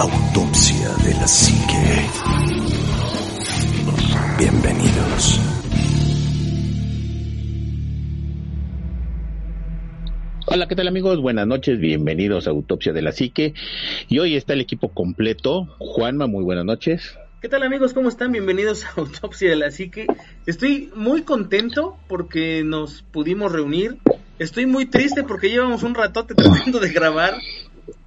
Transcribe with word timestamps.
Autopsia 0.00 0.90
de 1.04 1.12
la 1.14 1.26
Psique. 1.26 2.06
Bienvenidos. 4.38 5.40
Hola, 10.46 10.68
¿qué 10.68 10.76
tal 10.76 10.86
amigos? 10.86 11.20
Buenas 11.20 11.48
noches, 11.48 11.80
bienvenidos 11.80 12.46
a 12.46 12.50
Autopsia 12.50 12.92
de 12.92 13.02
la 13.02 13.10
Psique. 13.10 13.54
Y 14.06 14.20
hoy 14.20 14.36
está 14.36 14.52
el 14.52 14.60
equipo 14.60 14.90
completo. 14.90 15.66
Juanma, 15.78 16.28
muy 16.28 16.44
buenas 16.44 16.64
noches. 16.64 17.18
¿Qué 17.42 17.48
tal 17.48 17.64
amigos? 17.64 17.92
¿Cómo 17.92 18.08
están? 18.08 18.30
Bienvenidos 18.30 18.84
a 18.84 18.92
Autopsia 18.98 19.50
de 19.50 19.56
la 19.56 19.72
Psique. 19.72 20.06
Estoy 20.46 20.92
muy 20.94 21.22
contento 21.22 21.96
porque 22.06 22.62
nos 22.64 23.02
pudimos 23.02 23.50
reunir. 23.50 23.98
Estoy 24.38 24.66
muy 24.66 24.86
triste 24.86 25.24
porque 25.24 25.50
llevamos 25.50 25.82
un 25.82 25.96
ratote 25.96 26.36
tratando 26.36 26.78
de 26.78 26.90
grabar. 26.90 27.34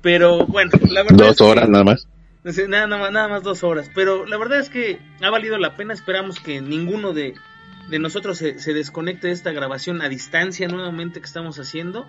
Pero 0.01 0.45
bueno, 0.45 0.71
la 0.89 1.03
verdad. 1.03 1.27
Dos 1.27 1.41
horas 1.41 1.69
nada 1.69 1.83
más. 1.83 2.07
Nada, 2.43 2.87
nada, 2.87 3.11
nada 3.11 3.27
más 3.27 3.43
dos 3.43 3.63
horas. 3.63 3.89
Pero 3.93 4.25
la 4.25 4.37
verdad 4.37 4.59
es 4.59 4.69
que 4.69 4.99
ha 5.21 5.29
valido 5.29 5.57
la 5.57 5.75
pena. 5.75 5.93
Esperamos 5.93 6.39
que 6.39 6.61
ninguno 6.61 7.13
de, 7.13 7.35
de 7.89 7.99
nosotros 7.99 8.37
se, 8.37 8.59
se, 8.59 8.73
desconecte 8.73 9.27
de 9.27 9.33
esta 9.33 9.51
grabación 9.51 10.01
a 10.01 10.09
distancia 10.09 10.67
nuevamente 10.67 11.19
que 11.19 11.27
estamos 11.27 11.59
haciendo. 11.59 12.07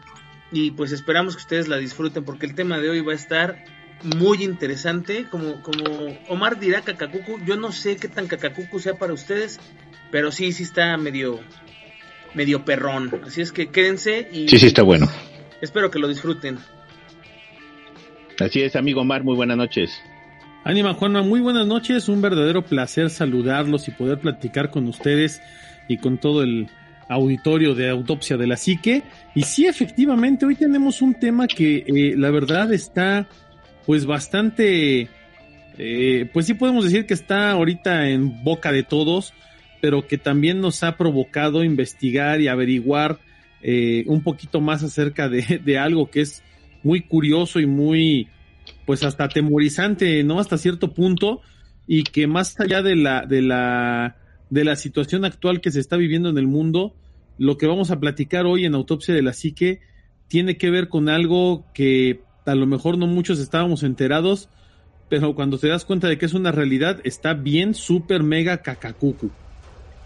Y 0.51 0.73
pues 0.73 0.93
esperamos 0.93 1.37
que 1.37 1.43
ustedes 1.43 1.69
la 1.69 1.77
disfruten 1.77 2.25
porque 2.25 2.47
el 2.47 2.55
tema 2.55 2.79
de 2.79 2.91
hoy 2.91 3.01
va 3.01 3.13
a 3.13 3.17
estar 3.17 3.65
muy 4.03 4.43
interesante. 4.43 5.27
Como, 5.31 5.63
como 5.63 5.85
Omar 6.29 6.59
dirá 6.59 6.83
cacacucu, 6.83 7.39
yo 7.45 7.57
no 7.57 7.73
sé 7.73 7.97
qué 7.97 8.09
tan 8.09 8.27
cacacucu 8.27 8.79
sea 8.79 8.95
para 8.95 9.13
ustedes, 9.13 9.61
pero 10.11 10.33
sí, 10.33 10.53
sí 10.53 10.63
está 10.63 10.97
medio, 10.97 11.41
medio 12.35 12.65
perrón. 12.65 13.23
Así 13.27 13.41
es 13.41 13.53
que 13.53 13.69
quédense 13.69 14.29
y... 14.33 14.49
Sí, 14.49 14.59
sí 14.59 14.67
está 14.67 14.83
bueno. 14.83 15.09
Espero 15.61 15.91
que 15.91 15.99
lo 15.99 16.09
disfruten. 16.09 16.59
Así 18.43 18.61
es, 18.61 18.75
amigo 18.75 19.03
Omar, 19.03 19.23
muy 19.23 19.37
buenas 19.37 19.57
noches. 19.57 20.03
Ánima 20.65 20.95
Juanma, 20.95 21.23
muy 21.23 21.39
buenas 21.39 21.65
noches, 21.65 22.09
un 22.09 22.21
verdadero 22.21 22.63
placer 22.63 23.09
saludarlos 23.09 23.87
y 23.87 23.93
poder 23.93 24.19
platicar 24.19 24.71
con 24.71 24.89
ustedes 24.89 25.41
y 25.87 25.99
con 25.99 26.19
todo 26.19 26.43
el 26.43 26.67
auditorio 27.09 27.77
de 27.77 27.89
autopsia 27.89 28.37
de 28.37 28.49
la 28.49 28.57
psique. 28.57 29.05
Y 29.37 29.43
sí, 29.43 29.67
efectivamente, 29.67 30.45
hoy 30.45 30.57
tenemos 30.57 31.03
un 31.03 31.15
tema 31.15 31.47
que 31.47 31.85
eh, 31.87 32.15
la 32.17 32.31
verdad 32.31 32.73
está 32.73 33.29
pues 33.87 34.07
bastante, 34.07 35.09
eh, 35.79 36.29
pues 36.33 36.47
sí 36.47 36.55
podemos 36.55 36.83
decir 36.85 37.07
que 37.07 37.15
está 37.15 37.53
ahorita 37.53 38.09
en 38.09 38.43
boca 38.43 38.73
de 38.73 38.83
todos, 38.83 39.35
pero 39.81 40.09
que 40.09 40.19
también 40.19 40.61
nos 40.61 40.83
ha 40.83 40.97
provocado 40.97 41.63
investigar 41.63 42.41
y 42.41 42.49
averiguar 42.49 43.19
eh, 43.63 44.03
un 44.09 44.25
poquito 44.25 44.61
más 44.61 44.83
acerca 44.83 45.29
de, 45.29 45.61
de 45.65 45.79
algo 45.79 46.11
que 46.11 46.23
es 46.23 46.43
muy 46.83 47.03
curioso 47.03 47.61
y 47.61 47.67
muy 47.67 48.29
pues 48.87 49.03
hasta 49.05 49.25
atemorizante, 49.25 50.23
¿no? 50.25 50.41
Hasta 50.41 50.59
cierto 50.59 50.93
punto, 50.93 51.41
y 51.87 52.05
que 52.05 52.27
más 52.27 52.59
allá 52.61 52.83
de 52.83 52.97
la, 52.97 53.27
de 53.27 53.43
la, 53.43 54.17
de 54.51 54.65
la 54.65 54.77
situación 54.77 55.25
actual 55.25 55.61
que 55.61 55.71
se 55.71 55.81
está 55.81 55.97
viviendo 55.97 56.29
en 56.29 56.39
el 56.39 56.47
mundo, 56.47 56.95
lo 57.39 57.59
que 57.59 57.67
vamos 57.67 57.91
a 57.91 58.01
platicar 58.01 58.47
hoy 58.47 58.65
en 58.65 58.75
Autopsia 58.75 59.15
de 59.15 59.23
la 59.23 59.33
Psique 59.33 59.81
tiene 60.29 60.57
que 60.57 60.71
ver 60.71 60.89
con 60.89 61.09
algo 61.09 61.65
que 61.75 62.21
a 62.47 62.55
lo 62.55 62.67
mejor 62.67 62.99
no 62.99 63.07
muchos 63.07 63.39
estábamos 63.39 63.83
enterados, 63.83 64.49
pero 65.09 65.35
cuando 65.35 65.59
te 65.59 65.69
das 65.69 65.85
cuenta 65.85 66.09
de 66.09 66.19
que 66.19 66.27
es 66.27 66.35
una 66.35 66.53
realidad, 66.53 67.01
está 67.05 67.35
bien 67.35 67.75
súper 67.75 68.23
mega 68.23 68.59
cacacucu. 68.59 69.31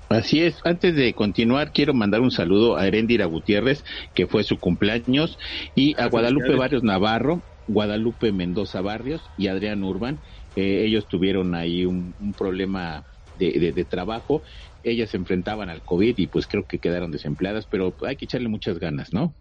Así 0.09 0.41
es, 0.41 0.61
antes 0.65 0.95
de 0.95 1.13
continuar 1.15 1.73
quiero 1.73 1.93
mandar 1.93 2.21
un 2.21 2.31
saludo 2.31 2.77
a 2.77 2.87
Erendira 2.87 3.27
Gutiérrez, 3.27 3.85
que 4.15 4.27
fue 4.27 4.45
su 4.45 4.59
cumpleaños, 4.59 5.37
y 5.75 6.01
a 6.01 6.07
Guadalupe 6.07 6.55
Barrios 6.55 6.85
Navarro, 6.85 7.43
Guadalupe 7.67 8.31
Mendoza 8.31 8.81
Barrios 8.81 9.21
y 9.37 9.49
Adrián 9.49 9.83
Urban. 9.83 10.19
Eh, 10.55 10.85
ellos 10.87 11.09
tuvieron 11.09 11.55
ahí 11.55 11.85
un, 11.85 12.15
un 12.21 12.33
problema 12.33 13.05
de, 13.39 13.53
de, 13.53 13.73
de, 13.73 13.85
trabajo. 13.85 14.43
Ellas 14.85 15.11
se 15.11 15.17
enfrentaban 15.17 15.69
al 15.69 15.83
COVID 15.83 16.17
y 16.17 16.29
pues 16.29 16.47
creo 16.47 16.67
que 16.67 16.79
quedaron 16.79 17.11
desempleadas, 17.11 17.67
pero 17.67 17.95
hay 18.07 18.17
que 18.17 18.27
echarle 18.27 18.49
muchas 18.49 18.79
ganas, 18.79 19.13
¿no? 19.13 19.35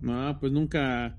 No, 0.00 0.36
pues 0.38 0.52
nunca 0.52 1.16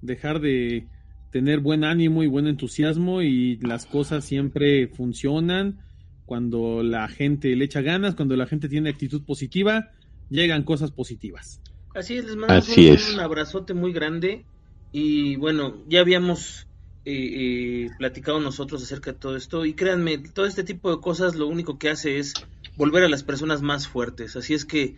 dejar 0.00 0.40
de 0.40 0.86
tener 1.32 1.58
buen 1.58 1.84
ánimo 1.84 2.22
y 2.22 2.28
buen 2.28 2.46
entusiasmo 2.46 3.20
y 3.20 3.56
las 3.58 3.84
cosas 3.84 4.24
siempre 4.24 4.86
funcionan 4.86 5.80
cuando 6.28 6.82
la 6.82 7.08
gente 7.08 7.56
le 7.56 7.64
echa 7.64 7.80
ganas, 7.80 8.14
cuando 8.14 8.36
la 8.36 8.46
gente 8.46 8.68
tiene 8.68 8.90
actitud 8.90 9.22
positiva, 9.22 9.92
llegan 10.28 10.62
cosas 10.62 10.90
positivas. 10.90 11.58
Así 11.94 12.18
es, 12.18 12.26
les 12.26 12.36
mandamos 12.36 12.68
un, 12.68 12.84
es. 12.84 13.14
un 13.14 13.20
abrazote 13.20 13.72
muy 13.72 13.94
grande 13.94 14.44
y 14.92 15.36
bueno, 15.36 15.78
ya 15.88 16.00
habíamos 16.00 16.66
eh, 17.06 17.86
eh, 17.86 17.90
platicado 17.96 18.40
nosotros 18.40 18.82
acerca 18.82 19.12
de 19.12 19.18
todo 19.18 19.36
esto 19.36 19.64
y 19.64 19.72
créanme, 19.72 20.18
todo 20.18 20.44
este 20.44 20.64
tipo 20.64 20.94
de 20.94 21.00
cosas 21.00 21.34
lo 21.34 21.46
único 21.46 21.78
que 21.78 21.88
hace 21.88 22.18
es 22.18 22.34
volver 22.76 23.04
a 23.04 23.08
las 23.08 23.22
personas 23.22 23.62
más 23.62 23.88
fuertes. 23.88 24.36
Así 24.36 24.52
es 24.52 24.66
que 24.66 24.96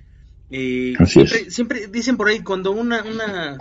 eh, 0.50 0.94
Así 0.98 1.12
siempre, 1.12 1.38
es. 1.42 1.54
siempre 1.54 1.86
dicen 1.86 2.16
por 2.16 2.26
ahí, 2.26 2.40
cuando 2.40 2.72
una, 2.72 3.04
una 3.04 3.56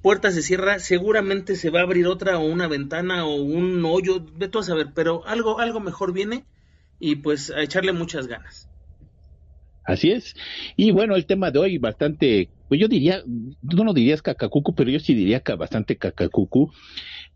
puerta 0.00 0.30
se 0.30 0.40
cierra, 0.40 0.78
seguramente 0.78 1.54
se 1.54 1.68
va 1.68 1.80
a 1.80 1.82
abrir 1.82 2.06
otra 2.06 2.38
o 2.38 2.46
una 2.46 2.66
ventana 2.66 3.26
o 3.26 3.34
un 3.34 3.84
hoyo, 3.84 4.20
de 4.20 4.48
todo 4.48 4.62
a 4.62 4.66
saber, 4.66 4.88
pero 4.94 5.26
algo, 5.26 5.60
algo 5.60 5.80
mejor 5.80 6.14
viene 6.14 6.46
y 7.04 7.16
pues 7.16 7.50
a 7.50 7.60
echarle 7.62 7.92
muchas 7.92 8.26
ganas. 8.26 8.70
Así 9.86 10.10
es. 10.12 10.34
Y 10.76 10.92
bueno, 10.92 11.14
el 11.14 11.26
tema 11.26 11.50
de 11.50 11.58
hoy 11.58 11.76
bastante, 11.76 12.50
pues 12.68 12.80
yo 12.80 12.88
diría, 12.88 13.22
tú 13.68 13.84
no 13.84 13.92
dirías 13.92 14.22
cacacucu, 14.22 14.74
pero 14.74 14.90
yo 14.90 14.98
sí 14.98 15.14
diría 15.14 15.42
bastante 15.58 15.98
cacacucu, 15.98 16.72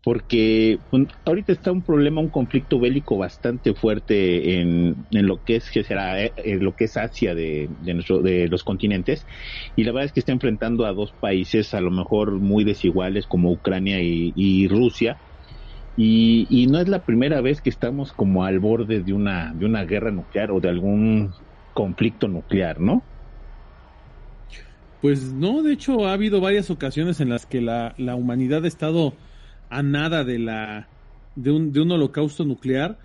porque 0.03 0.79
pues, 0.89 1.07
ahorita 1.25 1.53
está 1.53 1.71
un 1.71 1.83
problema, 1.83 2.21
un 2.21 2.31
conflicto 2.31 2.79
bélico 2.79 3.17
bastante 3.17 3.75
fuerte 3.75 4.59
en, 4.61 5.07
en 5.11 5.27
lo 5.27 5.43
que 5.43 5.57
es 5.57 5.71
que 5.71 5.83
será 5.83 6.23
en 6.25 6.63
lo 6.63 6.75
que 6.75 6.85
es 6.85 6.97
Asia 6.97 7.35
de, 7.35 7.67
de 7.71 7.93
nuestro 7.95 8.21
de 8.21 8.47
los 8.47 8.63
continentes 8.63 9.27
y 9.75 9.83
la 9.83 9.91
verdad 9.91 10.05
es 10.07 10.13
que 10.13 10.21
está 10.21 10.31
enfrentando 10.33 10.85
a 10.85 10.93
dos 10.93 11.13
países 11.13 11.73
a 11.75 11.81
lo 11.81 11.91
mejor 11.91 12.39
muy 12.41 12.63
desiguales 12.63 13.27
como 13.27 13.51
Ucrania 13.51 13.99
y 14.01 14.67
Rusia 14.69 15.19
y, 16.01 16.67
no 16.67 16.79
es 16.79 16.87
la 16.87 17.03
primera 17.03 17.41
vez 17.41 17.61
que 17.61 17.69
estamos 17.69 18.13
como 18.13 18.45
al 18.45 18.59
borde 18.59 19.01
de 19.01 19.11
una 19.11 19.53
de 19.53 19.65
una 19.65 19.83
guerra 19.83 20.11
nuclear 20.11 20.49
o 20.51 20.61
de 20.61 20.69
algún 20.69 21.31
conflicto 21.73 22.29
nuclear, 22.29 22.79
¿no? 22.79 23.03
Pues 25.01 25.33
no, 25.33 25.61
de 25.61 25.73
hecho 25.73 26.07
ha 26.07 26.13
habido 26.13 26.39
varias 26.39 26.69
ocasiones 26.69 27.19
en 27.19 27.29
las 27.29 27.45
que 27.45 27.59
la, 27.59 27.95
la 27.97 28.15
humanidad 28.15 28.63
ha 28.63 28.67
estado 28.67 29.13
a 29.69 29.83
nada 29.83 30.23
de 30.23 30.39
la 30.39 30.87
de 31.35 31.51
un, 31.51 31.73
de 31.73 31.81
un 31.81 31.91
holocausto 31.91 32.45
nuclear 32.45 32.97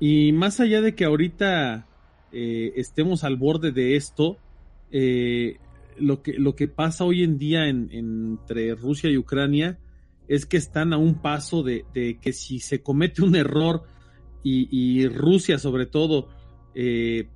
y 0.00 0.32
más 0.32 0.58
allá 0.58 0.80
de 0.80 0.94
que 0.94 1.04
ahorita 1.04 1.86
eh, 2.32 2.72
estemos 2.76 3.24
al 3.24 3.36
borde 3.36 3.72
de 3.72 3.96
esto 3.96 4.38
eh, 4.90 5.58
lo 5.98 6.22
que 6.22 6.32
lo 6.32 6.56
que 6.56 6.66
pasa 6.66 7.04
hoy 7.04 7.24
en 7.24 7.36
día 7.36 7.66
en, 7.66 7.90
entre 7.92 8.74
Rusia 8.74 9.10
y 9.10 9.18
Ucrania 9.18 9.76
es 10.28 10.46
que 10.46 10.56
están 10.56 10.92
a 10.92 10.98
un 10.98 11.20
paso 11.20 11.62
de, 11.62 11.84
de 11.94 12.18
que 12.20 12.32
si 12.32 12.60
se 12.60 12.82
comete 12.82 13.22
un 13.22 13.34
error 13.34 13.82
y, 14.44 14.68
y 14.70 15.08
Rusia 15.08 15.58
sobre 15.58 15.86
todo 15.86 16.28
eh, 16.74 17.28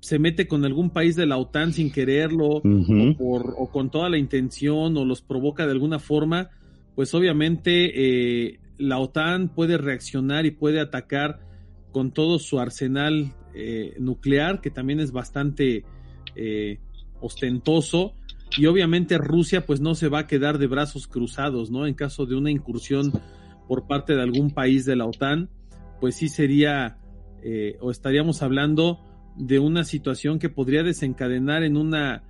se 0.00 0.18
mete 0.18 0.48
con 0.48 0.64
algún 0.64 0.90
país 0.90 1.14
de 1.14 1.26
la 1.26 1.36
OTAN 1.36 1.72
sin 1.72 1.92
quererlo 1.92 2.56
uh 2.56 2.62
-huh. 2.62 3.14
o, 3.14 3.16
por, 3.16 3.54
o, 3.58 3.70
con 3.70 3.90
toda 3.90 4.08
la 4.08 4.18
intención 4.18 4.96
o 4.96 5.04
los 5.04 5.20
provoca 5.20 5.66
de 5.66 5.72
alguna 5.72 5.98
forma, 5.98 6.50
pues 6.94 7.14
obviamente 7.14 7.90
eh, 8.48 8.60
la 8.78 8.98
OTAN 8.98 9.50
puede 9.50 9.76
reaccionar 9.76 10.46
y 10.46 10.50
puede 10.52 10.80
atacar 10.80 11.40
con 11.92 12.12
todo 12.12 12.38
su 12.38 12.58
arsenal 12.58 13.34
eh, 13.54 13.94
nuclear, 13.98 14.60
que 14.60 14.70
también 14.70 15.00
es 15.00 15.12
bastante 15.12 15.84
eh, 16.34 16.78
ostentoso, 17.20 18.14
y 18.56 18.66
obviamente 18.66 19.18
Rusia 19.18 19.64
pues 19.64 19.80
no 19.80 19.94
se 19.94 20.08
va 20.08 20.20
a 20.20 20.26
quedar 20.26 20.58
de 20.58 20.66
brazos 20.66 21.06
cruzados, 21.06 21.70
¿no? 21.70 21.86
En 21.86 21.94
caso 21.94 22.26
de 22.26 22.34
una 22.34 22.50
incursión 22.50 23.12
por 23.68 23.86
parte 23.86 24.14
de 24.14 24.22
algún 24.22 24.50
país 24.50 24.84
de 24.84 24.96
la 24.96 25.06
OTAN, 25.06 25.48
pues 26.00 26.16
sí 26.16 26.28
sería 26.28 26.98
eh, 27.42 27.76
o 27.80 27.90
estaríamos 27.90 28.42
hablando 28.42 29.00
de 29.36 29.58
una 29.58 29.84
situación 29.84 30.38
que 30.38 30.48
podría 30.48 30.82
desencadenar 30.82 31.62
en 31.62 31.76
una 31.76 32.24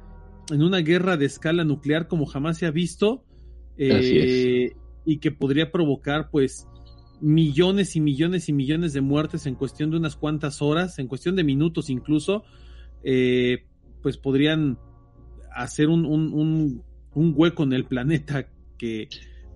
en 0.50 0.62
una 0.62 0.78
guerra 0.78 1.16
de 1.16 1.26
escala 1.26 1.64
nuclear 1.64 2.08
como 2.08 2.26
jamás 2.26 2.58
se 2.58 2.66
ha 2.66 2.70
visto 2.70 3.24
eh, 3.78 4.72
y 5.04 5.18
que 5.18 5.30
podría 5.30 5.70
provocar 5.70 6.28
pues 6.30 6.66
millones 7.20 7.96
y 7.96 8.00
millones 8.00 8.48
y 8.48 8.52
millones 8.52 8.92
de 8.92 9.00
muertes 9.00 9.46
en 9.46 9.54
cuestión 9.54 9.90
de 9.90 9.96
unas 9.96 10.16
cuantas 10.16 10.62
horas, 10.62 10.98
en 10.98 11.06
cuestión 11.06 11.36
de 11.36 11.44
minutos 11.44 11.90
incluso, 11.90 12.44
eh, 13.02 13.64
pues 14.02 14.16
podrían 14.16 14.78
hacer 15.52 15.88
un, 15.88 16.04
un, 16.04 16.32
un, 16.32 16.82
un, 17.14 17.34
hueco 17.36 17.62
en 17.62 17.72
el 17.72 17.84
planeta 17.84 18.46
que 18.78 19.08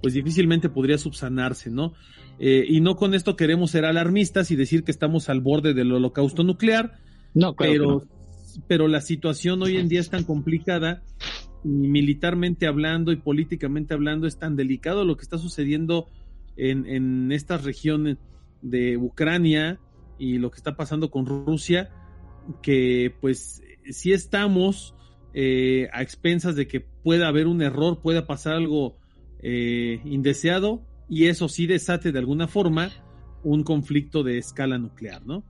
pues 0.03 0.15
difícilmente 0.15 0.69
podría 0.69 0.99
subsanarse, 0.99 1.71
¿no? 1.71 1.95
Eh, 2.39 2.65
y 2.69 2.81
no 2.81 2.97
con 2.97 3.15
esto 3.15 3.37
queremos 3.37 3.71
ser 3.71 3.85
alarmistas 3.85 4.51
y 4.51 4.57
decir 4.57 4.85
que 4.85 4.91
estamos 4.91 5.29
al 5.29 5.41
borde 5.41 5.73
del 5.73 5.93
holocausto 5.93 6.43
nuclear, 6.43 6.99
no, 7.33 7.55
claro 7.55 7.73
pero, 7.73 7.87
no. 7.87 8.63
pero 8.67 8.89
la 8.89 9.01
situación 9.01 9.63
hoy 9.63 9.77
en 9.77 9.89
día 9.89 10.01
es 10.01 10.11
tan 10.11 10.25
complicada 10.25 11.03
y 11.65 11.69
militarmente 11.89 12.67
hablando 12.67 13.13
y 13.13 13.17
políticamente 13.17 13.95
hablando 13.95 14.27
es 14.27 14.39
tan 14.39 14.57
delicado 14.57 15.05
lo 15.05 15.17
que 15.17 15.23
está 15.23 15.39
sucediendo 15.39 16.09
en, 16.57 16.87
en 16.87 17.33
estas 17.33 17.65
regiones 17.65 18.19
de 18.63 18.97
Ucrania 18.97 19.79
y 20.19 20.39
lo 20.39 20.51
que 20.51 20.57
está 20.57 20.77
pasando 20.77 21.11
con 21.11 21.27
Rusia, 21.27 21.91
que 22.63 23.15
pues 23.21 23.63
si 23.91 24.13
estamos 24.13 24.95
eh, 25.35 25.89
a 25.93 26.03
expensas 26.03 26.57
de 26.57 26.69
que 26.69 26.81
pueda 26.81 27.29
haber 27.29 27.47
un 27.47 27.61
error, 27.61 28.01
pueda 28.01 28.27
pasar 28.27 28.55
algo 28.55 28.97
eh, 29.41 30.01
indeseado 30.05 30.83
y 31.09 31.27
eso 31.27 31.49
sí 31.49 31.67
desate 31.67 32.13
de 32.13 32.19
alguna 32.19 32.49
forma 32.49 32.91
un 33.43 33.63
conflicto 33.63 34.23
de 34.23 34.39
escala 34.39 34.79
nuclear, 34.79 35.27
¿no? 35.27 35.45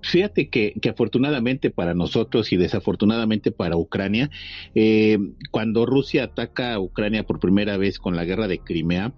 Fíjate 0.00 0.48
que, 0.48 0.74
que, 0.80 0.90
afortunadamente 0.90 1.70
para 1.70 1.94
nosotros 1.94 2.52
y 2.52 2.56
desafortunadamente 2.56 3.50
para 3.52 3.76
Ucrania, 3.76 4.30
eh, 4.74 5.18
cuando 5.50 5.86
Rusia 5.86 6.24
ataca 6.24 6.74
a 6.74 6.80
Ucrania 6.80 7.24
por 7.24 7.40
primera 7.40 7.78
vez 7.78 7.98
con 7.98 8.14
la 8.14 8.24
guerra 8.24 8.46
de 8.46 8.58
Crimea, 8.58 9.14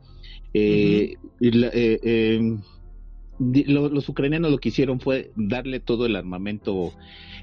eh, 0.55 1.17
lo, 3.39 3.89
los 3.89 4.09
ucranianos 4.09 4.51
lo 4.51 4.59
que 4.59 4.71
hicieron 4.71 5.01
fue 5.01 5.33
darle 5.37 5.81
todo 5.81 6.07
el 6.07 6.17
armamento 6.17 6.93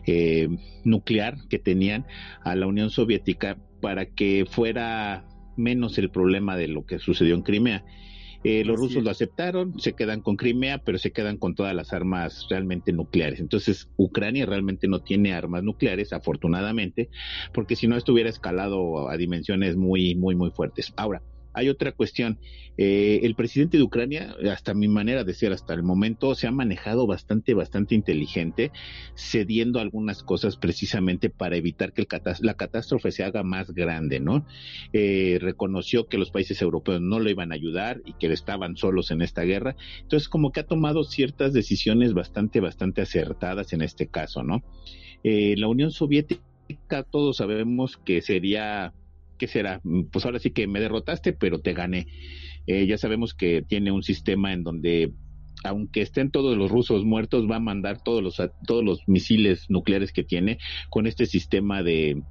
eh, 0.06 0.50
nuclear 0.84 1.38
que 1.50 1.60
tenían 1.60 2.06
a 2.44 2.56
la 2.56 2.68
Unión 2.68 2.90
Soviética 2.90 3.57
para 3.81 4.06
que 4.06 4.45
fuera 4.50 5.25
menos 5.56 5.98
el 5.98 6.10
problema 6.10 6.57
de 6.57 6.68
lo 6.68 6.86
que 6.86 7.00
sucedió 7.00 7.36
en 7.36 7.42
Crimea. 7.42 7.86
Eh, 8.44 8.66
los 8.66 8.78
rusos 8.78 9.04
lo 9.04 9.10
aceptaron, 9.10 9.80
se 9.80 9.94
quedan 9.94 10.19
con 10.19 10.36
Crimea, 10.36 10.80
pero 10.80 10.98
se 10.98 11.13
quedan 11.13 11.38
con 11.38 11.56
todas 11.56 11.74
las 11.74 11.94
armas 11.94 12.45
realmente 12.50 12.92
nucleares. 12.92 13.40
Entonces, 13.40 13.90
Ucrania 13.95 14.45
realmente 14.45 14.90
no 14.90 15.00
tiene 15.01 15.34
armas 15.34 15.63
nucleares, 15.63 16.12
afortunadamente, 16.12 17.10
porque 17.54 17.78
si 17.78 17.88
no 17.88 17.95
estuviera 17.95 18.30
escalado 18.30 19.10
a 19.10 19.16
dimensiones 19.16 19.78
muy, 19.78 20.16
muy, 20.16 20.36
muy 20.36 20.51
fuertes. 20.51 20.94
Ahora, 20.98 21.22
hay 21.54 21.70
otra 21.70 21.94
cuestión. 21.94 22.40
Eh, 22.78 23.22
el 23.24 23.36
presidente 23.36 23.78
de 23.78 23.84
Ucrania, 23.84 24.36
hasta 24.52 24.74
mi 24.74 24.88
manera 24.88 25.24
de 25.24 25.34
ser 25.34 25.54
hasta 25.54 25.74
el 25.74 25.84
momento, 25.84 26.36
se 26.36 26.48
ha 26.48 26.52
manejado 26.52 27.08
bastante, 27.08 27.54
bastante 27.54 27.96
inteligente, 27.96 28.72
cediendo 29.16 29.80
algunas 29.80 30.24
cosas 30.24 30.58
precisamente 30.58 31.30
para 31.30 31.56
evitar 31.56 31.94
que 31.94 32.06
la 32.42 32.56
catástrofe 32.56 33.12
se 33.12 33.24
haga 33.24 33.44
más 33.44 33.72
grande, 33.72 34.20
¿no? 34.20 34.46
Eh, 34.92 35.38
reconoció 35.42 36.08
que 36.08 36.18
los 36.18 36.32
países 36.32 36.62
europeos 36.62 37.00
no 37.00 37.20
lo 37.20 37.30
iban 37.30 37.52
a 37.52 37.56
ayudar 37.56 38.02
y 38.06 38.14
que 38.14 38.34
estaban 38.34 38.76
solos 38.76 39.12
en 39.12 39.22
esta 39.22 39.44
guerra. 39.44 39.76
Entonces, 40.02 40.28
como 40.28 40.52
que 40.52 40.60
ha 40.60 40.66
tomado 40.66 41.04
ciertas 41.04 41.54
decisiones 41.54 42.14
bastante, 42.14 42.60
bastante 42.60 43.02
acertadas 43.02 43.74
en 43.74 43.82
este 43.82 44.08
caso, 44.08 44.44
¿no? 44.44 44.64
Eh, 45.24 45.56
la 45.58 45.68
Unión 45.68 45.92
Soviética, 45.92 47.04
todos 47.10 47.38
sabemos 47.38 47.98
que 47.98 48.22
sería 48.22 48.94
¿qué 49.38 49.47
será? 49.47 49.81
Pues 50.12 50.25
ahora 50.25 50.39
sí 50.39 50.51
que 50.51 50.68
me 50.68 50.80
derrotaste, 50.80 51.33
pero 51.33 51.59
te 51.59 51.74
gané. 51.74 52.07
Eh, 52.68 52.85
ya 52.88 52.97
sabemos 52.97 53.33
que 53.33 53.62
tiene 53.62 53.91
un 53.91 54.03
sistema 54.03 54.53
en 54.53 54.63
donde 54.63 55.13
aunque 55.63 56.01
estén 56.01 56.30
todos 56.30 56.57
los 56.57 56.69
rusos 56.69 57.06
muertos, 57.06 57.50
va 57.50 57.57
a 57.57 57.62
mandar 57.62 58.03
todos 58.03 58.21
los, 58.21 58.41
todos 58.68 58.83
los 58.83 59.07
misiles 59.07 59.69
nucleares 59.69 60.12
que 60.12 60.24
tiene 60.24 60.59
con 60.89 61.07
este 61.07 61.25
sistema 61.25 61.83
de, 61.83 62.21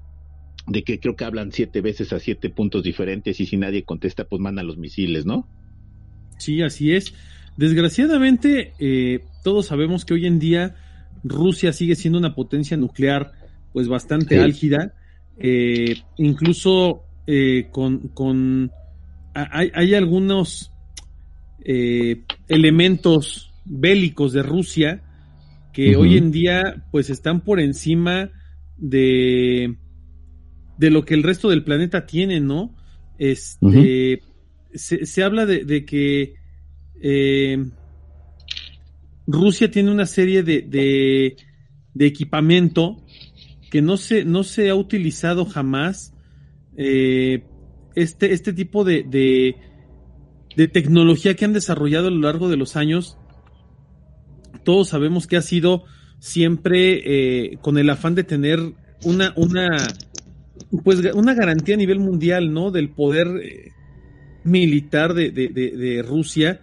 de 0.66 0.84
que 0.84 1.00
creo 1.00 1.16
que 1.16 1.24
hablan 1.24 1.50
siete 1.50 1.80
veces 1.80 2.12
a 2.12 2.20
siete 2.20 2.50
puntos 2.50 2.82
diferentes 2.82 3.40
y 3.40 3.46
si 3.46 3.56
nadie 3.56 3.84
contesta, 3.84 4.24
pues 4.24 4.40
mandan 4.40 4.66
los 4.66 4.76
misiles, 4.76 5.24
¿no? 5.24 5.48
Sí, 6.38 6.62
así 6.62 6.92
es. 6.92 7.14
Desgraciadamente, 7.56 8.72
eh, 8.78 9.20
todos 9.42 9.66
sabemos 9.66 10.04
que 10.04 10.14
hoy 10.14 10.26
en 10.26 10.38
día 10.38 10.74
Rusia 11.24 11.72
sigue 11.72 11.94
siendo 11.94 12.18
una 12.18 12.34
potencia 12.34 12.76
nuclear 12.76 13.32
pues 13.72 13.88
bastante 13.88 14.36
sí. 14.36 14.40
álgida 14.40 14.94
eh, 15.38 15.96
incluso 16.18 17.02
eh, 17.26 17.68
con, 17.70 18.08
con 18.08 18.70
hay, 19.34 19.70
hay, 19.74 19.94
algunos 19.94 20.72
eh, 21.64 22.22
elementos 22.48 23.52
bélicos 23.64 24.32
de 24.32 24.42
Rusia 24.42 25.02
que 25.72 25.96
uh 25.96 26.00
-huh. 26.00 26.02
hoy 26.02 26.16
en 26.18 26.32
día 26.32 26.84
pues 26.90 27.08
están 27.08 27.40
por 27.40 27.60
encima 27.60 28.30
de 28.76 29.76
de 30.76 30.90
lo 30.90 31.04
que 31.04 31.14
el 31.14 31.22
resto 31.22 31.48
del 31.48 31.64
planeta 31.64 32.06
tiene, 32.06 32.40
¿no? 32.40 32.74
Este 33.18 33.64
uh 33.64 33.70
-huh. 33.70 34.20
se, 34.74 35.06
se, 35.06 35.22
habla 35.22 35.46
de, 35.46 35.64
de 35.64 35.84
que 35.84 36.34
eh, 37.00 37.64
Rusia 39.26 39.70
tiene 39.70 39.90
una 39.90 40.06
serie 40.06 40.42
de, 40.42 40.62
de, 40.62 41.36
de 41.94 42.06
equipamiento 42.06 43.01
que 43.72 43.80
no 43.80 43.96
se, 43.96 44.26
no 44.26 44.44
se 44.44 44.68
ha 44.68 44.74
utilizado 44.74 45.46
jamás 45.46 46.12
eh, 46.76 47.42
este, 47.94 48.34
este 48.34 48.52
tipo 48.52 48.84
de, 48.84 49.02
de, 50.54 50.68
tecnología 50.68 51.34
que 51.34 51.46
han 51.46 51.54
desarrollado 51.54 52.08
a 52.08 52.10
lo 52.10 52.20
largo 52.20 52.50
de 52.50 52.58
los 52.58 52.76
años. 52.76 53.16
Todos 54.62 54.90
sabemos 54.90 55.26
que 55.26 55.38
ha 55.38 55.40
sido 55.40 55.84
siempre 56.18 57.00
eh, 57.06 57.56
con 57.62 57.78
el 57.78 57.88
afán 57.88 58.14
de 58.14 58.24
tener 58.24 58.60
una, 59.04 59.32
una, 59.36 59.68
pues, 60.84 61.00
una 61.14 61.32
garantía 61.32 61.74
a 61.74 61.78
nivel 61.78 61.98
mundial, 61.98 62.52
¿no? 62.52 62.72
Del 62.72 62.90
poder 62.90 63.26
eh, 63.42 63.70
militar 64.44 65.14
de, 65.14 65.30
de 65.30 66.04
Rusia 66.06 66.60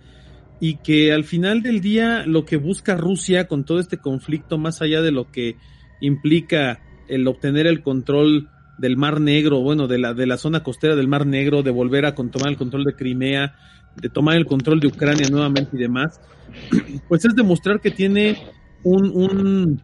y 0.59 0.75
que 0.75 1.11
al 1.11 1.23
final 1.23 1.63
del 1.63 1.81
día 1.81 2.27
lo 2.27 2.45
que 2.45 2.57
busca 2.57 2.95
Rusia 2.95 3.47
con 3.47 3.65
todo 3.65 3.79
este 3.79 3.97
conflicto, 3.97 4.59
más 4.59 4.83
allá 4.83 5.01
de 5.01 5.11
lo 5.11 5.31
que 5.31 5.55
implica 6.01 6.83
el 7.09 7.27
obtener 7.27 7.67
el 7.67 7.81
control 7.81 8.49
del 8.77 8.97
Mar 8.97 9.19
Negro, 9.19 9.59
bueno, 9.61 9.87
de 9.87 9.99
la, 9.99 10.13
de 10.13 10.25
la 10.25 10.37
zona 10.37 10.63
costera 10.63 10.95
del 10.95 11.07
Mar 11.07 11.25
Negro, 11.25 11.63
de 11.63 11.71
volver 11.71 12.05
a 12.05 12.15
tomar 12.15 12.47
el 12.47 12.57
control 12.57 12.85
de 12.85 12.95
Crimea, 12.95 13.55
de 13.95 14.09
tomar 14.09 14.37
el 14.37 14.45
control 14.45 14.79
de 14.79 14.87
Ucrania 14.87 15.27
nuevamente 15.29 15.75
y 15.75 15.79
demás, 15.79 16.19
pues 17.07 17.25
es 17.25 17.35
demostrar 17.35 17.81
que 17.81 17.91
tiene 17.91 18.37
un, 18.83 19.09
un 19.09 19.81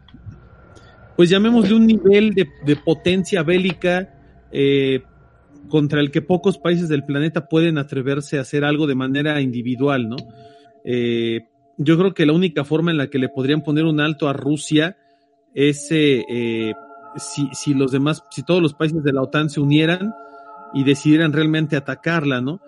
pues 1.16 1.30
llamémosle 1.30 1.75
un 1.75 1.88
nivel 1.88 2.33
de, 2.33 2.75
potencia 2.77 3.44
bélica 3.44 4.10
eh, 4.51 5.01
contra 5.69 6.00
el 6.01 6.12
que 6.12 6.22
pocos 6.22 6.57
países 6.57 6.89
del 6.89 7.04
planeta 7.04 7.48
pueden 7.48 7.77
atreverse 7.77 8.38
a 8.38 8.42
hacer 8.42 8.63
algo 8.63 8.86
de 8.86 8.95
manera 8.95 9.42
individual, 9.42 10.10
¿no? 10.10 10.18
Eh, 10.83 11.42
yo 11.77 11.98
creo 11.98 12.13
que 12.13 12.25
la 12.25 12.33
única 12.33 12.63
forma 12.63 12.92
en 12.92 12.98
la 12.98 13.10
que 13.10 13.19
le 13.19 13.30
podrían 13.30 13.62
poner 13.62 13.86
un 13.86 14.00
alto 14.00 14.30
a 14.30 14.33
Rusia 14.33 14.98
es 15.54 15.88
eh, 15.92 16.74
si, 17.17 17.50
si 17.53 17.73
los 17.73 17.91
demás, 17.91 18.23
si 18.31 18.44
todos 18.44 18.62
los 18.62 18.73
países 18.73 19.03
de 19.03 19.13
la 19.13 19.21
OTAN 19.21 19.50
se 19.50 19.59
unieran 19.59 20.13
y 20.73 20.83
decidieran 20.83 21.33
realmente 21.33 21.75
atacarla, 21.75 22.41
¿no? 22.41 22.59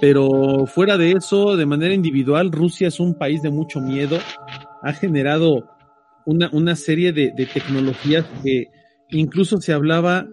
Pero 0.00 0.66
fuera 0.66 0.96
de 0.96 1.12
eso, 1.12 1.56
de 1.56 1.66
manera 1.66 1.94
individual, 1.94 2.52
Rusia 2.52 2.88
es 2.88 3.00
un 3.00 3.14
país 3.14 3.42
de 3.42 3.50
mucho 3.50 3.80
miedo, 3.80 4.18
ha 4.82 4.92
generado 4.92 5.70
una, 6.24 6.48
una 6.52 6.76
serie 6.76 7.12
de, 7.12 7.32
de 7.36 7.46
tecnologías 7.46 8.24
que 8.44 8.68
incluso 9.10 9.60
se 9.60 9.72
hablaba 9.72 10.28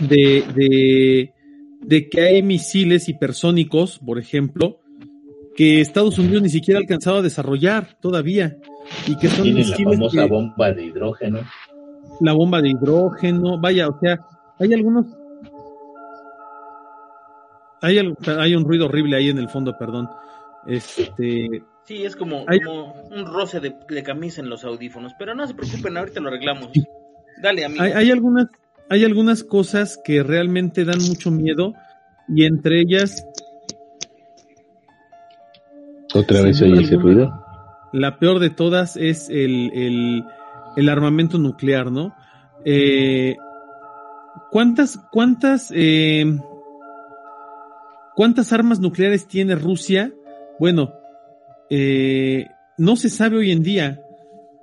de, 0.00 0.44
de, 0.54 1.32
de 1.80 2.08
que 2.08 2.20
hay 2.22 2.42
misiles 2.42 3.08
hipersónicos, 3.08 3.98
por 3.98 4.18
ejemplo, 4.18 4.80
que 5.56 5.80
Estados 5.80 6.18
Unidos 6.18 6.42
ni 6.42 6.48
siquiera 6.48 6.78
ha 6.78 6.82
alcanzado 6.82 7.18
a 7.18 7.22
desarrollar 7.22 7.98
todavía 8.00 8.56
y 9.06 9.16
que 9.16 9.28
son 9.28 9.44
Tiene 9.44 9.64
la 9.64 9.76
famosa 9.76 10.22
que, 10.22 10.28
bomba 10.28 10.72
de 10.72 10.86
hidrógeno 10.86 11.40
la 12.20 12.32
bomba 12.32 12.60
de 12.60 12.70
hidrógeno, 12.70 13.58
vaya, 13.58 13.88
o 13.88 13.98
sea, 13.98 14.20
hay 14.58 14.72
algunos 14.72 15.06
hay, 17.80 17.98
hay 18.38 18.54
un 18.54 18.64
ruido 18.64 18.86
horrible 18.86 19.16
ahí 19.16 19.28
en 19.28 19.38
el 19.38 19.48
fondo, 19.48 19.76
perdón. 19.76 20.08
Este 20.66 21.64
Sí, 21.84 22.04
es 22.04 22.14
como, 22.14 22.44
hay, 22.46 22.60
como 22.60 22.94
un 23.10 23.26
roce 23.26 23.58
de, 23.58 23.74
de, 23.88 24.02
camisa 24.04 24.40
en 24.40 24.48
los 24.48 24.64
audífonos, 24.64 25.12
pero 25.18 25.34
no 25.34 25.44
se 25.48 25.54
preocupen, 25.54 25.96
ahorita 25.96 26.20
lo 26.20 26.28
arreglamos. 26.28 26.70
Dale, 27.42 27.64
amigo. 27.64 27.82
Hay, 27.82 27.90
hay, 27.90 28.10
algunas 28.12 28.46
hay 28.88 29.04
algunas 29.04 29.42
cosas 29.42 30.00
que 30.04 30.22
realmente 30.22 30.84
dan 30.84 31.02
mucho 31.02 31.32
miedo 31.32 31.74
y 32.28 32.44
entre 32.44 32.80
ellas 32.80 33.26
¿Otra 36.14 36.42
vez 36.42 36.60
oye 36.62 36.82
ese 36.82 36.96
ruido? 36.96 37.32
La 37.92 38.18
peor 38.18 38.38
de 38.38 38.50
todas 38.50 38.96
es 38.96 39.28
el, 39.28 39.70
el 39.74 40.24
el 40.76 40.88
armamento 40.88 41.38
nuclear, 41.38 41.90
¿no? 41.90 42.14
Eh, 42.64 43.36
¿Cuántas, 44.50 44.98
cuántas, 45.10 45.72
eh, 45.74 46.24
cuántas 48.14 48.52
armas 48.52 48.80
nucleares 48.80 49.26
tiene 49.26 49.54
Rusia? 49.54 50.12
Bueno, 50.58 50.92
eh, 51.70 52.46
no 52.76 52.96
se 52.96 53.08
sabe 53.08 53.38
hoy 53.38 53.50
en 53.50 53.62
día. 53.62 54.00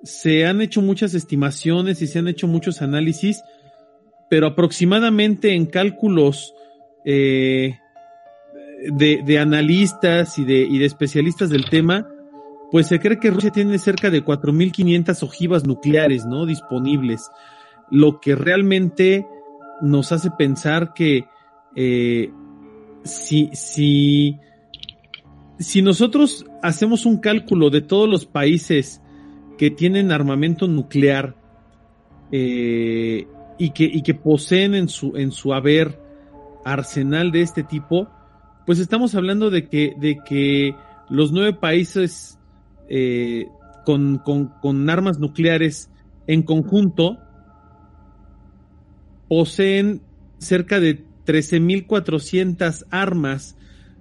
Se 0.04 0.46
han 0.46 0.62
hecho 0.62 0.82
muchas 0.82 1.14
estimaciones 1.14 2.02
y 2.02 2.08
se 2.08 2.20
han 2.20 2.28
hecho 2.28 2.48
muchos 2.48 2.82
análisis, 2.82 3.44
pero 4.30 4.48
aproximadamente 4.48 5.54
en 5.54 5.66
cálculos 5.66 6.54
eh, 7.04 7.78
de, 8.92 9.22
de, 9.26 9.40
analistas 9.40 10.38
y 10.38 10.46
de, 10.46 10.60
y 10.62 10.78
de 10.78 10.86
especialistas 10.86 11.50
del 11.50 11.66
tema, 11.70 12.08
pues 12.72 12.88
se 12.88 13.00
cree 13.00 13.20
que 13.20 13.32
Rusia 13.32 13.52
tiene 13.52 13.78
cerca 13.80 14.10
de 14.10 14.24
4.500 14.24 15.24
ojivas 15.24 15.66
nucleares, 15.66 16.26
¿no? 16.26 16.46
Disponibles, 16.46 17.30
lo 17.90 18.20
que 18.20 18.36
realmente 18.36 19.28
nos 19.82 20.12
hace 20.12 20.30
pensar 20.32 20.94
que 20.94 21.26
eh, 21.76 22.32
si, 23.04 23.50
si 23.54 24.38
si 25.60 25.82
nosotros 25.82 26.46
hacemos 26.64 27.06
un 27.06 27.18
cálculo 27.18 27.70
de 27.70 27.82
todos 27.82 28.10
los 28.10 28.26
países 28.26 29.02
que 29.58 29.70
tienen 29.70 30.12
armamento 30.12 30.68
nuclear 30.68 31.36
eh, 32.32 33.28
y, 33.58 33.70
que, 33.72 33.84
y 33.84 34.02
que 34.02 34.14
poseen 34.14 34.74
en 34.74 34.88
su, 34.88 35.18
en 35.18 35.32
su 35.32 35.54
haber 35.54 36.00
arsenal 36.64 37.32
de 37.32 37.42
este 37.42 37.64
tipo, 37.64 38.08
pues 38.66 38.80
estamos 38.80 39.16
hablando 39.16 39.50
de 39.50 39.68
que, 39.68 39.96
de 40.00 40.20
que 40.24 40.76
los 41.10 41.34
nueve 41.34 41.54
países 41.54 42.39
eh, 42.90 43.48
con, 43.86 44.18
con, 44.18 44.48
con 44.62 44.90
armas 44.90 45.20
nucleares 45.20 45.90
en 46.28 46.44
conjunto 46.44 47.18
poseen 49.28 50.02
cerca 50.40 50.80
de 50.80 51.06
13.400 51.26 52.86
armas 52.90 53.56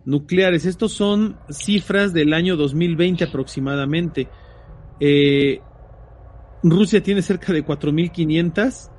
nucleares. 0.05 0.65
Estos 0.65 0.93
son 0.93 1.37
cifras 1.51 2.15
del 2.15 2.33
año 2.33 2.57
2020 2.57 3.25
aproximadamente. 3.25 4.29
Eh, 5.01 5.61
Rusia 6.63 7.03
tiene 7.03 7.23
cerca 7.23 7.53
de 7.53 7.65
4.500, 7.65 8.91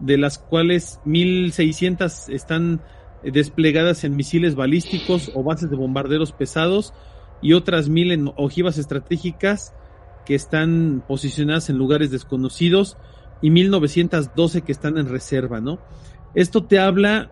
de 0.00 0.18
las 0.18 0.38
cuales 0.38 1.00
1.600 1.06 2.32
están 2.32 2.82
desplegadas 3.22 4.02
en 4.04 4.16
misiles 4.16 4.54
balísticos 4.54 5.30
o 5.34 5.44
bases 5.44 5.70
de 5.70 5.76
bombarderos 5.76 6.32
pesados 6.32 6.92
y 7.42 7.54
otras 7.54 7.90
1.000 7.90 8.12
en 8.12 8.32
ojivas 8.36 8.78
estratégicas 8.78 9.72
que 10.24 10.34
están 10.34 11.02
posicionadas 11.06 11.70
en 11.70 11.78
lugares 11.78 12.10
desconocidos 12.10 12.96
y 13.42 13.50
1912 13.50 14.62
que 14.62 14.72
están 14.72 14.98
en 14.98 15.08
reserva, 15.08 15.60
¿no? 15.60 15.78
Esto 16.34 16.64
te 16.64 16.78
habla 16.78 17.30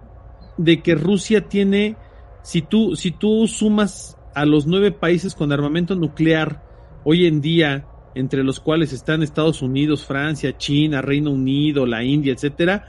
de 0.57 0.83
que 0.83 0.95
Rusia 0.95 1.49
tiene, 1.49 1.97
si 2.43 2.63
tú, 2.63 2.97
si 2.97 3.11
tú 3.11 3.47
sumas 3.47 4.17
a 4.35 4.45
los 4.45 4.67
nueve 4.67 4.91
países 4.91 5.35
con 5.35 5.53
armamento 5.53 5.95
nuclear 5.95 6.65
hoy 7.05 7.27
en 7.27 7.41
día, 7.41 7.87
entre 8.15 8.43
los 8.43 8.59
cuales 8.59 8.93
están 8.93 9.23
Estados 9.23 9.63
Unidos, 9.63 10.05
Francia, 10.05 10.57
China, 10.57 11.03
Reino 11.03 11.31
Unido, 11.31 11.87
la 11.87 12.03
India, 12.03 12.33
etcétera, 12.33 12.89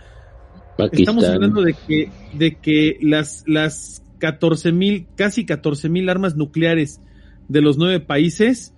estamos 0.92 1.26
hablando 1.26 1.62
de 1.62 1.76
que, 1.88 2.12
de 2.34 2.56
que 2.56 2.98
las, 3.02 3.44
las 3.46 4.04
14 4.20 4.72
mil, 4.72 5.08
casi 5.16 5.46
14 5.46 5.90
mil 5.90 6.10
armas 6.10 6.36
nucleares 6.36 7.02
de 7.50 7.62
los 7.62 7.78
nueve 7.78 8.00
países, 8.00 8.74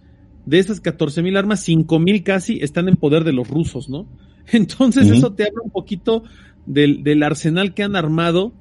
de 0.45 0.57
esas 0.57 0.81
14 0.81 1.21
mil 1.21 1.37
armas, 1.37 1.59
5 1.59 1.99
mil 1.99 2.23
casi 2.23 2.59
están 2.61 2.89
en 2.89 2.95
poder 2.95 3.23
de 3.23 3.33
los 3.33 3.47
rusos, 3.47 3.89
¿no? 3.89 4.07
Entonces 4.51 5.09
eso 5.09 5.33
te 5.33 5.43
habla 5.43 5.61
un 5.63 5.71
poquito 5.71 6.23
del, 6.65 7.03
del 7.03 7.21
arsenal 7.21 7.73
que 7.75 7.83
han 7.83 7.95
armado, 7.95 8.53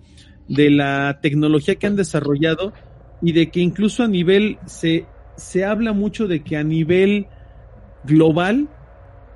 de 0.48 0.70
la 0.70 1.20
tecnología 1.22 1.76
que 1.76 1.86
han 1.86 1.96
desarrollado 1.96 2.72
y 3.22 3.32
de 3.32 3.50
que 3.50 3.60
incluso 3.60 4.02
a 4.02 4.08
nivel, 4.08 4.58
se, 4.66 5.06
se 5.36 5.64
habla 5.64 5.92
mucho 5.92 6.26
de 6.26 6.42
que 6.42 6.56
a 6.56 6.64
nivel 6.64 7.28
global, 8.04 8.68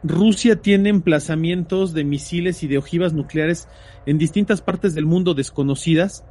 Rusia 0.03 0.57
tiene 0.57 0.91
emplazamientos 0.91 1.95
de 1.95 2.05
misiles 2.05 2.63
y 2.63 2.69
de 2.69 2.77
ojivas 2.77 3.15
nucleares 3.15 3.69
en 4.05 4.19
distintas 4.19 4.61
partes 4.61 4.95
del 4.95 5.07
mundo 5.07 5.33
desconocidas 5.33 6.27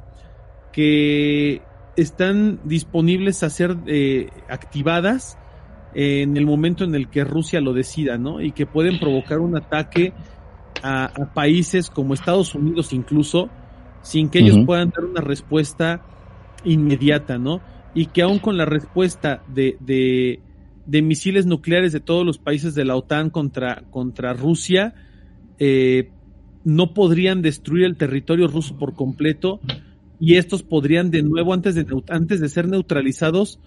que 0.72 1.60
están 1.96 2.60
disponibles 2.64 3.42
a 3.42 3.50
ser 3.50 3.76
eh, 3.86 4.30
activadas 4.48 5.38
en 5.94 6.36
el 6.36 6.44
momento 6.44 6.84
en 6.84 6.94
el 6.94 7.08
que 7.08 7.24
Rusia 7.24 7.60
lo 7.60 7.72
decida, 7.72 8.18
¿no? 8.18 8.40
Y 8.40 8.52
que 8.52 8.66
pueden 8.66 8.98
provocar 8.98 9.38
un 9.38 9.56
ataque 9.56 10.12
a, 10.82 11.10
países 11.34 11.88
como 11.88 12.14
Estados 12.14 12.54
Unidos 12.54 12.92
incluso, 12.92 13.48
sin 14.02 14.28
que 14.28 14.40
ellos 14.40 14.58
puedan 14.66 14.90
dar 14.90 15.04
una 15.04 15.20
respuesta 15.20 16.02
inmediata, 16.64 17.38
¿no? 17.38 17.60
Y 17.94 18.06
que 18.06 18.22
aún 18.22 18.40
con 18.40 18.56
la 18.56 18.64
respuesta 18.64 19.42
de, 19.46 19.76
de, 19.80 20.40
de, 20.84 21.02
misiles 21.02 21.46
nucleares 21.46 21.92
de 21.92 22.00
todos 22.00 22.26
los 22.26 22.38
países 22.38 22.74
de 22.74 22.84
la 22.84 22.96
OTAN 22.96 23.30
contra, 23.30 23.84
contra 23.90 24.34
Rusia, 24.34 24.94
eh, 25.58 26.10
no 26.64 26.92
podrían 26.92 27.40
destruir 27.40 27.84
el 27.84 27.96
territorio 27.96 28.48
ruso 28.48 28.76
por 28.76 28.94
completo 28.94 29.60
y 30.24 30.38
estos 30.38 30.62
podrían 30.62 31.10
de 31.10 31.22
nuevo, 31.22 31.52
antes 31.52 31.74
de, 31.74 31.84
antes 32.08 32.40
de 32.40 32.48
ser 32.48 32.66
neutralizados, 32.66 33.60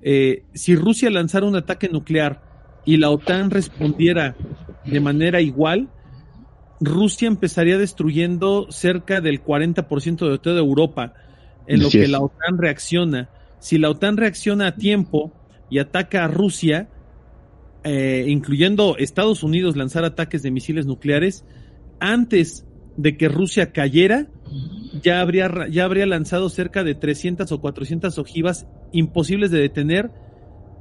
eh, 0.00 0.44
si 0.54 0.74
Rusia 0.74 1.10
lanzara 1.10 1.44
un 1.44 1.56
ataque 1.56 1.90
nuclear 1.90 2.42
y 2.86 2.96
la 2.96 3.10
OTAN 3.10 3.50
respondiera 3.50 4.34
de 4.86 4.98
manera 4.98 5.42
igual, 5.42 5.90
Rusia 6.80 7.28
empezaría 7.28 7.76
destruyendo 7.76 8.68
cerca 8.70 9.20
del 9.20 9.44
40% 9.44 10.30
de 10.30 10.38
toda 10.38 10.58
Europa, 10.58 11.12
en 11.66 11.82
lo 11.82 11.90
que 11.90 12.08
la 12.08 12.20
OTAN 12.20 12.56
reacciona. 12.56 13.28
Si 13.58 13.76
la 13.76 13.90
OTAN 13.90 14.16
reacciona 14.16 14.68
a 14.68 14.76
tiempo 14.76 15.34
y 15.68 15.80
ataca 15.80 16.24
a 16.24 16.28
Rusia, 16.28 16.88
eh, 17.84 18.24
incluyendo 18.26 18.96
Estados 18.96 19.42
Unidos 19.42 19.76
lanzar 19.76 20.04
ataques 20.04 20.42
de 20.42 20.50
misiles 20.50 20.86
nucleares, 20.86 21.44
antes 21.98 22.64
de 22.96 23.18
que 23.18 23.28
Rusia 23.28 23.70
cayera, 23.72 24.28
ya 25.02 25.20
habría, 25.20 25.50
ya 25.70 25.84
habría 25.84 26.06
lanzado 26.06 26.48
cerca 26.48 26.84
de 26.84 26.94
300 26.94 27.50
o 27.52 27.60
400 27.60 28.18
ojivas 28.18 28.66
imposibles 28.92 29.50
de 29.50 29.60
detener 29.60 30.10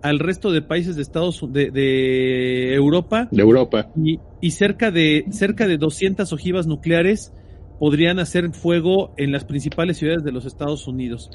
al 0.02 0.20
resto 0.20 0.52
de 0.52 0.62
países 0.62 0.96
de 0.96 1.02
Estados 1.02 1.46
de, 1.52 1.72
de 1.72 2.74
Europa. 2.74 3.28
De 3.32 3.42
Europa. 3.42 3.90
Y, 4.02 4.20
y, 4.42 4.52
cerca 4.52 4.92
de 4.92 5.26
cerca 5.32 5.68
de 5.68 5.78
200 5.78 6.32
ojivas 6.32 6.68
nucleares 6.68 7.34
podrían 7.80 8.20
hacer 8.20 8.52
fuego 8.52 9.14
en 9.18 9.32
las 9.32 9.46
principales 9.46 9.98
ciudades 9.98 10.24
de 10.24 10.32
los 10.32 10.46
Estados 10.46 10.88
Unidos. 10.88 11.32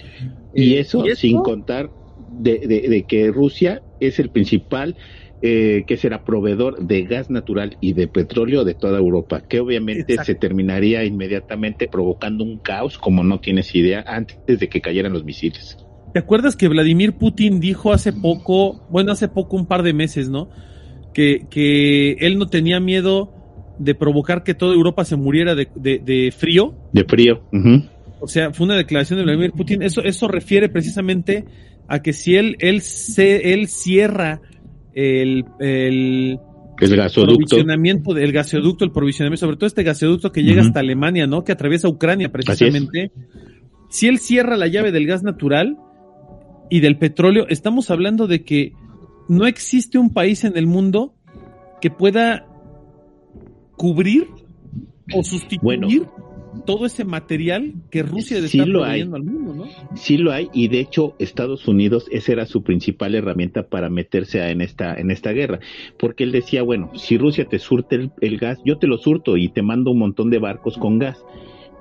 Y, 0.55 0.75
eh, 0.75 0.81
eso, 0.81 1.05
sin 1.15 1.39
contar 1.43 1.91
de, 2.31 2.59
de, 2.61 2.89
de, 2.89 3.03
que 3.05 3.31
Rusia 3.31 3.83
es 4.01 4.19
el 4.19 4.31
principal 4.31 4.97
eh, 5.43 5.85
que 5.87 5.97
será 5.97 6.25
proveedor 6.25 6.87
de 6.87 7.03
gas 7.03 7.29
natural 7.29 7.77
y 7.81 7.93
de 7.93 8.09
petróleo 8.09 8.65
de 8.65 8.75
toda 8.75 8.99
Europa, 8.99 9.43
que 9.47 9.61
obviamente 9.61 10.17
se 10.25 10.35
terminaría 10.35 11.05
inmediatamente 11.05 11.87
provocando 11.89 12.45
un 12.45 12.59
caos 12.59 12.99
como 12.99 13.23
no 13.25 13.41
tienes 13.41 13.75
idea 13.75 14.05
antes 14.07 14.39
de 14.47 14.69
que 14.69 14.81
cayeran 14.81 15.13
los 15.13 15.25
misiles. 15.25 15.77
¿Te 16.15 16.21
acuerdas 16.21 16.57
que 16.57 16.69
Vladimir 16.69 17.15
Putin 17.15 17.61
dijo 17.61 17.93
hace 17.93 18.13
poco, 18.13 18.87
bueno, 18.89 19.13
hace 19.13 19.29
poco, 19.29 19.57
un 19.57 19.67
par 19.67 19.83
de 19.83 19.93
meses, 19.93 20.31
¿no? 20.31 20.49
Que, 21.13 21.47
que 21.51 22.13
él 22.21 22.39
no 22.39 22.47
tenía 22.47 22.79
miedo 22.81 23.35
de 23.79 23.95
provocar 23.95 24.45
que 24.45 24.55
toda 24.55 24.75
Europa 24.75 25.05
se 25.05 25.17
muriera 25.17 25.55
de, 25.55 25.69
de, 25.75 26.33
frío. 26.37 26.75
De 26.93 27.05
frío. 27.05 27.43
O 28.21 28.29
sea, 28.29 28.53
fue 28.53 28.67
una 28.67 28.77
declaración 28.77 29.19
de 29.19 29.25
Vladimir 29.25 29.53
Putin. 29.53 29.83
Eso, 29.83 30.03
eso 30.03 30.29
refiere 30.29 30.69
precisamente 30.69 31.45
a 31.89 32.01
que 32.01 32.13
si 32.13 32.37
él, 32.37 32.57
él, 32.61 32.81
se, 32.81 33.53
él 33.53 33.69
cierra 33.69 34.41
el, 34.95 35.45
el, 35.59 36.39
el 36.81 36.97
gasoducto. 36.97 37.35
provisionamiento 37.35 38.15
del 38.15 38.33
gasoducto, 38.33 38.85
el 38.85 38.93
provisionamiento, 38.93 39.47
sobre 39.47 39.57
todo 39.57 39.67
este 39.67 39.83
gasoducto 39.83 40.33
que 40.33 40.43
llega 40.43 40.63
hasta 40.63 40.81
Alemania, 40.81 41.27
¿no? 41.27 41.45
Que 41.45 41.53
atraviesa 41.53 41.89
Ucrania 41.89 42.31
precisamente. 42.31 43.13
Si 43.91 44.09
él 44.09 44.19
cierra 44.19 44.57
la 44.57 44.67
llave 44.67 44.93
del 44.93 45.07
gas 45.07 45.23
natural 45.23 45.79
y 46.71 46.81
del 46.81 46.99
petróleo, 46.99 47.47
estamos 47.49 47.91
hablando 47.91 48.27
de 48.27 48.43
que 48.43 48.73
no 49.29 49.47
existe 49.47 49.99
un 49.99 50.13
país 50.13 50.45
en 50.45 50.57
el 50.57 50.67
mundo 50.67 51.15
que 51.81 51.91
pueda 51.91 52.47
cubrir 53.77 54.29
o 55.15 55.23
sustituir 55.23 56.07
todo 56.65 56.87
ese 56.87 57.05
material 57.05 57.75
que 57.91 58.03
Rusia 58.03 58.39
está 58.39 58.65
proveyendo 58.65 59.17
al 59.17 59.25
mundo, 59.25 59.55
¿no? 59.55 59.97
Sí 59.97 60.19
lo 60.19 60.33
hay 60.33 60.49
y 60.53 60.69
de 60.69 60.81
hecho 60.81 61.15
Estados 61.19 61.69
Unidos 61.69 62.07
esa 62.11 62.33
era 62.33 62.47
su 62.47 62.63
principal 62.63 63.15
herramienta 63.15 63.69
para 63.69 63.91
meterse 63.91 64.51
en 64.51 64.61
esta 64.61 64.95
en 64.95 65.11
esta 65.11 65.33
guerra, 65.33 65.61
porque 65.99 66.25
él 66.25 66.33
decía, 66.33 66.63
bueno, 66.63 66.91
si 66.95 67.19
Rusia 67.19 67.47
te 67.47 67.59
surte 67.59 68.11
el 68.21 68.39
gas, 68.39 68.59
yo 68.65 68.79
te 68.79 68.87
lo 68.87 68.99
surto 68.99 69.37
y 69.37 69.49
te 69.49 69.63
mando 69.63 69.91
un 69.91 69.99
montón 69.99 70.31
de 70.31 70.39
barcos 70.39 70.79
con 70.79 70.99
gas 70.99 71.25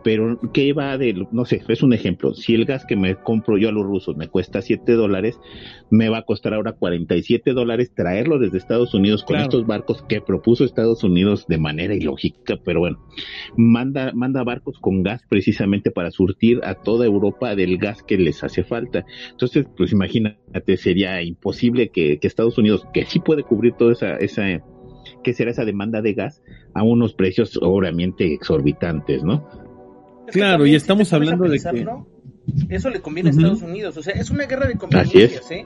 pero 0.04 0.40
¿qué 0.54 0.74
va 0.74 0.98
de, 0.98 1.26
no 1.32 1.46
sé, 1.46 1.62
es 1.68 1.84
un 1.84 1.94
ejemplo, 1.94 2.34
si 2.34 2.54
el 2.54 2.66
gas 2.66 2.86
que 2.86 2.96
me 2.96 3.16
compro 3.16 3.58
yo 3.58 3.70
a 3.70 3.72
los 3.72 3.86
rusos 3.86 4.16
me 4.18 4.28
cuesta 4.28 4.62
7 4.62 4.94
dólares, 4.94 5.40
me 5.90 6.10
va 6.10 6.20
a 6.20 6.22
costar 6.24 6.54
ahora 6.54 6.74
47 6.74 7.54
dólares 7.54 7.94
traerlo 7.96 8.40
desde 8.40 8.58
Estados 8.58 8.94
Unidos 8.94 9.24
con 9.24 9.38
estos 9.38 9.66
barcos 9.66 10.04
que 10.04 10.22
propuso 10.22 10.66
Estados 10.66 11.04
Unidos 11.04 11.48
de 11.48 11.58
manera 11.58 11.96
ilógica, 11.96 12.58
pero 12.64 12.82
bueno, 12.82 13.00
manda, 13.56 14.12
manda 14.14 14.44
barcos 14.44 14.78
con 14.80 15.04
gas 15.04 15.22
precisamente 15.30 15.92
para 15.92 16.12
surtir 16.12 16.60
a 16.64 16.76
toda 16.76 17.06
Europa 17.06 17.56
del 17.56 17.78
gas 17.78 18.04
que 18.04 18.18
les 18.18 18.44
hace 18.44 18.64
falta. 18.64 19.06
Entonces, 19.32 19.66
pues 19.78 19.92
imagínate, 19.92 20.78
sería 20.78 21.22
imposible 21.22 21.90
que, 21.90 22.20
que 22.20 22.28
Estados 22.28 22.58
Unidos, 22.58 22.86
que 22.94 23.06
sí 23.06 23.20
puede 23.20 23.44
cubrir 23.44 23.74
toda 23.74 23.94
esa, 23.94 24.16
esa 24.18 24.64
que 25.24 25.34
será 25.34 25.52
esa 25.52 25.66
demanda 25.66 26.02
de 26.02 26.14
gas 26.14 26.42
a 26.74 26.84
unos 26.84 27.14
precios 27.14 27.58
obviamente 27.62 28.34
exorbitantes, 28.34 29.24
¿no? 29.24 29.48
Claro, 30.32 30.66
y 30.66 30.76
estamos 30.76 31.12
hablando 31.14 31.46
de 31.46 31.60
que... 31.60 31.88
Eso 32.70 32.90
le 32.90 33.00
conviene 33.00 33.30
a 33.30 33.32
Estados 33.32 33.62
Unidos, 33.62 33.96
o 33.96 34.04
sea, 34.04 34.14
es 34.14 34.30
una 34.30 34.46
guerra 34.46 34.68
de 34.68 34.76
conveniencias, 34.76 35.50
¿eh? 35.50 35.66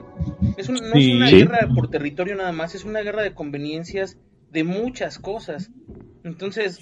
Es 0.56 0.70
no 0.70 0.76
es 0.76 1.08
una 1.08 1.28
guerra 1.28 1.68
por 1.74 1.90
territorio 1.90 2.36
nada 2.36 2.52
más, 2.52 2.76
es 2.76 2.84
una 2.84 3.00
guerra 3.00 3.22
de 3.22 3.34
conveniencias 3.34 4.16
de 4.52 4.62
muchas 4.62 5.18
cosas. 5.18 5.70
Entonces, 6.22 6.78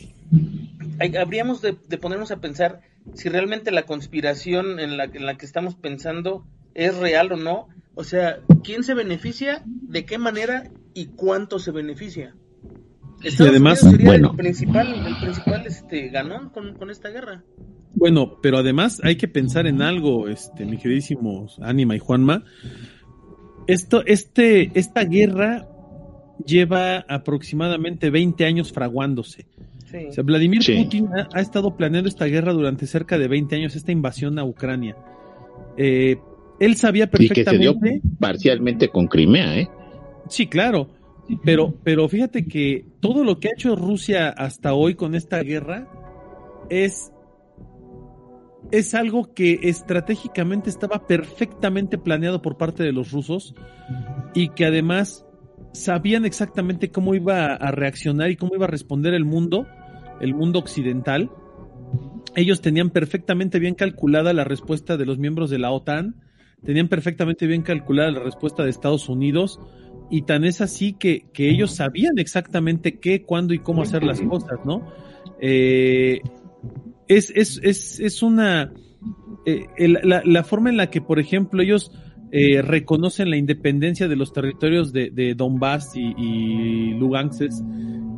habríamos 1.19 1.63
de, 1.63 1.73
ponernos 1.99 2.31
a 2.31 2.41
pensar 2.41 2.83
si 3.15 3.31
realmente 3.31 3.71
la 3.71 3.85
conspiración 3.85 4.81
en 4.81 4.99
la, 4.99 5.05
en 5.05 5.25
la 5.25 5.37
que 5.37 5.47
estamos 5.47 5.77
pensando 5.77 6.47
es 6.75 6.97
real 6.97 7.33
o 7.33 7.37
no, 7.37 7.69
O 7.95 8.05
sea, 8.05 8.41
¿quién 8.63 8.85
se 8.85 8.93
beneficia? 8.93 9.63
¿De 9.65 10.05
qué 10.05 10.19
manera? 10.19 10.71
¿Y 10.93 11.07
cuánto 11.07 11.59
se 11.59 11.71
beneficia? 11.71 12.35
Estados 13.23 13.51
además, 13.51 13.83
Unidos 13.83 13.97
sería 13.99 14.11
bueno. 14.11 14.31
el 14.31 14.37
principal, 14.37 14.95
el 15.07 15.17
principal 15.21 15.67
este, 15.67 16.09
ganón 16.11 16.51
con, 16.51 16.75
con 16.75 16.91
esta 16.91 17.09
guerra. 17.09 17.43
Bueno, 17.95 18.39
pero 18.43 18.59
además 18.59 19.01
hay 19.03 19.17
que 19.17 19.27
pensar 19.29 19.67
en 19.67 19.81
algo, 19.83 20.29
este, 20.29 20.65
mi 20.67 20.77
queridísimos 20.77 21.59
Anima 21.63 21.97
y 21.97 21.99
Juanma. 21.99 22.45
Esto, 23.67 24.05
este, 24.05 24.71
esta 24.79 25.05
guerra 25.05 25.67
lleva 26.45 26.99
aproximadamente 27.09 28.11
20 28.11 28.45
años 28.45 28.73
fraguándose. 28.73 29.47
Sí. 29.91 30.07
O 30.09 30.13
sea, 30.13 30.25
Vladimir 30.25 30.63
Sí. 30.63 30.75
Putin 30.83 31.09
ha, 31.17 31.29
ha 31.33 31.41
estado 31.41 31.77
planeando 31.77 32.09
esta 32.09 32.27
guerra 32.27 32.53
durante 32.53 32.87
cerca 32.87 33.19
de 33.19 33.29
20 33.29 33.57
años, 33.57 33.77
esta 33.77 33.93
invasión 33.93 34.39
a 34.39 34.45
Ucrania. 34.45 34.97
Eh, 35.77 36.17
él 36.61 36.77
sabía 36.77 37.09
Y 37.19 37.29
que 37.29 37.45
se 37.45 37.59
dio 37.59 37.75
perfectamente. 37.79 38.01
parcialmente 38.19 38.89
con 38.89 39.07
Crimea, 39.07 39.59
¿eh? 39.59 39.69
Sí, 40.29 40.47
claro. 40.47 40.89
Pero, 41.45 41.75
pero 41.83 42.09
fíjate 42.09 42.47
que 42.47 42.87
todo 43.01 43.25
lo 43.25 43.41
que 43.41 43.49
ha 43.49 43.53
hecho 43.53 43.75
Rusia 43.75 44.29
hasta 44.29 44.75
hoy 44.75 44.95
con 44.95 45.15
esta 45.15 45.43
guerra 45.43 45.89
es, 46.71 47.13
es 48.71 48.95
algo 48.95 49.35
que 49.35 49.61
estratégicamente 49.63 50.71
estaba 50.71 51.07
perfectamente 51.07 51.99
planeado 51.99 52.43
por 52.43 52.57
parte 52.57 52.83
de 52.83 52.93
los 52.93 53.11
rusos 53.13 53.55
y 54.35 54.51
que 54.51 54.67
además 54.67 55.27
sabían 55.73 56.25
exactamente 56.25 56.91
cómo 56.91 57.15
iba 57.15 57.55
a 57.55 57.71
reaccionar 57.71 58.31
y 58.31 58.37
cómo 58.37 58.55
iba 58.55 58.65
a 58.65 58.71
responder 58.71 59.15
el 59.15 59.25
mundo, 59.25 59.67
el 60.21 60.35
mundo 60.35 60.59
occidental. 60.59 61.31
Ellos 62.35 62.61
tenían 62.61 62.91
perfectamente 62.91 63.59
bien 63.59 63.75
calculada 63.75 64.33
la 64.33 64.45
respuesta 64.45 64.97
de 64.97 65.07
los 65.07 65.19
miembros 65.19 65.51
de 65.51 65.59
la 65.59 65.71
OTAN, 65.71 66.17
tenían 66.65 66.89
perfectamente 66.89 67.47
bien 67.47 67.63
calculada 67.63 68.11
la 68.11 68.21
respuesta 68.21 68.63
de 68.63 68.71
Estados 68.71 69.09
Unidos, 69.09 69.61
y 70.11 70.23
tan 70.23 70.45
es 70.45 70.61
así 70.61 70.93
que, 70.93 71.27
que 71.33 71.51
ellos 71.51 71.73
sabían 71.75 72.19
exactamente 72.19 72.99
qué, 72.99 73.23
cuándo 73.23 73.55
y 73.55 73.59
cómo 73.59 73.83
hacer 73.83 74.03
las 74.05 74.21
cosas, 74.21 74.59
¿no? 74.65 74.83
Eh, 75.41 76.21
es, 77.09 77.31
es, 77.35 77.61
es, 77.63 78.01
es 78.01 78.23
una... 78.23 78.73
eh, 79.45 79.67
el- 79.77 79.99
la, 80.03 80.23
la 80.25 80.45
forma 80.45 80.71
en 80.71 80.77
la 80.77 80.91
que, 80.91 81.01
por 81.01 81.19
ejemplo, 81.19 81.63
ellos 81.63 81.91
eh, 82.33 82.63
reconocen 82.63 83.31
la 83.31 83.37
independencia 83.37 84.09
de 84.09 84.17
los 84.17 84.33
territorios 84.33 84.93
de, 84.93 85.11
de 85.11 85.35
Donbass 85.35 85.97
y, 85.97 86.15
y 86.19 86.95
Lugansk 86.95 87.43
es, 87.43 87.63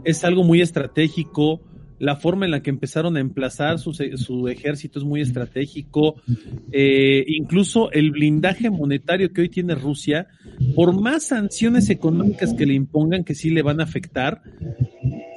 es 0.04 0.24
algo 0.24 0.44
muy 0.44 0.60
estratégico. 0.62 1.60
La 1.98 2.16
forma 2.16 2.44
en 2.44 2.52
la 2.52 2.62
que 2.62 2.70
empezaron 2.70 3.16
a 3.16 3.20
emplazar 3.20 3.78
su, 3.78 3.92
su 3.92 4.48
ejército 4.48 4.98
es 4.98 5.04
muy 5.04 5.20
estratégico. 5.20 6.16
Eh, 6.72 7.24
incluso 7.28 7.90
el 7.92 8.10
blindaje 8.12 8.70
monetario 8.70 9.32
que 9.32 9.40
hoy 9.42 9.48
tiene 9.48 9.74
Rusia, 9.74 10.28
por 10.74 10.98
más 11.00 11.24
sanciones 11.24 11.90
económicas 11.90 12.54
que 12.54 12.66
le 12.66 12.74
impongan 12.74 13.24
que 13.24 13.34
sí 13.34 13.50
le 13.50 13.62
van 13.62 13.80
a 13.80 13.84
afectar, 13.84 14.42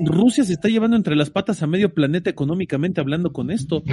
Rusia 0.03 0.43
se 0.43 0.53
está 0.53 0.67
llevando 0.67 0.97
entre 0.97 1.15
las 1.15 1.29
patas 1.29 1.61
a 1.61 1.67
medio 1.67 1.93
planeta 1.93 2.29
económicamente 2.29 2.99
hablando 3.01 3.31
con 3.31 3.51
esto. 3.51 3.83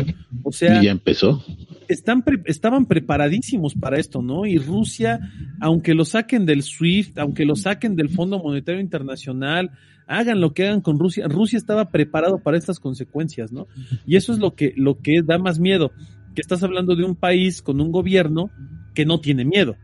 O 0.42 0.52
sea, 0.52 0.80
Y 0.80 0.86
ya 0.86 0.90
empezó. 0.90 1.44
están 1.88 2.22
pre- 2.22 2.42
estaban 2.46 2.86
preparadísimos 2.86 3.74
para 3.74 3.98
esto, 3.98 4.22
¿no? 4.22 4.46
Y 4.46 4.56
Rusia, 4.58 5.20
aunque 5.60 5.94
lo 5.94 6.04
saquen 6.04 6.46
del 6.46 6.62
SWIFT, 6.62 7.18
aunque 7.18 7.44
lo 7.44 7.56
saquen 7.56 7.94
del 7.96 8.08
Fondo 8.08 8.38
Monetario 8.42 8.80
Internacional, 8.80 9.70
hagan 10.08 10.40
lo 10.40 10.52
que 10.52 10.66
hagan 10.66 10.80
con 10.80 10.98
Rusia, 10.98 11.28
Rusia 11.28 11.58
estaba 11.58 11.90
preparado 11.90 12.38
para 12.42 12.56
estas 12.56 12.80
consecuencias, 12.80 13.52
¿no? 13.52 13.68
Y 14.06 14.16
eso 14.16 14.32
es 14.32 14.38
lo 14.38 14.54
que, 14.54 14.72
lo 14.76 14.98
que 14.98 15.22
da 15.22 15.38
más 15.38 15.60
miedo, 15.60 15.92
que 16.34 16.40
estás 16.40 16.62
hablando 16.62 16.96
de 16.96 17.04
un 17.04 17.14
país 17.14 17.62
con 17.62 17.80
un 17.80 17.92
gobierno 17.92 18.50
que 18.94 19.04
no 19.04 19.20
tiene 19.20 19.44
miedo. 19.44 19.76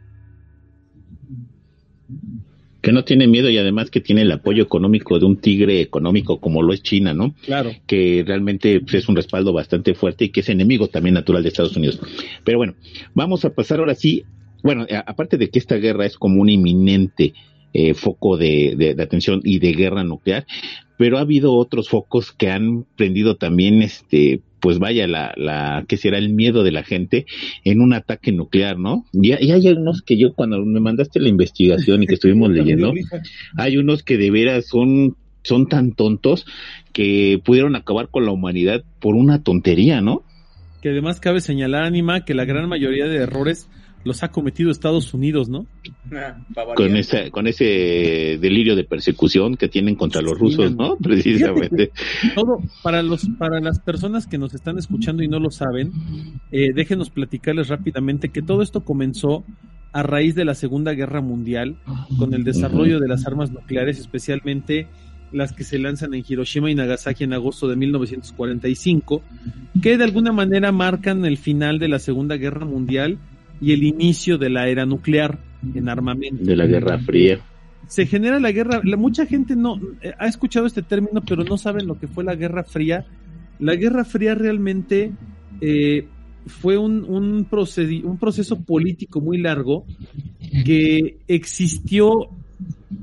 Que 2.81 2.93
no 2.93 3.05
tiene 3.05 3.27
miedo 3.27 3.49
y 3.49 3.59
además 3.59 3.91
que 3.91 4.01
tiene 4.01 4.23
el 4.23 4.33
apoyo 4.33 4.63
económico 4.63 5.19
de 5.19 5.27
un 5.27 5.37
tigre 5.37 5.81
económico 5.81 6.41
como 6.41 6.63
lo 6.63 6.73
es 6.73 6.83
China, 6.83 7.15
¿no? 7.15 7.35
Claro. 7.45 7.71
que 7.87 8.25
realmente 8.27 8.81
pues, 8.81 8.95
es 8.95 9.09
un 9.09 9.17
respaldo 9.17 9.53
bastante 9.53 9.95
fuerte 9.95 10.27
y 10.27 10.29
que 10.31 10.41
es 10.41 10.49
enemigo 10.49 10.89
también 10.89 11.15
natural 11.15 11.43
de 11.43 11.49
Estados 11.51 11.77
Unidos. 11.77 12.01
Pero 12.45 12.59
bueno, 12.59 12.75
vamos 13.15 13.45
a 13.45 13.51
pasar 13.51 13.79
ahora 13.79 13.95
sí, 13.95 14.25
bueno, 14.63 14.87
aparte 15.07 15.37
de 15.37 15.51
que 15.51 15.59
esta 15.59 15.77
guerra 15.77 16.07
es 16.07 16.17
como 16.17 16.41
un 16.41 16.49
inminente 16.49 17.35
eh, 17.75 17.93
foco 17.95 18.37
de, 18.39 18.75
de- 18.79 18.95
de 18.95 19.03
atención 19.03 19.41
y 19.45 19.59
de 19.59 19.73
guerra 19.73 20.03
nuclear, 20.05 20.47
pero 20.97 21.19
ha 21.19 21.23
habido 21.23 21.53
otros 21.55 21.89
focos 21.89 22.33
que 22.33 22.49
han 22.49 22.85
prendido 22.97 23.37
también, 23.37 23.83
este, 23.83 24.41
pues 24.61 24.79
vaya, 24.79 25.07
la, 25.07 25.35
la, 25.37 25.85
que 25.89 25.97
será 25.99 26.17
el 26.19 26.31
miedo 26.31 26.63
de 26.63 26.71
la 26.73 26.85
gente 26.85 27.27
en 27.65 27.81
un 27.83 27.93
ataque 27.93 28.33
nuclear, 28.33 28.79
¿no? 28.79 29.05
Y, 29.13 29.29
y 29.45 29.51
hay 29.51 29.69
unos 29.69 30.01
que 30.03 30.17
yo 30.17 30.33
cuando 30.35 30.65
me 30.65 30.81
mandaste 30.81 31.21
la 31.21 31.29
investigación 31.29 32.03
y 32.03 32.07
que 32.07 32.15
estuvimos 32.15 32.51
leyendo, 32.53 32.93
hay 33.59 33.77
unos 33.77 34.03
que 34.05 34.17
de 34.17 34.31
veras 34.31 34.67
son, 34.69 35.17
son 35.43 35.67
tan 35.69 35.93
tontos 35.93 36.47
que 36.93 37.41
pudieron 37.45 37.75
acabar 37.77 38.09
con 38.09 38.25
la 38.25 38.31
humanidad 38.33 38.85
por 39.01 39.17
una 39.17 39.43
tontería, 39.43 40.01
¿no? 40.01 40.23
Que 40.81 40.91
además 40.91 41.19
cabe 41.19 41.41
señalar, 41.41 41.83
Anima, 41.85 42.25
que 42.25 42.35
la 42.35 42.45
gran 42.45 42.69
mayoría 42.69 43.07
de 43.07 43.17
errores 43.17 43.69
los 44.05 44.23
ha 44.23 44.31
cometido 44.31 44.71
Estados 44.71 45.13
Unidos, 45.15 45.49
¿no? 45.49 45.67
Ah. 46.13 46.37
Con 46.77 46.97
ese, 46.97 47.31
con 47.31 47.47
ese 47.47 48.39
delirio 48.41 48.77
de 48.77 48.85
persecución 48.85 49.57
que 49.57 49.69
tienen 49.69 49.97
contra 49.97 50.21
los 50.21 50.39
rusos, 50.39 50.75
¿no? 50.77 50.97
Precisamente. 50.97 51.91
Todo, 52.35 52.59
para 52.83 53.03
los, 53.03 53.27
para 53.39 53.61
las 53.61 53.81
personas 53.81 54.27
que 54.27 54.39
nos 54.39 54.55
están 54.55 54.79
escuchando 54.79 55.23
y 55.23 55.29
no 55.29 55.41
lo 55.41 55.51
saben, 55.51 55.93
eh, 56.53 56.73
déjenos 56.75 57.11
platicarles 57.11 57.69
rápidamente 57.69 58.29
que 58.29 58.43
todo 58.43 58.63
esto 58.63 58.85
comenzó 58.85 59.45
a 59.93 60.03
raíz 60.03 60.35
de 60.35 60.45
la 60.45 60.55
Segunda 60.55 60.93
Guerra 60.93 61.21
Mundial, 61.21 61.77
con 62.19 62.35
el 62.35 62.43
desarrollo 62.43 62.99
de 62.99 63.07
las 63.07 63.27
armas 63.29 63.53
nucleares, 63.53 64.01
especialmente 64.01 64.89
las 65.31 65.53
que 65.53 65.63
se 65.63 65.79
lanzan 65.79 66.15
en 66.15 66.25
Hiroshima 66.27 66.71
y 66.71 66.75
Nagasaki 66.75 67.25
en 67.25 67.33
agosto 67.33 67.69
de 67.69 67.77
1945, 67.77 69.23
que 69.81 69.97
de 69.97 70.05
alguna 70.05 70.33
manera 70.33 70.73
marcan 70.73 71.25
el 71.25 71.39
final 71.39 71.79
de 71.79 71.89
la 71.89 72.01
Segunda 72.01 72.37
Guerra 72.37 72.67
Mundial 72.67 73.19
y 73.61 73.73
el 73.73 73.83
inicio 73.83 74.39
de 74.39 74.51
la 74.51 74.69
era 74.69 74.85
nuclear 74.87 75.39
en 75.75 75.89
armamento 75.89 76.45
De 76.45 76.57
la 76.57 76.67
Guerra 76.67 76.99
Fría. 76.99 77.39
se 77.89 78.07
genera 78.07 78.39
la 78.41 78.53
guerra. 78.53 78.81
La, 78.85 78.97
mucha 78.97 79.27
gente 79.27 79.57
no 79.57 79.81
eh, 80.03 80.13
ha 80.19 80.27
escuchado 80.27 80.67
este 80.67 80.83
término, 80.83 81.23
pero 81.27 81.45
no 81.45 81.57
saben 81.57 81.87
lo 81.87 81.99
que 81.99 82.07
fue 82.09 82.25
la 82.25 82.35
Guerra 82.35 82.65
Fría. 82.65 83.07
La 83.59 83.75
Guerra 83.77 84.05
Fría 84.05 84.35
realmente 84.35 85.13
eh, 85.61 86.07
fue 86.47 86.77
un, 86.77 87.05
un, 87.05 87.49
procedi- 87.49 88.05
un 88.05 88.19
proceso 88.19 88.61
político 88.63 89.21
muy 89.21 89.39
largo 89.39 89.87
que 90.65 91.19
existió 91.29 92.29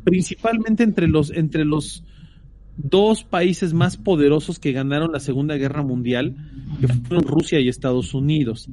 principalmente 0.03 0.83
entre 0.83 1.07
los, 1.07 1.31
entre 1.31 1.65
los 1.65 2.03
dos 2.77 3.23
países 3.23 3.73
más 3.73 3.97
poderosos 3.97 4.60
que 4.60 4.71
ganaron 4.71 5.12
la 5.12 5.19
Segunda 5.19 5.55
Guerra 5.55 5.84
Mundial, 5.84 6.36
que 6.79 6.88
fueron 6.88 7.27
Rusia 7.27 7.60
y 7.60 7.67
Estados 7.67 8.13
Unidos. 8.13 8.69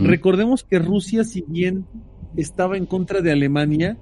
Recordemos 0.00 0.64
que 0.64 0.78
Rusia, 0.78 1.24
si 1.24 1.44
bien 1.46 1.86
estaba 2.36 2.76
en 2.76 2.86
contra 2.86 3.20
de 3.20 3.32
Alemania, 3.32 3.98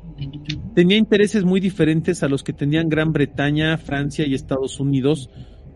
tenía 0.75 0.97
intereses 0.97 1.45
muy 1.45 1.61
diferentes 1.61 2.23
a 2.23 2.29
los 2.29 2.43
que 2.43 2.53
tenían 2.53 2.89
Gran 2.89 3.13
Bretaña, 3.13 3.77
Francia 3.79 4.27
y 4.27 4.35
Estados 4.35 4.81
Unidos 4.81 5.31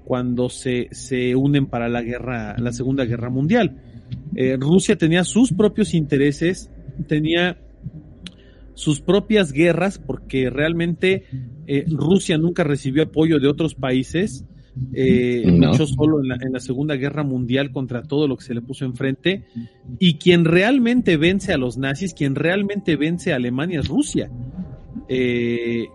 cuando 0.04 0.48
se, 0.48 0.88
se 0.92 1.35
unen 1.35 1.66
para 1.66 1.88
la 1.88 2.02
guerra, 2.02 2.57
la 2.59 2.72
Segunda 2.72 3.04
Guerra 3.04 3.30
Mundial. 3.30 3.80
Eh, 4.37 4.57
Rusia 4.59 4.96
tenía 4.96 5.24
sus 5.24 5.52
propios 5.52 5.94
intereses, 5.94 6.70
tenía 7.09 7.59
sus 8.74 9.00
propias 9.00 9.52
guerras, 9.52 9.98
porque 9.98 10.50
realmente 10.50 11.24
eh, 11.66 11.84
Rusia 11.88 12.37
nunca 12.38 12.64
recibió 12.64 13.04
apoyo 13.04 13.38
de 13.40 13.48
otros 13.48 13.74
países, 13.74 14.44
eh, 14.92 15.44
No. 15.46 15.68
luchó 15.68 15.87
solo 15.87 16.20
en 16.20 16.28
la, 16.28 16.37
en 16.40 16.52
la 16.52 16.60
Segunda 16.60 16.96
Guerra 16.96 17.22
Mundial 17.22 17.70
contra 17.70 18.02
todo 18.02 18.26
lo 18.28 18.37
que 18.37 18.44
se 18.44 18.54
le 18.54 18.60
puso 18.60 18.84
enfrente, 18.84 19.44
y 19.98 20.14
quien 20.18 20.44
realmente 20.44 21.16
vence 21.16 21.52
a 21.52 21.56
los 21.58 21.78
nazis, 21.78 22.12
quien 22.14 22.34
realmente 22.34 22.96
vence 22.96 23.32
a 23.32 23.37
Alemania 23.37 23.80
es 23.80 23.88
Rusia. 23.88 24.30
Eh, 25.08 25.87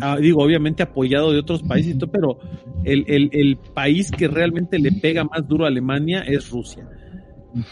ah, 0.00 0.18
digo, 0.20 0.42
obviamente 0.42 0.82
apoyado 0.82 1.32
de 1.32 1.38
otros 1.38 1.62
países, 1.62 1.96
pero 2.10 2.38
el, 2.84 3.04
el- 3.08 3.30
el 3.32 3.56
país 3.74 4.10
que 4.10 4.28
realmente 4.28 4.78
le 4.78 4.92
pega 4.92 5.24
más 5.24 5.46
duro 5.46 5.64
a 5.64 5.68
Alemania 5.68 6.20
es 6.22 6.50
Rusia. 6.50 6.88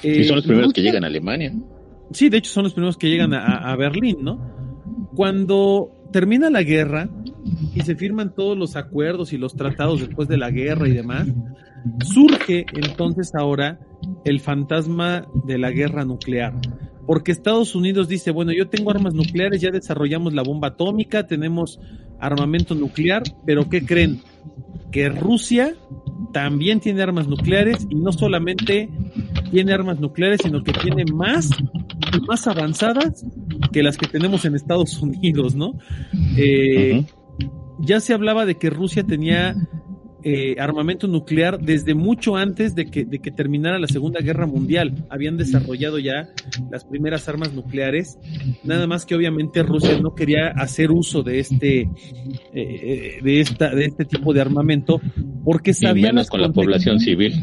Y 0.02 0.08
Eh, 0.08 0.24
son 0.24 0.36
los 0.36 0.46
primeros 0.46 0.72
que 0.72 0.82
llegan 0.82 1.04
a 1.04 1.06
Alemania. 1.06 1.52
Sí, 2.14 2.28
de 2.28 2.38
hecho 2.38 2.52
son 2.52 2.62
los 2.62 2.74
primeros 2.74 2.96
que 2.96 3.10
llegan 3.10 3.34
a, 3.34 3.74
Berlín, 3.74 4.18
¿no? 4.22 4.38
Cuando 5.16 5.90
termina 6.12 6.48
la 6.48 6.62
guerra 6.62 7.10
y 7.74 7.80
se 7.80 7.96
firman 7.96 8.36
todos 8.36 8.56
los 8.56 8.76
acuerdos 8.76 9.32
y 9.32 9.36
los 9.36 9.56
tratados 9.56 10.00
después 10.00 10.28
de 10.28 10.36
la 10.36 10.50
guerra 10.52 10.88
y 10.88 10.92
demás, 10.92 11.26
surge 12.04 12.66
entonces 12.72 13.32
ahora 13.34 13.80
el 14.24 14.38
fantasma 14.38 15.26
de 15.44 15.58
la 15.58 15.72
guerra 15.72 16.04
nuclear. 16.04 16.54
Porque 17.04 17.32
Estados 17.32 17.74
Unidos 17.74 18.06
dice, 18.06 18.30
bueno, 18.30 18.52
yo 18.52 18.68
tengo 18.68 18.92
armas 18.92 19.12
nucleares, 19.12 19.60
ya 19.60 19.72
desarrollamos 19.72 20.34
la 20.34 20.42
bomba 20.42 20.68
atómica, 20.68 21.26
tenemos 21.26 21.80
armamento 22.20 22.76
nuclear, 22.76 23.24
pero 23.44 23.68
¿qué 23.68 23.84
creen? 23.84 24.20
Que 24.92 25.08
Rusia 25.08 25.74
también 26.32 26.78
tiene 26.78 27.02
armas 27.02 27.26
nucleares 27.26 27.88
y 27.90 27.96
no 27.96 28.12
solamente 28.12 28.88
tiene 29.50 29.72
armas 29.72 29.98
nucleares, 29.98 30.40
sino 30.44 30.62
que 30.62 30.72
tiene 30.72 31.04
más 31.12 31.50
más 32.22 32.46
avanzadas 32.46 33.24
que 33.72 33.82
las 33.82 33.96
que 33.96 34.06
tenemos 34.06 34.44
en 34.44 34.54
Estados 34.54 35.00
Unidos, 35.00 35.54
¿no? 35.54 35.78
Eh, 36.36 37.04
ya 37.80 38.00
se 38.00 38.14
hablaba 38.14 38.46
de 38.46 38.56
que 38.56 38.70
Rusia 38.70 39.04
tenía 39.04 39.54
eh, 40.26 40.56
armamento 40.58 41.06
nuclear 41.06 41.60
desde 41.60 41.94
mucho 41.94 42.36
antes 42.36 42.74
de 42.74 42.86
que, 42.86 43.04
de 43.04 43.18
que 43.18 43.30
terminara 43.30 43.78
la 43.78 43.86
Segunda 43.86 44.20
Guerra 44.20 44.46
Mundial. 44.46 45.04
Habían 45.10 45.36
desarrollado 45.36 45.98
ya 45.98 46.30
las 46.70 46.84
primeras 46.86 47.28
armas 47.28 47.52
nucleares, 47.52 48.18
nada 48.62 48.86
más 48.86 49.04
que 49.04 49.14
obviamente 49.14 49.62
Rusia 49.62 50.00
no 50.00 50.14
quería 50.14 50.48
hacer 50.48 50.92
uso 50.92 51.22
de 51.22 51.40
este, 51.40 51.90
eh, 52.54 53.18
de 53.22 53.40
esta, 53.40 53.74
de 53.74 53.84
este 53.84 54.06
tipo 54.06 54.32
de 54.32 54.40
armamento 54.40 54.98
porque 55.44 55.74
sabía 55.74 56.06
menos 56.06 56.30
con 56.30 56.40
la 56.40 56.50
población 56.50 57.00
civil. 57.00 57.34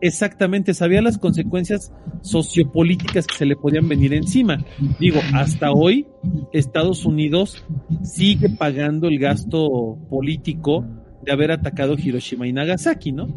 Exactamente, 0.00 0.72
sabía 0.72 1.02
las 1.02 1.18
consecuencias 1.18 1.92
sociopolíticas 2.22 3.26
que 3.26 3.34
se 3.34 3.46
le 3.46 3.56
podían 3.56 3.88
venir 3.88 4.14
encima. 4.14 4.64
Digo, 4.98 5.20
hasta 5.34 5.72
hoy 5.72 6.06
Estados 6.52 7.04
Unidos 7.04 7.64
sigue 8.02 8.48
pagando 8.48 9.08
el 9.08 9.18
gasto 9.18 9.98
político 10.08 10.86
de 11.22 11.32
haber 11.32 11.52
atacado 11.52 11.96
Hiroshima 11.98 12.46
y 12.46 12.52
Nagasaki, 12.52 13.12
¿no? 13.12 13.28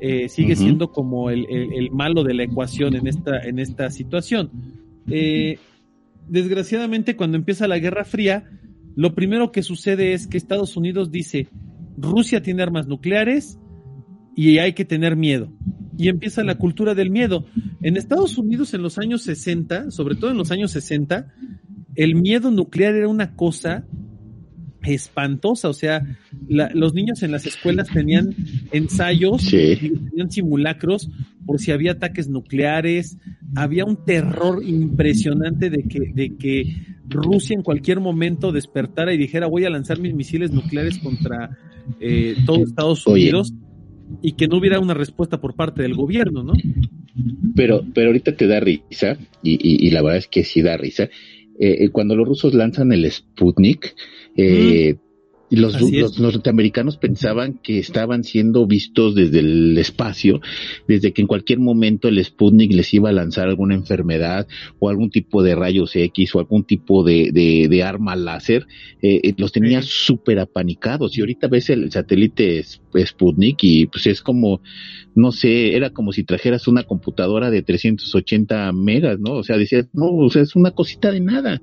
Eh, 0.00 0.28
sigue 0.28 0.54
siendo 0.54 0.92
como 0.92 1.30
el, 1.30 1.90
malo 1.92 2.24
de 2.24 2.34
la 2.34 2.44
ecuación 2.44 2.94
en 2.94 3.06
esta, 3.06 3.38
en 3.38 3.58
esta 3.58 3.90
situación. 3.90 4.50
Eh, 5.08 5.58
desgraciadamente, 6.28 7.16
cuando 7.16 7.38
empieza 7.38 7.66
la 7.66 7.78
Guerra 7.78 8.04
Fría, 8.04 8.50
lo 8.94 9.14
primero 9.14 9.50
que 9.50 9.62
sucede 9.62 10.12
es 10.12 10.26
que 10.26 10.36
Estados 10.36 10.76
Unidos 10.76 11.10
dice, 11.10 11.48
Rusia 11.96 12.42
tiene 12.42 12.62
armas 12.62 12.86
nucleares 12.86 13.58
y 14.36 14.58
hay 14.58 14.74
que 14.74 14.84
tener 14.84 15.16
miedo. 15.16 15.50
Y 15.98 16.08
empieza 16.08 16.42
la 16.42 16.56
cultura 16.56 16.94
del 16.94 17.10
miedo. 17.10 17.44
En 17.82 17.96
Estados 17.96 18.38
Unidos 18.38 18.74
en 18.74 18.82
los 18.82 18.98
años 18.98 19.22
60, 19.22 19.90
sobre 19.90 20.14
todo 20.14 20.30
en 20.30 20.38
los 20.38 20.50
años 20.50 20.70
60, 20.72 21.32
el 21.94 22.14
miedo 22.14 22.50
nuclear 22.50 22.94
era 22.94 23.08
una 23.08 23.34
cosa 23.34 23.84
espantosa, 24.82 25.68
o 25.68 25.72
sea, 25.72 26.18
los 26.48 26.92
niños 26.92 27.22
en 27.22 27.30
las 27.30 27.46
escuelas 27.46 27.88
tenían 27.88 28.34
ensayos, 28.72 29.48
tenían 29.48 30.30
simulacros 30.30 31.08
por 31.46 31.60
si 31.60 31.70
había 31.70 31.92
ataques 31.92 32.28
nucleares, 32.28 33.16
había 33.54 33.84
un 33.84 34.04
terror 34.04 34.62
impresionante 34.64 35.70
de 35.70 35.84
que, 35.84 36.12
de 36.12 36.36
que 36.36 36.76
Rusia 37.08 37.54
en 37.54 37.62
cualquier 37.62 38.00
momento 38.00 38.52
despertara 38.52 39.12
y 39.12 39.18
dijera 39.18 39.46
voy 39.46 39.64
a 39.64 39.70
lanzar 39.70 40.00
mis 40.00 40.14
misiles 40.14 40.50
nucleares 40.50 40.98
contra 40.98 41.56
eh, 42.00 42.36
todo 42.46 42.64
Estados 42.64 43.06
Unidos 43.06 43.52
y 44.20 44.32
que 44.32 44.48
no 44.48 44.58
hubiera 44.58 44.80
una 44.80 44.94
respuesta 44.94 45.40
por 45.40 45.54
parte 45.54 45.82
del 45.82 45.94
gobierno, 45.94 46.42
¿no? 46.42 46.52
Pero, 47.54 47.82
pero 47.94 48.08
ahorita 48.08 48.36
te 48.36 48.46
da 48.46 48.60
risa, 48.60 49.16
y, 49.42 49.90
la 49.90 50.02
verdad 50.02 50.18
es 50.18 50.28
que 50.28 50.44
sí 50.44 50.62
da 50.62 50.76
risa, 50.76 51.04
eh, 51.04 51.84
eh, 51.84 51.88
cuando 51.90 52.16
los 52.16 52.26
rusos 52.26 52.54
lanzan 52.54 52.92
el 52.92 53.10
Sputnik, 53.10 53.94
eh, 54.36 54.96
los, 55.56 55.80
los, 55.80 56.18
norteamericanos 56.18 56.96
pensaban 56.96 57.58
que 57.62 57.78
estaban 57.78 58.24
siendo 58.24 58.66
vistos 58.66 59.14
desde 59.14 59.40
el 59.40 59.76
espacio, 59.76 60.40
desde 60.88 61.12
que 61.12 61.22
en 61.22 61.28
cualquier 61.28 61.58
momento 61.58 62.08
el 62.08 62.22
Sputnik 62.24 62.72
les 62.72 62.92
iba 62.94 63.10
a 63.10 63.12
lanzar 63.12 63.48
alguna 63.48 63.74
enfermedad 63.74 64.46
o 64.78 64.88
algún 64.88 65.10
tipo 65.10 65.42
de 65.42 65.54
rayos 65.54 65.94
X 65.94 66.34
o 66.34 66.38
algún 66.38 66.64
tipo 66.64 67.04
de, 67.04 67.30
de, 67.32 67.82
arma 67.82 68.16
láser, 68.16 68.66
eh, 69.02 69.20
eh, 69.22 69.34
los 69.36 69.52
tenía 69.52 69.82
súper 69.82 70.38
apanicados. 70.38 71.16
Y 71.16 71.20
ahorita 71.20 71.48
ves 71.48 71.70
el 71.70 71.90
satélite 71.90 72.62
Sputnik 72.62 73.58
y 73.62 73.86
pues 73.86 74.06
es 74.06 74.22
como, 74.22 74.60
no 75.14 75.32
sé, 75.32 75.76
era 75.76 75.90
como 75.90 76.12
si 76.12 76.24
trajeras 76.24 76.68
una 76.68 76.84
computadora 76.84 77.50
de 77.50 77.62
380 77.62 78.72
megas, 78.72 79.18
¿no? 79.18 79.34
O 79.34 79.42
sea, 79.42 79.56
decías, 79.56 79.86
no, 79.92 80.06
o 80.06 80.30
sea, 80.30 80.42
es 80.42 80.56
una 80.56 80.70
cosita 80.70 81.10
de 81.10 81.20
nada. 81.20 81.60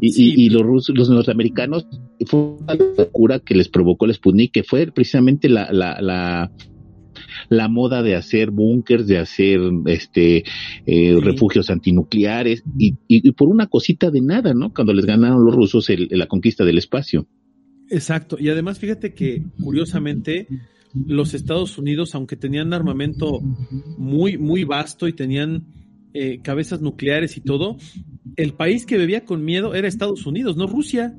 Y, 0.00 0.44
y, 0.44 0.48
los 0.50 0.62
rusos, 0.62 0.96
los 0.96 1.08
norteamericanos, 1.08 1.86
fue 2.26 2.40
una 2.40 2.74
locura 2.74 3.38
que 3.38 3.54
les 3.54 3.68
provocó 3.68 4.06
el 4.06 4.14
Sputnik, 4.14 4.52
que 4.52 4.64
fue 4.64 4.90
precisamente 4.90 5.48
la, 5.48 5.72
la, 5.72 6.00
la, 6.00 6.50
la 7.48 7.68
moda 7.68 8.02
de 8.02 8.16
hacer 8.16 8.50
búnkers, 8.50 9.06
de 9.06 9.18
hacer 9.18 9.60
este 9.86 10.44
eh, 10.86 11.18
refugios 11.20 11.70
antinucleares, 11.70 12.64
y, 12.76 12.96
y, 13.06 13.30
por 13.32 13.48
una 13.48 13.68
cosita 13.68 14.10
de 14.10 14.20
nada, 14.20 14.52
¿no? 14.52 14.72
Cuando 14.74 14.92
les 14.92 15.06
ganaron 15.06 15.44
los 15.44 15.54
rusos 15.54 15.86
la 16.10 16.26
conquista 16.26 16.64
del 16.64 16.78
espacio. 16.78 17.28
Exacto, 17.90 18.36
y 18.40 18.48
además 18.48 18.78
fíjate 18.78 19.14
que 19.14 19.44
curiosamente 19.62 20.48
los 21.06 21.34
Estados 21.34 21.76
Unidos, 21.76 22.14
aunque 22.14 22.36
tenían 22.36 22.72
armamento 22.72 23.40
muy, 23.98 24.38
muy 24.38 24.64
vasto 24.64 25.08
y 25.08 25.12
tenían 25.12 25.66
eh, 26.14 26.38
cabezas 26.42 26.80
nucleares 26.80 27.36
y 27.36 27.40
todo, 27.40 27.76
el 28.36 28.52
país 28.54 28.86
que 28.86 28.96
bebía 28.96 29.24
con 29.24 29.44
miedo 29.44 29.74
era 29.74 29.88
Estados 29.88 30.26
Unidos, 30.26 30.56
no 30.56 30.66
Rusia. 30.66 31.18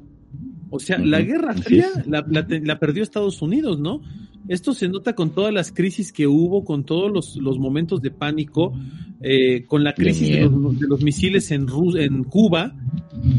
O 0.70 0.80
sea, 0.80 0.98
la 0.98 1.22
Guerra 1.22 1.54
Fría 1.54 1.88
la, 2.08 2.26
la, 2.28 2.80
perdió 2.80 3.04
Estados 3.04 3.42
Unidos, 3.42 3.80
¿no? 3.80 4.02
Esto 4.48 4.74
se 4.74 4.88
nota 4.88 5.14
con 5.14 5.32
todas 5.32 5.54
las 5.54 5.72
crisis 5.72 6.12
que 6.12 6.28
hubo, 6.28 6.64
con 6.64 6.86
todos 6.86 7.12
los, 7.12 7.36
los 7.36 7.60
momentos 7.60 8.02
de 8.02 8.12
pánico, 8.12 8.74
eh, 9.22 9.66
con 9.66 9.84
la 9.84 9.94
crisis 9.94 10.30
de 10.30 10.50
los, 10.88 11.04
misiles 11.04 11.52
en, 11.52 11.68
en 11.98 12.24
Cuba, 12.24 12.76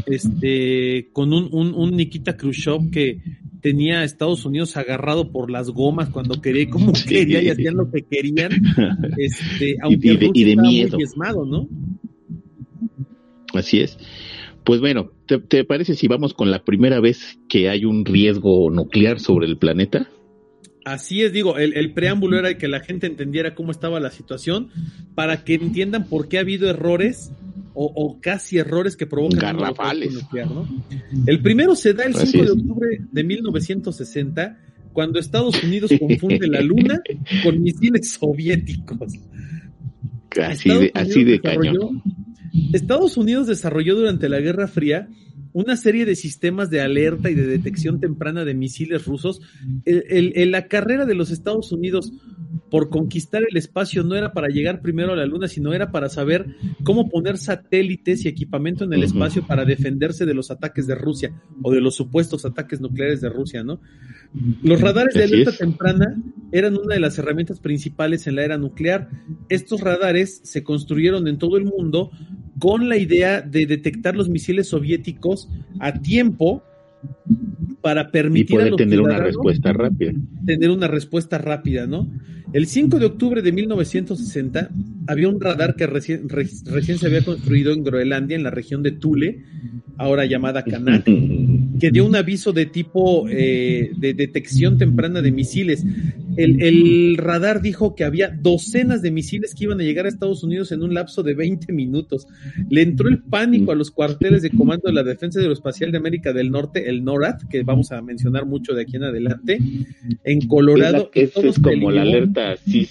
este, 0.05 1.09
con 1.11 1.33
un, 1.33 1.49
un, 1.51 1.73
un 1.73 1.95
Nikita 1.95 2.37
Khrushchev 2.37 2.89
que 2.91 3.21
tenía 3.61 3.99
a 3.99 4.03
Estados 4.03 4.45
Unidos 4.45 4.77
agarrado 4.77 5.31
por 5.31 5.51
las 5.51 5.69
gomas 5.69 6.09
cuando 6.09 6.41
quería, 6.41 6.69
como 6.69 6.93
quería 7.07 7.41
y 7.41 7.49
hacían 7.49 7.75
lo 7.75 7.91
que 7.91 8.03
querían, 8.03 8.51
este, 9.17 9.77
aunque 9.81 10.13
y, 10.13 10.17
de, 10.17 10.31
y 10.33 10.43
de 10.43 10.55
miedo. 10.55 10.97
¿no? 11.45 11.67
Así 13.53 13.81
es. 13.81 13.97
Pues 14.63 14.81
bueno, 14.81 15.11
¿te, 15.25 15.63
parece 15.63 15.95
si 15.95 16.07
vamos 16.07 16.33
con 16.33 16.51
la 16.51 16.63
primera 16.63 16.99
vez 16.99 17.39
que 17.47 17.69
hay 17.69 17.85
un 17.85 18.03
riesgo 18.03 18.69
nuclear 18.69 19.19
sobre 19.19 19.47
el 19.47 19.57
planeta? 19.57 20.09
Así 20.83 21.21
es, 21.21 21.31
digo, 21.31 21.57
el, 21.57 21.73
el, 21.75 21.93
preámbulo 21.93 22.37
era 22.37 22.57
que 22.57 22.67
la 22.67 22.81
gente 22.81 23.07
entendiera 23.07 23.55
cómo 23.55 23.71
estaba 23.71 23.99
la 23.99 24.11
situación, 24.11 24.69
para 25.15 25.43
que 25.43 25.55
entiendan 25.55 26.07
por 26.07 26.27
qué 26.27 26.37
ha 26.37 26.41
habido 26.41 26.69
errores 26.69 27.31
o, 27.79 28.19
casi 28.19 28.57
errores 28.57 28.95
que 28.95 29.05
provocan 29.05 29.39
Garrafales. 29.39 30.13
nuclear, 30.13 30.49
¿no? 30.49 30.67
El 31.25 31.41
primero 31.41 31.75
se 31.75 31.93
da 31.93 32.05
el 32.05 32.15
5 32.15 32.43
de 32.43 32.51
octubre 32.51 32.87
de 33.11 33.23
1960, 33.23 34.57
cuando 34.93 35.19
Estados 35.19 35.63
Unidos 35.63 35.91
confunde 35.99 36.47
la 36.47 36.61
Luna 36.61 37.01
con 37.43 37.61
misiles 37.61 38.13
soviéticos. 38.13 39.13
Así 40.37 40.69
de, 40.69 40.91
así 40.93 41.23
de 41.23 41.39
cañón. 41.39 42.03
Estados 42.73 43.17
Unidos 43.17 43.47
desarrolló 43.47 43.95
durante 43.95 44.29
la 44.29 44.39
Guerra 44.39 44.67
Fría 44.67 45.09
una 45.53 45.75
serie 45.75 46.05
de 46.05 46.15
sistemas 46.15 46.69
de 46.69 46.81
alerta 46.81 47.29
y 47.29 47.33
de 47.33 47.47
detección 47.47 47.99
temprana 47.99 48.45
de 48.45 48.53
misiles 48.53 49.05
rusos. 49.05 49.41
La 49.85 50.67
carrera 50.67 51.05
de 51.05 51.15
los 51.15 51.31
Estados 51.31 51.71
Unidos 51.71 52.13
por 52.69 52.89
conquistar 52.89 53.43
el 53.49 53.57
espacio 53.57 54.03
no 54.03 54.15
era 54.15 54.33
para 54.33 54.49
llegar 54.49 54.81
primero 54.81 55.13
a 55.13 55.15
la 55.15 55.25
Luna, 55.25 55.47
sino 55.47 55.73
era 55.73 55.91
para 55.91 56.09
saber 56.09 56.45
cómo 56.83 57.09
poner 57.09 57.37
satélites 57.37 58.25
y 58.25 58.27
equipamiento 58.27 58.83
en 58.83 58.93
el 58.93 59.03
espacio 59.03 59.47
para 59.47 59.65
defenderse 59.65 60.25
de 60.25 60.33
los 60.33 60.51
ataques 60.51 60.85
de 60.85 60.95
Rusia 60.95 61.33
o 61.63 61.71
de 61.71 61.81
los 61.81 61.95
supuestos 61.95 62.45
ataques 62.45 62.81
nucleares 62.81 63.21
de 63.21 63.29
Rusia, 63.29 63.63
¿no? 63.63 63.79
Los 64.63 64.81
radares 64.81 65.13
de 65.13 65.23
alerta 65.23 65.51
temprana 65.51 66.15
eran 66.51 66.77
una 66.77 66.95
de 66.95 66.99
las 66.99 67.17
herramientas 67.17 67.59
principales 67.59 68.27
en 68.27 68.35
la 68.35 68.43
era 68.43 68.57
nuclear. 68.57 69.09
Estos 69.49 69.81
radares 69.81 70.41
se 70.43 70.63
construyeron 70.63 71.27
en 71.27 71.37
todo 71.37 71.57
el 71.57 71.65
mundo 71.65 72.11
con 72.59 72.89
la 72.89 72.97
idea 72.97 73.41
de 73.41 73.65
detectar 73.65 74.15
los 74.15 74.29
misiles 74.29 74.67
soviéticos 74.67 75.49
a 75.79 75.93
tiempo 75.93 76.63
para 77.81 78.11
permitir 78.11 78.55
y 78.55 78.57
poder 78.57 78.75
tener 78.75 79.01
una 79.01 79.19
respuesta 79.19 79.73
rápida. 79.73 80.13
Tener 80.45 80.69
una 80.71 80.87
respuesta 80.87 81.37
rápida, 81.37 81.87
¿no? 81.87 82.09
El 82.53 82.65
5 82.67 82.99
de 82.99 83.05
octubre 83.05 83.41
de 83.41 83.51
1960 83.51 84.69
había 85.07 85.27
un 85.27 85.39
radar 85.39 85.75
que 85.75 85.85
recién, 85.85 86.29
recién 86.29 86.97
se 86.97 87.07
había 87.07 87.23
construido 87.23 87.73
en 87.73 87.83
Groenlandia, 87.83 88.37
en 88.37 88.43
la 88.43 88.51
región 88.51 88.83
de 88.83 88.91
Thule, 88.91 89.43
ahora 89.97 90.25
llamada 90.25 90.63
Kanak, 90.63 91.05
que 91.79 91.91
dio 91.91 92.05
un 92.05 92.15
aviso 92.15 92.53
de 92.53 92.65
tipo 92.65 93.27
eh, 93.29 93.91
de 93.95 94.13
detección 94.13 94.77
temprana 94.77 95.21
de 95.21 95.31
misiles. 95.31 95.85
El, 96.35 97.17
radar 97.17 97.61
dijo 97.61 97.95
que 97.95 98.03
había 98.03 98.29
docenas 98.29 99.01
de 99.01 99.11
misiles 99.11 99.55
que 99.55 99.63
iban 99.63 99.79
a 99.81 99.83
llegar 99.83 100.05
a 100.05 100.09
Estados 100.09 100.43
Unidos 100.43 100.71
en 100.71 100.83
un 100.83 100.93
lapso 100.93 101.23
de 101.23 101.33
20 101.33 101.73
minutos. 101.73 102.27
Le 102.69 102.81
entró 102.83 103.09
el 103.09 103.23
pánico 103.23 103.71
a 103.71 103.75
los 103.75 103.89
cuarteles 103.91 104.43
de 104.43 104.51
comando 104.51 104.87
de 104.87 104.93
la 104.93 105.03
Defensa 105.03 105.39
Aeroespacial 105.39 105.91
de 105.91 105.97
América 105.97 106.33
del 106.33 106.51
Norte, 106.51 106.89
el 106.89 107.03
NORAD, 107.03 107.47
que 107.49 107.63
vamos 107.63 107.91
a 107.91 108.01
mencionar 108.01 108.45
mucho 108.45 108.73
de 108.73 108.83
aquí 108.83 108.97
en 108.97 109.03
adelante, 109.03 109.59
en 110.23 110.47
Colorado. 110.47 111.09
Es, 111.13 111.35
es 111.37 111.59
como 111.59 111.91
la 111.91 112.01
alerta, 112.03 112.55
sí, 112.57 112.87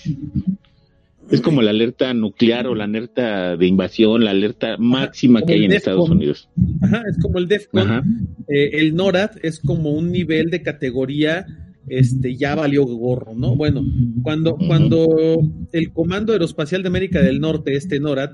es 1.30 1.40
como 1.40 1.62
la 1.62 1.70
alerta 1.70 2.14
nuclear 2.14 2.66
o 2.66 2.74
la 2.74 2.84
alerta 2.84 3.56
de 3.56 3.66
invasión, 3.66 4.24
la 4.24 4.30
alerta 4.30 4.76
máxima 4.78 5.42
que 5.42 5.54
hay 5.54 5.64
en 5.64 5.72
Estados 5.72 6.08
Unidos. 6.08 6.48
Ajá, 6.82 7.02
es 7.10 7.18
como 7.20 7.38
el 7.38 7.48
DEFCON. 7.48 8.28
Eh, 8.48 8.70
el 8.74 8.94
NORAD 8.94 9.32
es 9.42 9.60
como 9.60 9.90
un 9.90 10.12
nivel 10.12 10.50
de 10.50 10.62
categoría, 10.62 11.46
este, 11.88 12.36
ya 12.36 12.54
valió 12.54 12.84
gorro, 12.84 13.34
¿no? 13.34 13.56
Bueno, 13.56 13.84
cuando, 14.22 14.56
cuando 14.56 15.40
el 15.72 15.92
Comando 15.92 16.32
Aeroespacial 16.32 16.82
de 16.82 16.88
América 16.88 17.20
del 17.22 17.40
Norte, 17.40 17.74
este 17.74 17.98
NORAD, 18.00 18.30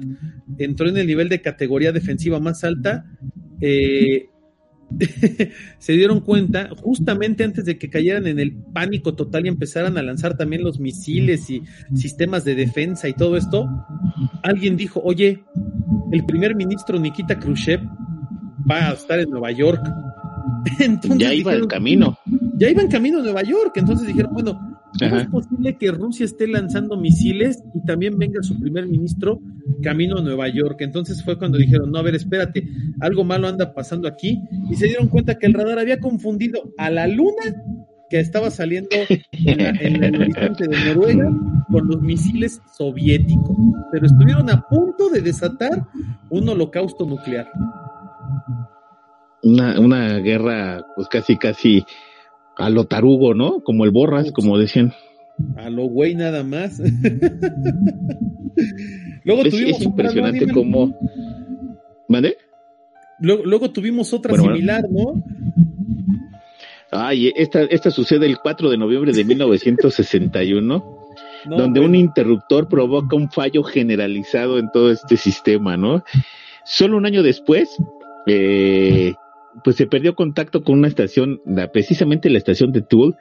entró 0.59 0.89
en 0.89 0.97
el 0.99 1.07
nivel 1.07 1.29
de 1.29 1.41
categoría 1.41 1.93
defensiva 1.93 2.41
más 2.41 2.63
alta, 2.65 3.07
eh, 3.61 4.29
se 5.79 5.93
dieron 5.93 6.21
cuenta, 6.21 6.71
justamente 6.81 7.45
antes 7.45 7.65
de 7.65 7.79
que 7.79 7.91
cayeran 7.91 8.27
en 8.27 8.39
el 8.39 8.53
pánico 8.53 9.15
total 9.15 9.47
y 9.47 9.49
empezaran 9.49 9.99
a 9.99 10.03
lanzar 10.03 10.37
también 10.37 10.63
los 10.63 10.79
misiles 10.81 11.51
y 11.51 11.63
sistemas 11.95 12.45
de 12.45 12.55
defensa 12.55 13.09
y 13.09 13.15
todo 13.15 13.37
esto, 13.37 13.69
alguien 14.43 14.77
dijo, 14.77 15.01
oye, 15.05 15.45
el 16.13 16.25
primer 16.25 16.55
ministro 16.55 16.99
Nikita 16.99 17.39
Khrushchev 17.39 17.81
va 18.71 18.91
a 18.91 18.93
estar 18.93 19.19
en 19.19 19.31
Nueva 19.31 19.51
York. 19.51 19.83
ya 21.17 21.35
iba 21.35 21.55
en 21.55 21.67
camino. 21.67 22.19
Ya 22.57 22.71
iba 22.71 22.83
en 22.83 22.89
camino 22.89 23.19
a 23.19 23.23
Nueva 23.23 23.43
York, 23.43 23.73
entonces 23.77 24.07
dijeron, 24.07 24.33
bueno, 24.33 24.72
¿Cómo 24.99 25.17
es 25.17 25.27
posible 25.27 25.77
que 25.79 25.91
Rusia 25.91 26.25
esté 26.25 26.47
lanzando 26.47 26.97
misiles 26.97 27.63
y 27.75 27.85
también 27.85 28.19
venga 28.19 28.43
su 28.43 28.59
primer 28.61 28.87
ministro 28.87 29.41
camino 29.83 30.19
a 30.19 30.23
Nueva 30.23 30.49
York? 30.49 30.81
Entonces 30.81 31.23
fue 31.25 31.39
cuando 31.39 31.59
dijeron, 31.59 31.91
no, 31.91 31.99
a 31.99 32.03
ver, 32.03 32.15
espérate, 32.15 32.69
algo 33.01 33.25
malo 33.25 33.49
anda 33.49 33.73
pasando 33.73 34.07
aquí 34.07 34.41
y 34.71 34.77
se 34.77 34.87
dieron 34.87 35.09
cuenta 35.09 35.39
que 35.39 35.47
el 35.47 35.55
radar 35.55 35.79
había 35.79 35.99
confundido 35.99 36.73
a 36.77 36.91
la 36.91 37.07
luna 37.07 37.43
que 38.11 38.21
estaba 38.21 38.51
saliendo 38.51 38.95
en, 39.33 40.05
el 40.05 40.21
horizonte 40.21 40.69
de 40.69 40.85
Noruega 40.85 41.31
con 41.71 41.89
los 41.89 42.03
misiles 42.03 42.61
soviéticos, 42.77 43.57
pero 43.91 44.05
estuvieron 44.05 44.51
a 44.51 44.69
punto 44.69 45.09
de 45.09 45.23
desatar 45.23 45.87
un 46.29 46.47
holocausto 46.49 47.07
nuclear. 47.07 47.51
Una, 49.43 49.81
una 49.81 50.19
guerra, 50.19 50.85
pues 50.95 51.09
casi, 51.09 51.39
casi 51.39 51.83
a 52.57 52.71
lo 52.71 52.85
tarugo, 52.85 53.35
¿no? 53.35 53.63
Como 53.65 53.85
el 53.85 53.91
borras, 53.91 54.31
como 54.33 54.59
decían. 54.59 54.93
A 55.57 55.71
lo 55.71 55.85
güey 55.85 56.15
nada 56.15 56.45
más. 56.45 56.79
luego 59.25 59.43
es, 59.43 59.51
tuvimos 59.51 59.81
es 59.81 59.87
impresionante 59.87 60.47
cómo. 60.53 60.95
¿Vale? 62.09 62.37
Luego, 63.21 63.45
luego, 63.45 63.71
tuvimos 63.71 64.13
otra 64.13 64.37
similar, 64.37 64.85
¿no? 64.91 65.23
Ay, 66.91 67.33
esta, 67.37 67.63
esta 67.63 67.91
sucede 67.91 68.27
el 68.27 68.39
4 68.39 68.69
de 68.69 68.77
noviembre 68.77 69.13
de 69.13 69.25
1961. 69.25 70.99
No, 71.45 71.57
donde 71.57 71.81
un 71.81 71.97
interruptor 71.97 72.69
provoca 72.69 73.17
un 73.17 73.31
fallo 73.31 73.65
generalizado 73.65 74.59
en 74.59 74.71
todo 74.71 74.93
este 74.93 75.17
sistema, 75.17 75.77
¿no? 75.77 76.05
Solo 76.65 76.97
un 76.97 77.05
año 77.05 77.23
después, 77.23 77.77
eh, 78.27 79.15
pues 79.65 79.77
se 79.77 79.87
perdió 79.87 80.15
contacto 80.15 80.63
con 80.63 80.79
una 80.79 80.89
estación, 80.89 81.41
precisamente 81.73 82.31
la 82.31 82.39
estación 82.39 82.73
de 82.73 82.83
Tool. 82.83 83.17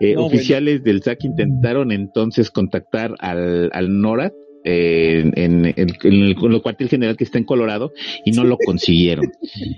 Eh, 0.00 0.16
oficiales 0.16 0.82
del 0.82 1.02
SAC 1.02 1.22
intentaron 1.22 1.92
entonces 1.92 2.50
contactar 2.50 3.14
al, 3.20 3.70
al 3.72 4.00
NORAD 4.00 4.32
eh, 4.66 5.30
en, 5.34 5.66
en, 5.66 5.90
el, 6.04 6.62
cuartel 6.62 6.88
general 6.88 7.18
que 7.18 7.24
está 7.24 7.36
en 7.36 7.44
Colorado 7.44 7.92
y 8.24 8.32
no 8.32 8.44
lo 8.44 8.56
consiguieron. 8.64 9.30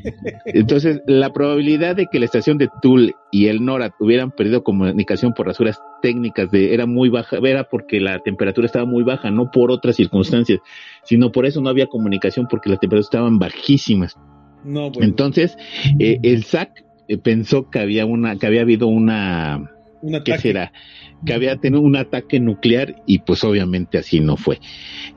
Entonces, 0.44 1.00
la 1.08 1.32
probabilidad 1.32 1.96
de 1.96 2.06
que 2.06 2.20
la 2.20 2.24
estación 2.24 2.56
de 2.56 2.68
Tool 2.80 3.12
y 3.32 3.48
el 3.48 3.64
NORAD 3.64 3.90
hubieran 3.98 4.30
perdido 4.30 4.62
comunicación 4.62 5.34
por 5.34 5.46
rasuras 5.46 5.82
técnicas 6.02 6.52
de, 6.52 6.72
era 6.72 6.86
muy 6.86 7.08
baja, 7.08 7.38
era 7.42 7.64
porque 7.64 7.98
la 7.98 8.20
temperatura 8.20 8.66
estaba 8.66 8.84
muy 8.84 9.02
baja, 9.02 9.32
no 9.32 9.50
por 9.50 9.72
otras 9.72 9.96
circunstancias, 9.96 10.60
sino 11.02 11.32
por 11.32 11.46
eso 11.46 11.60
no 11.60 11.68
había 11.68 11.88
comunicación 11.88 12.46
porque 12.48 12.70
las 12.70 12.78
temperaturas 12.78 13.06
estaban 13.06 13.40
bajísimas. 13.40 14.16
Entonces, 15.00 15.57
eh, 15.98 16.18
el 16.22 16.44
SAC 16.44 16.85
eh, 17.09 17.18
pensó 17.18 17.70
que 17.70 17.79
había 17.79 18.07
una, 18.07 18.37
que 18.37 18.46
había 18.46 18.62
habido 18.62 18.87
una, 18.88 19.70
¿qué 20.24 20.38
será? 20.38 20.72
Que 21.24 21.33
había 21.33 21.57
tenido 21.57 21.81
un 21.81 21.96
ataque 21.96 22.40
nuclear 22.40 22.96
y 23.07 23.20
pues 23.20 23.42
obviamente 23.44 23.98
así 23.98 24.20
no 24.20 24.37
fue. 24.37 24.59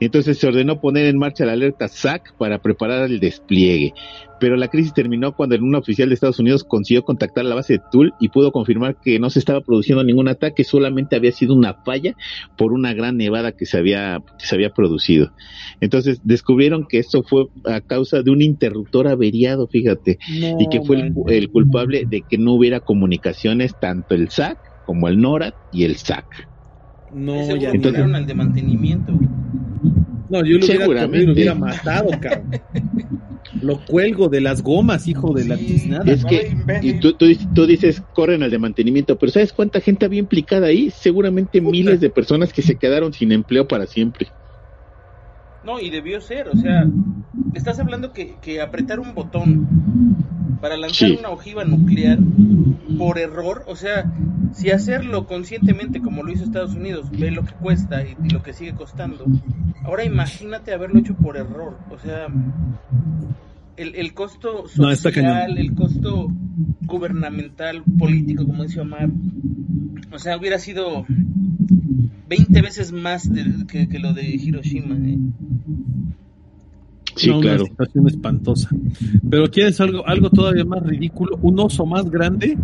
Entonces 0.00 0.38
se 0.38 0.46
ordenó 0.46 0.80
poner 0.80 1.06
en 1.06 1.18
marcha 1.18 1.44
la 1.44 1.52
alerta 1.52 1.88
SAC 1.88 2.34
para 2.38 2.60
preparar 2.62 3.04
el 3.04 3.20
despliegue 3.20 3.92
pero 4.40 4.56
la 4.56 4.68
crisis 4.68 4.94
terminó 4.94 5.32
cuando 5.36 5.54
un 5.56 5.74
oficial 5.74 6.08
de 6.08 6.14
Estados 6.14 6.38
Unidos 6.38 6.64
consiguió 6.64 7.04
contactar 7.04 7.44
la 7.44 7.54
base 7.54 7.74
de 7.74 7.82
Tool 7.92 8.14
y 8.18 8.30
pudo 8.30 8.50
confirmar 8.50 8.96
que 8.96 9.18
no 9.18 9.28
se 9.28 9.38
estaba 9.38 9.60
produciendo 9.60 10.02
ningún 10.02 10.28
ataque, 10.28 10.64
solamente 10.64 11.14
había 11.14 11.30
sido 11.30 11.54
una 11.54 11.74
falla 11.74 12.14
por 12.56 12.72
una 12.72 12.94
gran 12.94 13.18
nevada 13.18 13.52
que 13.52 13.66
se 13.66 13.76
había, 13.76 14.22
se 14.38 14.54
había 14.54 14.70
producido. 14.70 15.32
Entonces 15.80 16.20
descubrieron 16.24 16.86
que 16.88 16.98
esto 16.98 17.22
fue 17.22 17.46
a 17.66 17.82
causa 17.82 18.22
de 18.22 18.30
un 18.30 18.40
interruptor 18.40 19.06
averiado, 19.08 19.68
fíjate, 19.68 20.18
y 20.26 20.68
que 20.70 20.80
fue 20.80 21.12
el, 21.28 21.50
culpable 21.50 22.04
de 22.08 22.22
que 22.22 22.38
no 22.38 22.54
hubiera 22.54 22.80
comunicaciones 22.80 23.74
tanto 23.78 24.14
el 24.14 24.30
SAC 24.30 24.58
como 24.86 25.06
el 25.08 25.20
NORAD 25.20 25.52
y 25.72 25.84
el 25.84 25.96
SAC. 25.96 26.48
No, 27.12 27.56
ya 27.56 27.70
Entonces, 27.70 28.02
al 28.02 28.26
de 28.26 28.34
mantenimiento. 28.34 29.12
No, 30.30 30.44
yo 30.44 30.58
lo 30.58 30.64
hubiera, 30.64 31.06
lo 31.06 31.32
hubiera 31.32 31.54
matado, 31.54 32.10
cabrón. 32.20 32.50
Lo 33.60 33.84
cuelgo 33.84 34.28
de 34.28 34.40
las 34.40 34.62
gomas, 34.62 35.08
hijo 35.08 35.32
de 35.34 35.44
la 35.44 35.56
tiznada. 35.56 36.10
Es 36.10 36.24
que 36.24 36.56
y 36.82 37.00
tú, 37.00 37.14
tú, 37.14 37.66
dices, 37.66 38.02
corren 38.12 38.42
al 38.42 38.50
de 38.50 38.58
mantenimiento, 38.58 39.16
pero 39.18 39.32
¿sabes 39.32 39.52
cuánta 39.52 39.80
gente 39.80 40.06
había 40.06 40.20
implicada 40.20 40.68
ahí? 40.68 40.90
Seguramente 40.90 41.60
miles 41.60 42.00
de 42.00 42.10
personas 42.10 42.52
que 42.52 42.62
se 42.62 42.76
quedaron 42.76 43.12
sin 43.12 43.32
empleo 43.32 43.66
para 43.66 43.86
siempre. 43.86 44.28
No, 45.64 45.80
y 45.80 45.90
debió 45.90 46.20
ser, 46.20 46.48
o 46.48 46.56
sea, 46.56 46.86
estás 47.54 47.78
hablando 47.80 48.12
que, 48.12 48.36
que 48.40 48.60
apretar 48.60 48.98
un 49.00 49.14
botón 49.14 49.66
para 50.60 50.76
lanzar 50.76 51.12
una 51.18 51.30
ojiva 51.30 51.64
nuclear 51.64 52.18
por 52.98 53.18
error, 53.18 53.64
o 53.66 53.76
sea, 53.76 54.12
si 54.52 54.70
hacerlo 54.70 55.26
conscientemente 55.26 56.00
como 56.00 56.22
lo 56.22 56.32
hizo 56.32 56.44
Estados 56.44 56.74
Unidos, 56.74 57.10
ve 57.10 57.30
lo 57.30 57.44
que 57.44 57.54
cuesta 57.54 58.02
y, 58.04 58.16
lo 58.30 58.42
que 58.42 58.52
sigue 58.52 58.74
costando, 58.74 59.24
ahora 59.84 60.04
imagínate 60.04 60.72
haberlo 60.72 61.00
hecho 61.00 61.14
por 61.14 61.36
error, 61.36 61.78
o 61.90 61.98
sea, 61.98 62.26
el, 63.76 63.94
el 63.94 64.12
costo 64.12 64.68
social, 64.68 65.56
el 65.56 65.74
costo 65.74 66.28
gubernamental, 66.82 67.82
político, 67.98 68.46
como 68.46 68.64
dice 68.64 68.80
Omar, 68.80 69.08
o 70.12 70.18
sea, 70.18 70.36
hubiera 70.36 70.58
sido 70.58 71.06
20 72.28 72.62
veces 72.62 72.92
más 72.92 73.28
que, 73.68 73.98
lo 73.98 74.12
de 74.12 74.28
Hiroshima. 74.28 74.96
¿eh? 74.96 75.18
Sí, 77.20 77.30
claro. 77.40 77.62
Una 77.62 77.70
situación 77.70 78.08
espantosa. 78.08 78.68
Pero 79.28 79.50
¿quieres 79.50 79.80
algo, 79.80 80.06
algo 80.06 80.30
todavía 80.30 80.64
más 80.64 80.82
ridículo? 80.82 81.38
¿Un 81.42 81.60
oso 81.60 81.84
más 81.86 82.10
grande? 82.10 82.56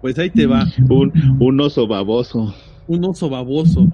pues 0.00 0.18
ahí 0.18 0.30
te 0.30 0.46
va. 0.46 0.66
Un, 0.88 1.12
un 1.38 1.60
oso 1.60 1.86
baboso 1.86 2.52
un 2.86 3.04
oso 3.04 3.28
baboso. 3.28 3.88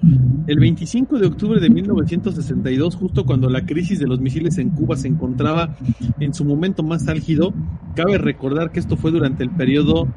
El 0.47 0.59
25 0.59 1.19
de 1.19 1.27
octubre 1.27 1.59
de 1.59 1.69
1962, 1.69 2.95
justo 2.95 3.25
cuando 3.25 3.49
la 3.49 3.65
crisis 3.65 3.99
de 3.99 4.07
los 4.07 4.19
misiles 4.19 4.57
en 4.57 4.69
Cuba 4.69 4.97
se 4.97 5.07
encontraba 5.07 5.75
en 6.19 6.33
su 6.33 6.45
momento 6.45 6.83
más 6.83 7.07
álgido, 7.07 7.53
cabe 7.95 8.17
recordar 8.17 8.71
que 8.71 8.79
esto 8.79 8.97
fue 8.97 9.11
durante 9.11 9.43
el 9.43 9.51
periodo 9.51 10.07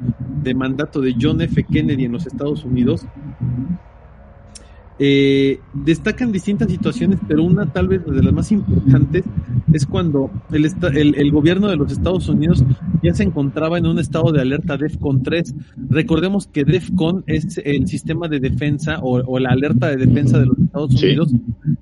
de 0.43 0.53
mandato 0.53 1.01
de 1.01 1.15
John 1.19 1.41
F. 1.41 1.63
Kennedy 1.63 2.05
en 2.05 2.11
los 2.11 2.27
Estados 2.27 2.65
Unidos, 2.65 3.05
eh, 4.97 5.59
destacan 5.73 6.31
distintas 6.31 6.71
situaciones, 6.71 7.19
pero 7.27 7.43
una 7.43 7.65
tal 7.65 7.89
vez 7.89 8.05
de 8.05 8.23
las 8.23 8.33
más 8.33 8.51
importantes 8.51 9.25
es 9.73 9.85
cuando 9.85 10.31
el, 10.51 11.15
el, 11.15 11.31
gobierno 11.31 11.67
de 11.67 11.75
los 11.75 11.91
Estados 11.91 12.29
Unidos 12.29 12.63
ya 13.03 13.13
se 13.13 13.23
encontraba 13.23 13.77
en 13.77 13.87
un 13.87 13.99
estado 13.99 14.31
de 14.31 14.41
alerta 14.41 14.77
DEFCON 14.77 15.21
3. 15.21 15.53
Recordemos 15.89 16.47
que 16.47 16.63
DEFCON 16.63 17.25
es 17.27 17.57
el 17.63 17.87
sistema 17.87 18.29
de 18.29 18.39
defensa 18.39 18.99
o, 19.01 19.37
la 19.37 19.49
alerta 19.49 19.89
de 19.89 19.97
defensa 19.97 20.39
de 20.39 20.45
los 20.45 20.57
Estados 20.59 21.03
Unidos, 21.03 21.33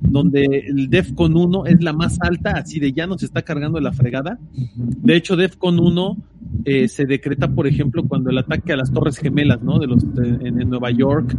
donde 0.01 0.43
el 0.67 0.89
DEFCON 0.89 1.37
1 1.37 1.65
es 1.67 1.83
la 1.83 1.93
más 1.93 2.17
alta, 2.19 2.51
así 2.51 2.79
de 2.79 2.93
ya 2.93 3.05
nos 3.05 3.21
está 3.21 3.43
cargando 3.43 3.79
la 3.79 3.93
fregada. 3.93 4.39
De 4.75 5.15
hecho, 5.15 5.35
DEFCON 5.35 5.79
1 5.79 6.17
eh, 6.65 6.87
se 6.87 7.05
decreta, 7.05 7.53
por 7.53 7.67
ejemplo, 7.67 8.07
cuando 8.07 8.29
el 8.29 8.37
ataque 8.37 8.71
a 8.71 8.77
las 8.77 8.91
Torres 8.91 9.17
Gemelas, 9.17 9.61
¿no? 9.61 9.79
De 9.79 9.87
los 9.87 10.03
en, 10.03 10.69
Nueva 10.69 10.91
York, 10.91 11.35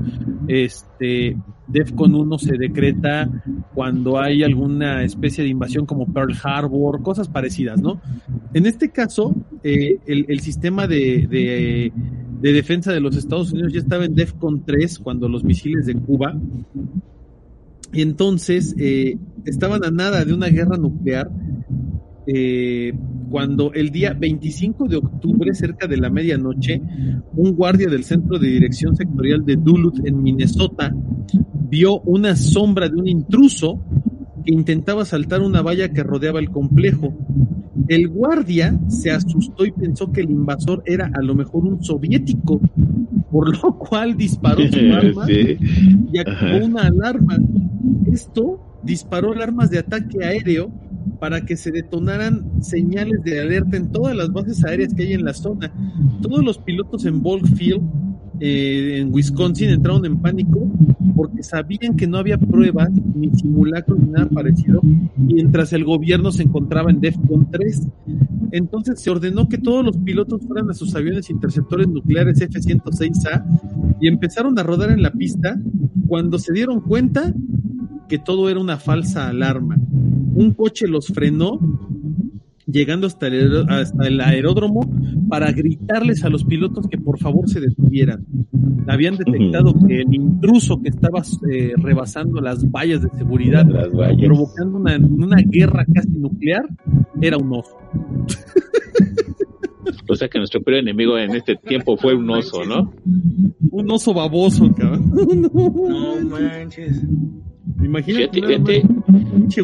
este 0.48 1.36
DEFCON 1.66 2.14
1 2.14 2.38
se 2.38 2.58
decreta 2.58 3.30
cuando 3.74 4.20
hay 4.20 4.42
alguna 4.42 5.02
especie 5.02 5.42
de 5.42 5.50
invasión 5.50 5.86
como 5.86 6.12
Pearl 6.12 6.34
Harbor, 6.42 7.02
cosas 7.02 7.28
parecidas, 7.28 7.80
¿no? 7.80 8.00
En 8.52 8.66
este 8.66 8.90
caso, 8.90 9.34
eh, 9.62 9.98
el, 10.06 10.40
sistema 10.40 10.86
de, 10.86 11.26
de, 12.40 12.52
defensa 12.52 12.92
de 12.92 13.00
los 13.00 13.16
Estados 13.16 13.52
Unidos 13.52 13.72
ya 13.72 13.80
estaba 13.80 14.04
en 14.04 14.14
DEFCON 14.14 14.64
3 14.66 14.98
cuando 14.98 15.28
los 15.28 15.42
misiles 15.42 15.86
de 15.86 15.94
Cuba. 15.94 16.38
Y 17.92 18.02
entonces 18.02 18.74
eh, 18.78 19.16
estaban 19.46 19.84
a 19.84 19.90
nada 19.90 20.24
de 20.24 20.34
una 20.34 20.48
guerra 20.48 20.76
nuclear 20.76 21.30
eh, 22.26 22.92
cuando 23.30 23.72
el 23.72 23.90
día 23.90 24.14
25 24.14 24.88
de 24.88 24.96
octubre, 24.96 25.54
cerca 25.54 25.86
de 25.86 25.96
la 25.96 26.10
medianoche, 26.10 26.80
un 27.36 27.52
guardia 27.52 27.88
del 27.88 28.04
Centro 28.04 28.38
de 28.38 28.48
Dirección 28.48 28.96
Sectorial 28.96 29.44
de 29.44 29.56
Duluth 29.56 30.06
en 30.06 30.22
Minnesota 30.22 30.94
vio 31.68 32.00
una 32.02 32.36
sombra 32.36 32.88
de 32.88 32.96
un 32.96 33.08
intruso 33.08 33.82
que 34.44 34.54
intentaba 34.54 35.04
saltar 35.04 35.40
una 35.40 35.62
valla 35.62 35.92
que 35.92 36.02
rodeaba 36.02 36.38
el 36.38 36.50
complejo. 36.50 37.12
El 37.88 38.08
guardia 38.08 38.78
se 38.88 39.10
asustó 39.10 39.66
y 39.66 39.72
pensó 39.72 40.12
que 40.12 40.20
el 40.20 40.30
invasor 40.30 40.82
era 40.86 41.10
a 41.12 41.20
lo 41.20 41.34
mejor 41.34 41.64
un 41.64 41.82
soviético, 41.82 42.60
por 43.30 43.56
lo 43.60 43.76
cual 43.76 44.16
disparó 44.16 44.62
su 44.68 44.78
arma 44.92 45.26
y 45.28 46.18
activó 46.18 46.64
una 46.64 46.82
alarma. 46.82 47.38
Esto 48.06 48.60
disparó 48.82 49.32
alarmas 49.32 49.70
de 49.70 49.78
ataque 49.78 50.24
aéreo 50.24 50.70
para 51.18 51.44
que 51.44 51.56
se 51.56 51.70
detonaran 51.70 52.62
señales 52.62 53.22
de 53.24 53.40
alerta 53.40 53.76
en 53.76 53.90
todas 53.90 54.16
las 54.16 54.32
bases 54.32 54.64
aéreas 54.64 54.94
que 54.94 55.04
hay 55.04 55.12
en 55.12 55.24
la 55.24 55.34
zona. 55.34 55.72
Todos 56.22 56.44
los 56.44 56.58
pilotos 56.58 57.04
en 57.06 57.22
Volk 57.22 57.46
Field, 57.56 57.82
eh, 58.40 58.98
en 59.00 59.12
Wisconsin, 59.12 59.70
entraron 59.70 60.04
en 60.04 60.20
pánico 60.20 60.68
porque 61.14 61.42
sabían 61.42 61.96
que 61.96 62.06
no 62.06 62.18
había 62.18 62.38
pruebas 62.38 62.90
ni 63.14 63.30
simulacros 63.30 63.98
ni 63.98 64.10
nada 64.10 64.28
parecido, 64.28 64.80
mientras 65.16 65.72
el 65.72 65.84
gobierno 65.84 66.32
se 66.32 66.42
encontraba 66.42 66.90
en 66.90 67.00
DEFCON 67.00 67.50
3. 67.50 67.88
Entonces 68.50 69.00
se 69.00 69.10
ordenó 69.10 69.48
que 69.48 69.58
todos 69.58 69.84
los 69.84 69.96
pilotos 69.98 70.42
fueran 70.46 70.70
a 70.70 70.74
sus 70.74 70.94
aviones 70.94 71.30
interceptores 71.30 71.88
nucleares 71.88 72.40
F-106A 72.40 73.98
y 74.00 74.08
empezaron 74.08 74.58
a 74.58 74.62
rodar 74.62 74.90
en 74.90 75.02
la 75.02 75.12
pista 75.12 75.58
cuando 76.06 76.38
se 76.38 76.52
dieron 76.52 76.80
cuenta 76.80 77.32
que 78.08 78.18
todo 78.18 78.48
era 78.50 78.60
una 78.60 78.76
falsa 78.76 79.28
alarma. 79.28 79.76
Un 80.34 80.52
coche 80.54 80.86
los 80.86 81.08
frenó 81.08 81.58
llegando 82.66 83.06
hasta 83.06 83.26
el, 83.26 83.68
hasta 83.68 84.06
el 84.06 84.20
aeródromo 84.20 84.80
para 85.28 85.52
gritarles 85.52 86.24
a 86.24 86.28
los 86.28 86.44
pilotos 86.44 86.88
que 86.88 86.98
por 86.98 87.18
favor 87.18 87.48
se 87.48 87.60
detuvieran. 87.60 88.24
Habían 88.86 89.16
detectado 89.16 89.74
que 89.86 90.00
el 90.00 90.14
intruso 90.14 90.80
que 90.82 90.88
estaba 90.88 91.22
eh, 91.50 91.74
rebasando 91.76 92.40
las 92.40 92.70
vallas 92.70 93.02
de 93.02 93.10
seguridad, 93.10 93.66
provocando 93.66 94.78
una, 94.78 94.96
una 94.96 95.38
guerra 95.44 95.84
casi 95.92 96.10
nuclear, 96.10 96.66
era 97.20 97.36
un 97.36 97.52
oso. 97.52 97.76
O 100.08 100.16
sea 100.16 100.28
que 100.28 100.38
nuestro 100.38 100.62
peor 100.62 100.78
enemigo 100.78 101.18
en 101.18 101.34
este 101.34 101.56
tiempo 101.56 101.96
fue 101.96 102.14
un 102.14 102.28
oso, 102.30 102.64
¿no? 102.64 102.92
Un 103.70 103.90
oso 103.90 104.12
baboso, 104.12 104.70
cabrón. 104.74 105.10
No 105.54 106.20
manches. 106.28 107.02
Imagínate. 107.82 108.40
Fíjate, 108.40 108.82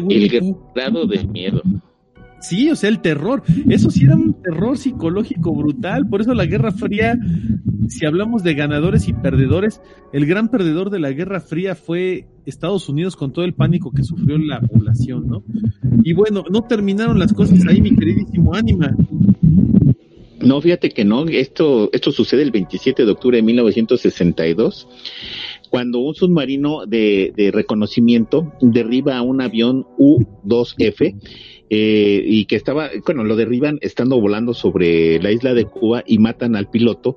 el 0.09 0.55
grado 0.75 1.05
de 1.07 1.23
miedo. 1.25 1.61
Sí, 2.41 2.69
o 2.71 2.75
sea, 2.75 2.89
el 2.89 2.99
terror. 2.99 3.43
Eso 3.69 3.91
sí 3.91 4.05
era 4.05 4.15
un 4.15 4.33
terror 4.33 4.77
psicológico 4.77 5.53
brutal. 5.53 6.07
Por 6.07 6.21
eso 6.21 6.33
la 6.33 6.45
Guerra 6.45 6.71
Fría, 6.71 7.17
si 7.87 8.05
hablamos 8.05 8.43
de 8.43 8.55
ganadores 8.55 9.07
y 9.07 9.13
perdedores, 9.13 9.79
el 10.11 10.25
gran 10.25 10.49
perdedor 10.49 10.89
de 10.89 10.99
la 10.99 11.11
Guerra 11.11 11.39
Fría 11.39 11.75
fue 11.75 12.25
Estados 12.45 12.89
Unidos 12.89 13.15
con 13.15 13.31
todo 13.31 13.45
el 13.45 13.53
pánico 13.53 13.91
que 13.91 14.03
sufrió 14.03 14.39
la 14.39 14.59
población, 14.59 15.27
¿no? 15.27 15.43
Y 16.03 16.13
bueno, 16.13 16.43
no 16.49 16.63
terminaron 16.63 17.19
las 17.19 17.31
cosas 17.31 17.59
ahí, 17.67 17.79
mi 17.79 17.95
queridísimo 17.95 18.55
Ánima. 18.55 18.95
No, 20.39 20.59
fíjate 20.59 20.89
que 20.89 21.05
no, 21.05 21.27
esto, 21.27 21.91
esto 21.93 22.11
sucede 22.11 22.41
el 22.41 22.49
27 22.49 23.05
de 23.05 23.11
octubre 23.11 23.37
de 23.37 23.43
1962 23.43 24.87
cuando 25.71 25.99
un 25.99 26.13
submarino 26.13 26.85
de, 26.85 27.33
de 27.35 27.49
reconocimiento 27.49 28.51
derriba 28.59 29.17
a 29.17 29.21
un 29.21 29.39
avión 29.39 29.87
U-2F 29.97 31.15
eh, 31.69 32.23
y 32.25 32.43
que 32.43 32.57
estaba, 32.57 32.89
bueno, 33.05 33.23
lo 33.23 33.37
derriban 33.37 33.79
estando 33.79 34.19
volando 34.19 34.53
sobre 34.53 35.21
la 35.21 35.31
isla 35.31 35.53
de 35.53 35.63
Cuba 35.63 36.03
y 36.05 36.17
matan 36.17 36.57
al 36.57 36.69
piloto 36.69 37.15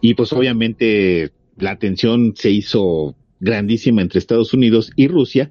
y 0.00 0.14
pues 0.14 0.32
obviamente 0.32 1.32
la 1.58 1.80
tensión 1.80 2.34
se 2.36 2.52
hizo 2.52 3.16
grandísima 3.40 4.02
entre 4.02 4.20
Estados 4.20 4.54
Unidos 4.54 4.92
y 4.94 5.08
Rusia 5.08 5.50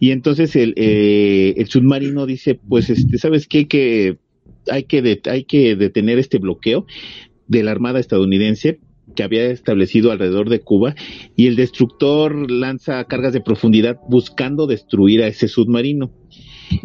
y 0.00 0.12
entonces 0.12 0.56
el, 0.56 0.72
eh, 0.78 1.52
el 1.58 1.68
submarino 1.68 2.24
dice 2.24 2.54
pues 2.54 2.88
este 2.88 3.18
sabes 3.18 3.46
qué 3.46 3.68
que 3.68 4.16
hay 4.70 4.84
que 4.84 5.20
hay 5.26 5.44
que 5.44 5.76
detener 5.76 6.18
este 6.18 6.38
bloqueo 6.38 6.86
de 7.46 7.62
la 7.62 7.72
armada 7.72 8.00
estadounidense 8.00 8.80
que 9.14 9.22
había 9.22 9.46
establecido 9.46 10.12
alrededor 10.12 10.48
de 10.48 10.60
Cuba 10.60 10.94
y 11.36 11.46
el 11.46 11.56
destructor 11.56 12.50
lanza 12.50 13.04
cargas 13.04 13.32
de 13.32 13.40
profundidad 13.40 13.98
buscando 14.08 14.66
destruir 14.66 15.22
a 15.22 15.28
ese 15.28 15.48
submarino. 15.48 16.10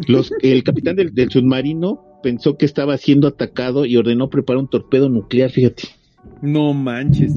Los, 0.06 0.32
el 0.42 0.62
capitán 0.64 0.96
del, 0.96 1.14
del, 1.14 1.30
submarino 1.30 2.20
pensó 2.22 2.56
que 2.56 2.66
estaba 2.66 2.96
siendo 2.96 3.28
atacado 3.28 3.84
y 3.84 3.96
ordenó 3.96 4.30
preparar 4.30 4.62
un 4.62 4.68
torpedo 4.68 5.08
nuclear, 5.08 5.50
fíjate. 5.50 5.84
No 6.42 6.74
manches. 6.74 7.34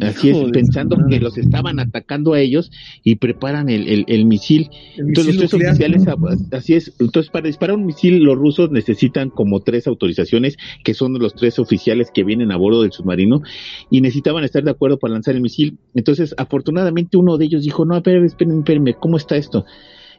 Así 0.00 0.30
es, 0.30 0.36
pensando 0.52 0.96
que 1.08 1.20
los 1.20 1.38
estaban 1.38 1.80
atacando 1.80 2.34
a 2.34 2.40
ellos 2.40 2.70
y 3.02 3.16
preparan 3.16 3.68
el, 3.68 3.88
el, 3.88 4.04
el 4.08 4.26
misil. 4.26 4.68
El 4.96 5.08
entonces 5.08 5.34
misil 5.34 5.40
los 5.42 5.50
tres 5.50 5.72
nuclear, 5.72 5.90
oficiales, 5.96 6.52
así 6.52 6.74
es. 6.74 6.92
Entonces 6.98 7.30
para 7.30 7.46
disparar 7.46 7.76
un 7.76 7.86
misil 7.86 8.22
los 8.22 8.36
rusos 8.36 8.70
necesitan 8.70 9.30
como 9.30 9.60
tres 9.60 9.86
autorizaciones, 9.86 10.56
que 10.84 10.94
son 10.94 11.18
los 11.18 11.34
tres 11.34 11.58
oficiales 11.58 12.10
que 12.12 12.24
vienen 12.24 12.52
a 12.52 12.56
bordo 12.56 12.82
del 12.82 12.92
submarino 12.92 13.42
y 13.90 14.00
necesitaban 14.00 14.44
estar 14.44 14.62
de 14.62 14.70
acuerdo 14.70 14.98
para 14.98 15.14
lanzar 15.14 15.34
el 15.34 15.40
misil. 15.40 15.78
Entonces 15.94 16.34
afortunadamente 16.36 17.16
uno 17.16 17.38
de 17.38 17.46
ellos 17.46 17.62
dijo, 17.62 17.84
no, 17.84 17.96
espérame, 17.96 18.26
espérame, 18.26 18.58
espérame, 18.58 18.94
¿cómo 19.00 19.16
está 19.16 19.36
esto? 19.36 19.64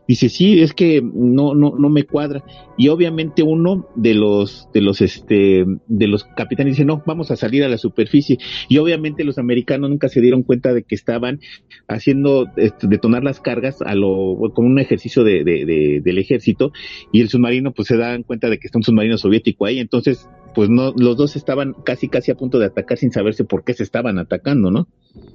Dice, 0.07 0.29
sí, 0.29 0.61
es 0.61 0.73
que 0.73 1.01
no, 1.01 1.53
no, 1.53 1.73
no 1.77 1.89
me 1.89 2.03
cuadra. 2.03 2.43
Y 2.77 2.87
obviamente 2.89 3.43
uno 3.43 3.87
de 3.95 4.13
los, 4.13 4.69
de 4.73 4.81
los, 4.81 5.01
este, 5.01 5.65
de 5.87 6.07
los 6.07 6.23
capitanes 6.23 6.73
dice, 6.73 6.85
no, 6.85 7.03
vamos 7.05 7.31
a 7.31 7.35
salir 7.35 7.63
a 7.63 7.69
la 7.69 7.77
superficie. 7.77 8.37
Y 8.69 8.77
obviamente 8.77 9.23
los 9.23 9.37
americanos 9.37 9.89
nunca 9.89 10.09
se 10.09 10.21
dieron 10.21 10.43
cuenta 10.43 10.73
de 10.73 10.83
que 10.83 10.95
estaban 10.95 11.39
haciendo 11.87 12.47
este, 12.55 12.87
detonar 12.87 13.23
las 13.23 13.39
cargas 13.39 13.81
a 13.81 13.95
lo, 13.95 14.37
como 14.53 14.67
un 14.67 14.79
ejercicio 14.79 15.23
de, 15.23 15.43
de, 15.43 15.65
de, 15.65 16.01
del 16.03 16.17
ejército. 16.17 16.71
Y 17.11 17.21
el 17.21 17.29
submarino, 17.29 17.71
pues 17.73 17.87
se 17.89 17.97
dan 17.97 18.23
cuenta 18.23 18.49
de 18.49 18.59
que 18.59 18.67
está 18.67 18.77
un 18.77 18.83
submarino 18.83 19.17
soviético 19.17 19.65
ahí. 19.65 19.79
Entonces, 19.79 20.29
pues 20.57 20.71
no, 20.71 20.91
los 20.97 21.17
dos 21.17 21.35
estaban 21.35 21.75
casi, 21.85 22.07
casi 22.07 22.31
a 22.31 22.35
punto 22.35 22.57
de 22.57 22.65
atacar 22.65 22.97
sin 22.97 23.11
saberse 23.11 23.43
por 23.43 23.63
qué 23.63 23.75
se 23.75 23.83
estaban 23.83 24.17
atacando, 24.17 24.71
¿no? 24.71 24.87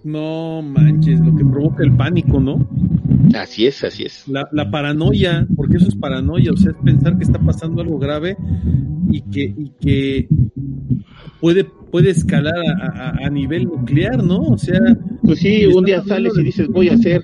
No 0.02 0.62
manches, 0.62 1.20
lo 1.20 1.36
que 1.36 1.44
provoca 1.44 1.84
el 1.84 1.92
pánico, 1.92 2.40
¿no? 2.40 2.68
Así 3.34 3.66
es, 3.66 3.84
así 3.84 4.02
es. 4.02 4.26
La, 4.26 4.48
la, 4.50 4.61
paranoia, 4.70 5.46
porque 5.56 5.76
eso 5.76 5.88
es 5.88 5.96
paranoia, 5.96 6.52
o 6.52 6.56
sea, 6.56 6.72
es 6.72 6.76
pensar 6.84 7.16
que 7.16 7.24
está 7.24 7.38
pasando 7.38 7.82
algo 7.82 7.98
grave 7.98 8.36
y 9.10 9.22
que, 9.22 9.54
y 9.56 9.72
que 9.80 10.28
puede, 11.40 11.64
puede 11.64 12.10
escalar 12.10 12.54
a, 12.80 12.86
a, 12.86 13.26
a 13.26 13.30
nivel 13.30 13.64
nuclear, 13.64 14.22
¿no? 14.22 14.40
O 14.40 14.58
sea. 14.58 14.80
Pues 15.22 15.38
sí, 15.38 15.66
un 15.66 15.84
día 15.84 16.02
sales 16.02 16.32
y 16.36 16.42
dices, 16.42 16.68
voy 16.68 16.88
a 16.88 16.94
hacer 16.94 17.22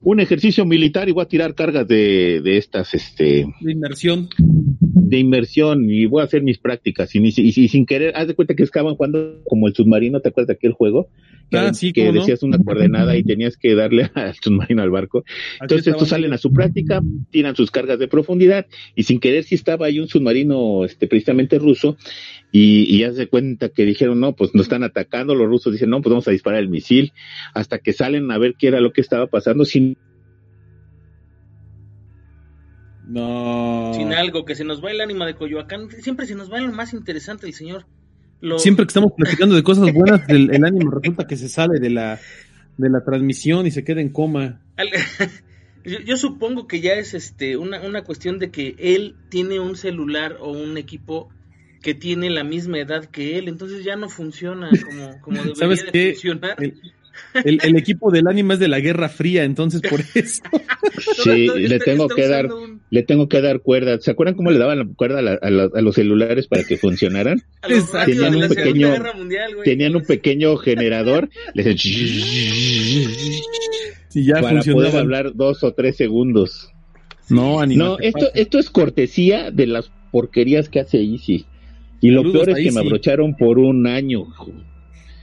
un 0.00 0.20
ejercicio 0.20 0.64
militar 0.66 1.08
y 1.08 1.12
voy 1.12 1.22
a 1.22 1.28
tirar 1.28 1.54
cargas 1.54 1.88
de, 1.88 2.40
de 2.42 2.58
estas, 2.58 2.94
este. 2.94 3.46
De 3.60 3.72
inmersión. 3.72 4.28
De 4.38 5.18
inmersión 5.18 5.90
y 5.90 6.06
voy 6.06 6.20
a 6.20 6.24
hacer 6.24 6.42
mis 6.42 6.58
prácticas 6.58 7.14
y, 7.14 7.18
y, 7.18 7.32
y 7.36 7.68
sin 7.68 7.86
querer, 7.86 8.12
haz 8.16 8.28
de 8.28 8.34
cuenta 8.34 8.54
que 8.54 8.62
estaban 8.62 8.94
jugando 8.94 9.40
como 9.44 9.66
el 9.66 9.74
submarino, 9.74 10.20
¿te 10.20 10.28
acuerdas 10.28 10.48
de 10.48 10.54
aquel 10.54 10.72
juego? 10.72 11.08
Que, 11.50 11.58
ah, 11.58 11.74
sí, 11.74 11.92
que 11.92 12.04
no? 12.06 12.12
decías 12.12 12.42
una 12.42 12.58
coordenada 12.58 13.16
y 13.16 13.22
tenías 13.22 13.56
que 13.56 13.74
darle 13.74 14.10
al 14.14 14.34
submarino 14.34 14.82
al 14.82 14.90
barco. 14.90 15.24
Entonces 15.60 15.88
estos 15.88 16.08
salen 16.08 16.32
a 16.32 16.38
su 16.38 16.52
práctica, 16.52 17.00
tiran 17.30 17.54
sus 17.54 17.70
cargas 17.70 17.98
de 17.98 18.08
profundidad 18.08 18.66
y 18.94 19.04
sin 19.04 19.20
querer 19.20 19.44
si 19.44 19.54
estaba 19.54 19.86
ahí 19.86 20.00
un 20.00 20.08
submarino 20.08 20.84
este 20.84 21.06
precisamente 21.06 21.58
ruso 21.58 21.96
y, 22.50 22.84
y 22.94 23.00
ya 23.00 23.12
se 23.12 23.28
cuenta 23.28 23.68
que 23.68 23.84
dijeron, 23.84 24.20
no, 24.20 24.34
pues 24.34 24.54
nos 24.54 24.64
están 24.66 24.84
atacando, 24.84 25.34
los 25.34 25.48
rusos 25.48 25.72
dicen, 25.72 25.90
no, 25.90 26.00
pues 26.00 26.10
vamos 26.10 26.28
a 26.28 26.30
disparar 26.30 26.60
el 26.60 26.68
misil, 26.68 27.12
hasta 27.52 27.78
que 27.78 27.92
salen 27.92 28.30
a 28.30 28.38
ver 28.38 28.54
qué 28.58 28.68
era 28.68 28.80
lo 28.80 28.92
que 28.92 29.00
estaba 29.00 29.26
pasando 29.26 29.64
sin 29.64 29.96
no. 33.06 33.92
Sin 33.94 34.12
algo, 34.12 34.44
que 34.44 34.54
se 34.54 34.64
nos 34.64 34.82
va 34.82 34.90
el 34.90 35.00
ánima 35.00 35.26
de 35.26 35.34
Coyoacán. 35.34 35.90
Siempre 35.90 36.26
se 36.26 36.34
nos 36.34 36.50
va 36.50 36.60
lo 36.60 36.72
más 36.72 36.94
interesante, 36.94 37.46
el 37.46 37.52
señor. 37.52 37.86
Lo... 38.40 38.58
Siempre 38.58 38.84
que 38.84 38.90
estamos 38.90 39.12
platicando 39.16 39.54
de 39.54 39.62
cosas 39.62 39.92
buenas, 39.92 40.28
el, 40.28 40.54
el, 40.54 40.64
ánimo 40.64 40.90
resulta 40.90 41.26
que 41.26 41.36
se 41.36 41.48
sale 41.48 41.80
de 41.80 41.90
la, 41.90 42.20
de 42.76 42.90
la 42.90 43.02
transmisión 43.02 43.66
y 43.66 43.70
se 43.70 43.84
queda 43.84 44.00
en 44.00 44.10
coma. 44.10 44.60
Yo, 45.86 45.98
yo, 46.00 46.16
supongo 46.16 46.66
que 46.66 46.80
ya 46.80 46.94
es 46.94 47.12
este 47.12 47.58
una, 47.58 47.82
una 47.82 48.04
cuestión 48.04 48.38
de 48.38 48.50
que 48.50 48.74
él 48.78 49.16
tiene 49.28 49.60
un 49.60 49.76
celular 49.76 50.38
o 50.40 50.50
un 50.50 50.78
equipo 50.78 51.28
que 51.82 51.92
tiene 51.92 52.30
la 52.30 52.42
misma 52.42 52.78
edad 52.78 53.04
que 53.04 53.36
él, 53.38 53.48
entonces 53.48 53.84
ya 53.84 53.94
no 53.94 54.08
funciona 54.08 54.70
como, 54.70 55.20
como 55.20 55.36
debería 55.42 55.54
¿Sabes 55.56 55.84
de 55.84 55.92
qué? 55.92 56.12
funcionar. 56.12 56.56
El, 56.58 56.80
el, 57.34 57.60
el, 57.62 57.76
equipo 57.76 58.10
del 58.10 58.26
ánima 58.26 58.54
es 58.54 58.60
de 58.60 58.68
la 58.68 58.80
Guerra 58.80 59.10
Fría, 59.10 59.44
entonces 59.44 59.82
por 59.82 60.00
eso. 60.14 60.42
sí, 61.22 61.46
le 61.48 61.78
tengo 61.78 62.08
que 62.08 62.26
dar, 62.26 62.50
un... 62.50 62.73
le 62.94 63.02
tengo 63.02 63.28
que 63.28 63.40
dar 63.40 63.58
cuerda. 63.60 63.98
¿Se 64.00 64.12
acuerdan 64.12 64.36
cómo 64.36 64.52
le 64.52 64.58
daban 64.58 64.78
la 64.78 64.86
cuerda 64.86 65.18
a, 65.18 65.22
la, 65.22 65.32
a, 65.32 65.50
la, 65.50 65.68
a 65.74 65.80
los 65.80 65.96
celulares 65.96 66.46
para 66.46 66.62
que 66.62 66.76
funcionaran? 66.76 67.42
tenían 68.06 68.36
un 68.36 68.48
pequeño, 68.48 68.88
mundial, 69.16 69.50
tenían 69.64 69.96
un 69.96 70.04
pequeño 70.04 70.56
generador, 70.58 71.28
les 71.54 71.80
sí, 71.80 73.42
ya 74.24 74.40
para 74.40 74.62
poder 74.62 74.94
hablar 74.96 75.34
dos 75.34 75.64
o 75.64 75.72
tres 75.72 75.96
segundos. 75.96 76.70
No, 77.28 77.58
anima, 77.58 77.84
no, 77.84 77.98
esto, 77.98 78.30
esto 78.32 78.60
es 78.60 78.70
cortesía 78.70 79.50
de 79.50 79.66
las 79.66 79.90
porquerías 80.12 80.68
que 80.68 80.78
hace 80.78 80.98
Easy. 81.02 81.46
Y 82.00 82.10
lo 82.10 82.20
Saludos 82.20 82.44
peor 82.44 82.50
es 82.50 82.54
que 82.56 82.62
Easy. 82.68 82.74
me 82.76 82.80
abrocharon 82.82 83.34
por 83.34 83.58
un 83.58 83.88
año. 83.88 84.26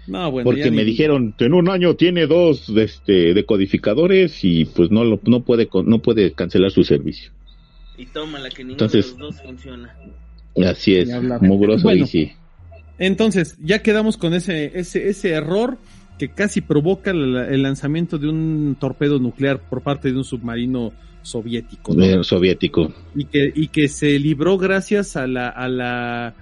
No, 0.08 0.30
bueno, 0.30 0.44
porque 0.44 0.72
me 0.72 0.84
ni- 0.84 0.92
dijeron 0.92 1.34
en 1.40 1.54
un 1.54 1.70
año 1.70 1.96
tiene 1.96 2.28
dos 2.28 2.68
este, 2.76 3.34
decodificadores 3.34 4.44
y 4.44 4.66
pues 4.66 4.92
no 4.92 5.06
lo, 5.06 5.22
no 5.24 5.46
puede 5.46 5.68
con- 5.68 5.88
no 5.88 6.02
puede 6.02 6.34
cancelar 6.34 6.72
su 6.72 6.84
servicio 6.84 7.32
Y 8.02 8.06
tómala 8.08 8.50
que 8.50 8.64
ninguno 8.64 8.86
Entonces- 8.86 9.14
de 9.16 9.20
los 9.20 9.36
dos 9.36 9.44
funciona. 9.46 9.96
así 10.68 10.96
es 10.96 11.10
mugroso 11.42 11.84
Bueno. 11.84 12.04
y 12.04 12.08
sí 12.08 12.32
Entonces, 12.98 13.58
ya 13.60 13.82
quedamos 13.82 14.18
con 14.18 14.34
ese, 14.34 14.78
ese, 14.80 15.10
ese 15.10 15.30
error 15.32 15.78
que 16.20 16.30
casi 16.30 16.62
provoca 16.62 17.12
el 17.12 17.64
lanzamiento 17.64 18.18
de 18.20 18.30
un 18.30 18.76
torpedo 18.80 19.18
nuclear 19.20 19.60
por 19.60 19.82
parte 19.82 20.12
de 20.12 20.18
un 20.18 20.24
submarino 20.24 20.92
soviético. 21.24 21.96
Soviético. 22.24 22.94
Y 23.16 23.26
que, 23.26 23.52
y 23.56 23.68
que 23.70 23.88
se 23.88 24.20
libró 24.20 24.58
gracias 24.58 25.16
a 25.16 25.26
la, 25.28 25.50
a 25.50 25.68
la, 25.68 26.36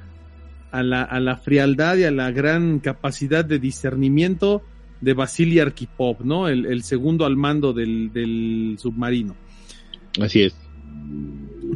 a 0.71 0.83
la, 0.83 1.03
a 1.03 1.19
la 1.19 1.37
frialdad 1.37 1.97
y 1.97 2.03
a 2.03 2.11
la 2.11 2.31
gran 2.31 2.79
capacidad 2.79 3.45
de 3.45 3.59
discernimiento 3.59 4.63
de 5.01 5.13
Vasily 5.13 5.59
Arkhipov, 5.59 6.25
¿no? 6.25 6.47
El, 6.49 6.83
segundo 6.83 7.25
al 7.25 7.37
mando 7.37 7.71
del, 7.71 8.75
submarino. 8.79 9.35
Así 10.19 10.41
es. 10.43 10.55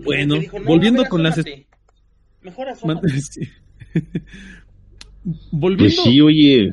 Bueno, 0.04 0.36
volviendo 0.66 1.06
con 1.06 1.24
las... 1.24 1.42
Mejor 2.42 2.68
volviendo... 5.52 5.96
Pues 5.96 6.04
sí, 6.04 6.22
oye. 6.22 6.72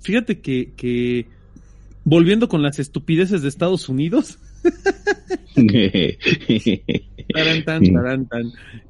Fíjate 0.00 0.40
que, 0.40 0.72
que 0.76 1.26
volviendo 2.04 2.48
con 2.48 2.62
las 2.62 2.78
estupideces 2.78 3.42
de 3.42 3.48
Estados 3.48 3.88
Unidos, 3.88 4.38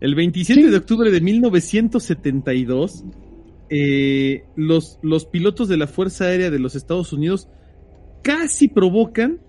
el 0.00 0.14
27 0.14 0.70
de 0.70 0.76
octubre 0.76 1.10
de 1.10 1.20
1972, 1.20 3.04
eh, 3.70 4.44
los, 4.56 4.98
los 5.02 5.26
pilotos 5.26 5.68
de 5.68 5.76
la 5.76 5.86
Fuerza 5.86 6.26
Aérea 6.26 6.50
de 6.50 6.58
los 6.58 6.76
Estados 6.76 7.12
Unidos 7.12 7.48
casi 8.22 8.68
provocan 8.68 9.40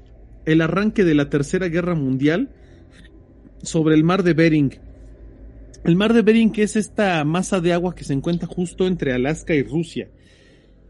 el 0.45 0.61
arranque 0.61 1.03
de 1.03 1.15
la 1.15 1.29
Tercera 1.29 1.67
Guerra 1.67 1.95
Mundial 1.95 2.51
sobre 3.61 3.95
el 3.95 4.03
mar 4.03 4.23
de 4.23 4.33
Bering. 4.33 4.79
El 5.83 5.95
mar 5.95 6.13
de 6.13 6.21
Bering 6.21 6.53
es 6.57 6.75
esta 6.75 7.23
masa 7.23 7.61
de 7.61 7.73
agua 7.73 7.95
que 7.95 8.03
se 8.03 8.13
encuentra 8.13 8.47
justo 8.47 8.87
entre 8.87 9.13
Alaska 9.13 9.53
y 9.53 9.63
Rusia. 9.63 10.09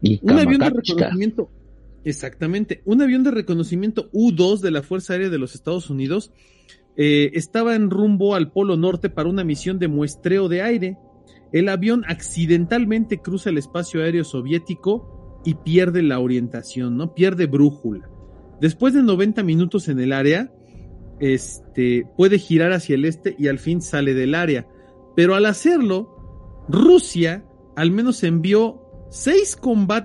Un 0.02 0.38
avión 0.38 0.60
de 0.60 0.70
reconocimiento 0.70 1.50
Exactamente. 2.04 2.80
Un 2.84 3.02
avión 3.02 3.22
de 3.22 3.30
reconocimiento 3.30 4.08
U-2 4.12 4.60
de 4.60 4.70
la 4.70 4.82
Fuerza 4.82 5.12
Aérea 5.12 5.28
de 5.28 5.38
los 5.38 5.54
Estados 5.54 5.90
Unidos 5.90 6.32
eh, 6.96 7.32
estaba 7.34 7.74
en 7.74 7.90
rumbo 7.90 8.34
al 8.34 8.50
Polo 8.50 8.76
Norte 8.76 9.10
para 9.10 9.28
una 9.28 9.44
misión 9.44 9.78
de 9.78 9.88
muestreo 9.88 10.48
de 10.48 10.62
aire. 10.62 10.96
El 11.52 11.68
avión 11.68 12.04
accidentalmente 12.08 13.18
cruza 13.18 13.50
el 13.50 13.58
espacio 13.58 14.02
aéreo 14.02 14.24
soviético 14.24 15.40
y 15.44 15.54
pierde 15.54 16.02
la 16.02 16.18
orientación, 16.18 16.96
¿no? 16.96 17.14
Pierde 17.14 17.46
brújula. 17.46 18.08
Después 18.60 18.94
de 18.94 19.02
90 19.02 19.42
minutos 19.42 19.88
en 19.88 20.00
el 20.00 20.12
área, 20.12 20.52
este, 21.20 22.06
puede 22.16 22.38
girar 22.38 22.72
hacia 22.72 22.94
el 22.94 23.04
este 23.04 23.34
y 23.38 23.48
al 23.48 23.58
fin 23.58 23.80
sale 23.80 24.14
del 24.14 24.34
área. 24.34 24.66
Pero 25.16 25.34
al 25.34 25.46
hacerlo, 25.46 26.64
Rusia 26.68 27.44
al 27.78 27.92
menos 27.92 28.24
envió 28.24 28.82
seis, 29.08 29.56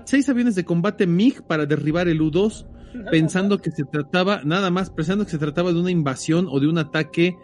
seis 0.04 0.28
aviones 0.28 0.54
de 0.54 0.64
combate 0.64 1.08
MiG 1.08 1.44
para 1.44 1.66
derribar 1.66 2.06
el 2.06 2.22
U-2, 2.22 2.66
pensando 3.10 3.58
que 3.58 3.72
se 3.72 3.84
trataba, 3.84 4.42
nada 4.44 4.70
más, 4.70 4.90
pensando 4.90 5.24
que 5.24 5.32
se 5.32 5.38
trataba 5.38 5.72
de 5.72 5.80
una 5.80 5.90
invasión 5.90 6.46
o 6.48 6.60
de 6.60 6.68
un 6.68 6.78
ataque 6.78 7.36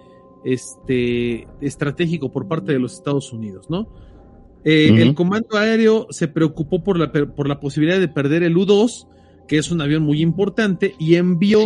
este, 0.44 1.48
estratégico 1.60 2.30
por 2.30 2.46
parte 2.46 2.72
de 2.72 2.78
los 2.78 2.94
Estados 2.94 3.32
Unidos, 3.32 3.68
¿no? 3.68 3.88
Eh, 4.62 4.90
el 4.94 5.14
comando 5.14 5.56
aéreo 5.56 6.06
se 6.10 6.28
preocupó 6.28 6.84
por 6.84 6.96
la, 6.98 7.10
por 7.10 7.48
la 7.48 7.58
posibilidad 7.58 7.98
de 7.98 8.08
perder 8.08 8.44
el 8.44 8.56
U-2, 8.56 9.08
que 9.48 9.58
es 9.58 9.72
un 9.72 9.80
avión 9.80 10.04
muy 10.04 10.20
importante, 10.20 10.94
y 10.98 11.16
envió 11.16 11.64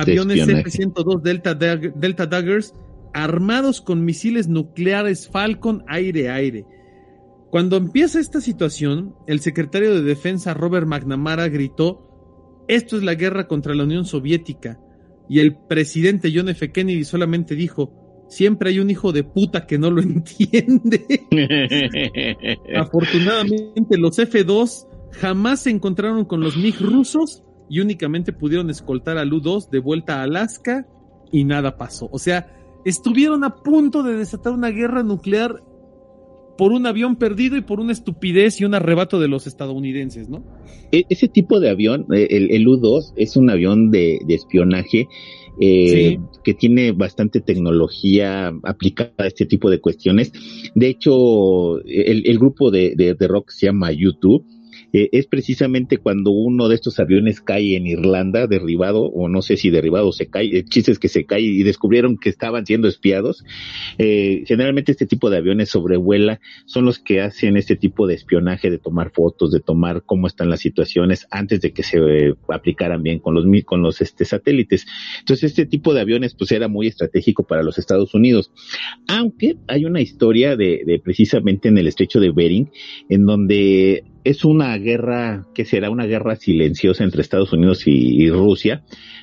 aviones 0.00 0.48
F-102 0.48 1.22
Delta, 1.22 1.54
Delta 1.54 2.26
Daggers 2.26 2.74
armados 3.12 3.80
con 3.80 4.04
misiles 4.04 4.48
nucleares 4.48 5.28
Falcon 5.28 5.84
aire-aire 5.88 6.66
cuando 7.50 7.76
empieza 7.76 8.20
esta 8.20 8.40
situación, 8.40 9.14
el 9.26 9.40
secretario 9.40 9.94
de 9.94 10.02
Defensa 10.02 10.52
Robert 10.52 10.86
McNamara 10.86 11.48
gritó, 11.48 12.64
esto 12.68 12.96
es 12.96 13.02
la 13.02 13.14
guerra 13.14 13.46
contra 13.46 13.74
la 13.74 13.84
Unión 13.84 14.04
Soviética, 14.04 14.78
y 15.28 15.38
el 15.40 15.56
presidente 15.56 16.32
John 16.34 16.48
F. 16.48 16.70
Kennedy 16.70 17.04
solamente 17.04 17.54
dijo, 17.54 18.26
siempre 18.28 18.70
hay 18.70 18.80
un 18.80 18.90
hijo 18.90 19.12
de 19.12 19.24
puta 19.24 19.66
que 19.66 19.78
no 19.78 19.90
lo 19.90 20.02
entiende. 20.02 21.06
Afortunadamente 22.76 23.96
los 23.96 24.18
F-2 24.18 24.86
jamás 25.12 25.62
se 25.62 25.70
encontraron 25.70 26.24
con 26.24 26.40
los 26.40 26.56
MiG 26.56 26.80
rusos 26.80 27.42
y 27.68 27.80
únicamente 27.80 28.32
pudieron 28.32 28.70
escoltar 28.70 29.18
al 29.18 29.32
U-2 29.32 29.70
de 29.70 29.78
vuelta 29.78 30.20
a 30.20 30.22
Alaska 30.22 30.86
y 31.32 31.44
nada 31.44 31.76
pasó. 31.76 32.08
O 32.12 32.18
sea, 32.18 32.52
estuvieron 32.84 33.44
a 33.44 33.56
punto 33.56 34.02
de 34.02 34.14
desatar 34.14 34.52
una 34.52 34.70
guerra 34.70 35.02
nuclear 35.02 35.62
por 36.56 36.72
un 36.72 36.86
avión 36.86 37.16
perdido 37.16 37.56
y 37.56 37.60
por 37.60 37.80
una 37.80 37.92
estupidez 37.92 38.60
y 38.60 38.64
un 38.64 38.74
arrebato 38.74 39.20
de 39.20 39.28
los 39.28 39.46
estadounidenses, 39.46 40.28
¿no? 40.28 40.44
E, 40.92 41.04
ese 41.08 41.28
tipo 41.28 41.60
de 41.60 41.70
avión, 41.70 42.06
eh, 42.14 42.28
el, 42.30 42.66
U-2, 42.66 43.12
es 43.16 43.36
un 43.36 43.50
avión 43.50 43.90
de, 43.90 44.20
espionaje 44.28 45.08
eh, 45.60 46.18
que 46.44 46.54
tiene 46.54 46.92
bastante 46.92 47.40
tecnología 47.40 48.52
aplicada 48.62 49.12
a 49.18 49.26
este 49.26 49.46
tipo 49.46 49.68
de 49.68 49.80
cuestiones. 49.80 50.32
De 50.74 50.88
hecho, 50.88 51.80
el, 51.84 52.38
grupo 52.38 52.70
de, 52.70 52.94
de, 52.96 53.28
rock 53.28 53.50
se 53.50 53.66
llama 53.66 53.92
YouTube 53.92 54.46
eh, 54.92 55.08
es 55.12 55.26
precisamente 55.26 55.98
cuando 55.98 56.30
uno 56.30 56.68
de 56.68 56.74
estos 56.74 56.98
aviones 57.00 57.40
cae 57.40 57.76
en 57.76 57.86
Irlanda, 57.86 58.46
derribado, 58.46 59.02
o 59.02 59.28
no 59.28 59.42
sé 59.42 59.56
si 59.56 59.70
derribado 59.70 60.12
se 60.12 60.28
cae, 60.28 60.56
el 60.56 60.64
chiste 60.64 60.92
es 60.92 60.98
que 60.98 61.08
se 61.08 61.24
cae 61.24 61.42
y 61.42 61.62
descubrieron 61.62 62.16
que 62.18 62.28
estaban 62.28 62.66
siendo 62.66 62.88
espiados. 62.88 63.44
Eh, 63.98 64.44
generalmente 64.46 64.92
este 64.92 65.06
tipo 65.06 65.30
de 65.30 65.38
aviones 65.38 65.70
sobrevuela 65.70 66.40
son 66.66 66.84
los 66.84 66.98
que 66.98 67.20
hacen 67.20 67.56
este 67.56 67.76
tipo 67.76 68.06
de 68.06 68.14
espionaje, 68.14 68.70
de 68.70 68.78
tomar 68.78 69.10
fotos, 69.12 69.50
de 69.50 69.60
tomar 69.60 70.02
cómo 70.04 70.26
están 70.26 70.50
las 70.50 70.60
situaciones 70.60 71.26
antes 71.30 71.60
de 71.60 71.72
que 71.72 71.82
se 71.82 71.98
eh, 71.98 72.34
aplicaran 72.48 73.02
bien 73.02 73.18
con 73.18 73.34
los 73.34 73.44
con 73.64 73.82
los 73.82 74.00
este, 74.00 74.24
satélites. 74.24 74.86
Entonces 75.20 75.50
este 75.50 75.66
tipo 75.66 75.94
de 75.94 76.00
aviones 76.00 76.34
pues 76.34 76.52
era 76.52 76.68
muy 76.68 76.86
estratégico 76.86 77.44
para 77.44 77.62
los 77.62 77.78
Estados 77.78 78.14
Unidos. 78.14 78.50
Aunque 79.08 79.56
hay 79.68 79.84
una 79.84 80.00
historia 80.00 80.56
de, 80.56 80.82
de 80.84 80.98
precisamente 80.98 81.68
en 81.68 81.78
el 81.78 81.86
estrecho 81.86 82.20
de 82.20 82.30
Bering 82.30 82.70
en 83.08 83.26
donde 83.26 84.04
es 84.26 84.44
una 84.44 84.76
guerra 84.76 85.46
que 85.54 85.64
será 85.64 85.88
una 85.88 86.04
guerra 86.04 86.34
silenciosa 86.34 87.04
entre 87.04 87.22
Estados 87.22 87.52
Unidos 87.52 87.84
y, 87.86 88.28
Rusia, 88.28 88.82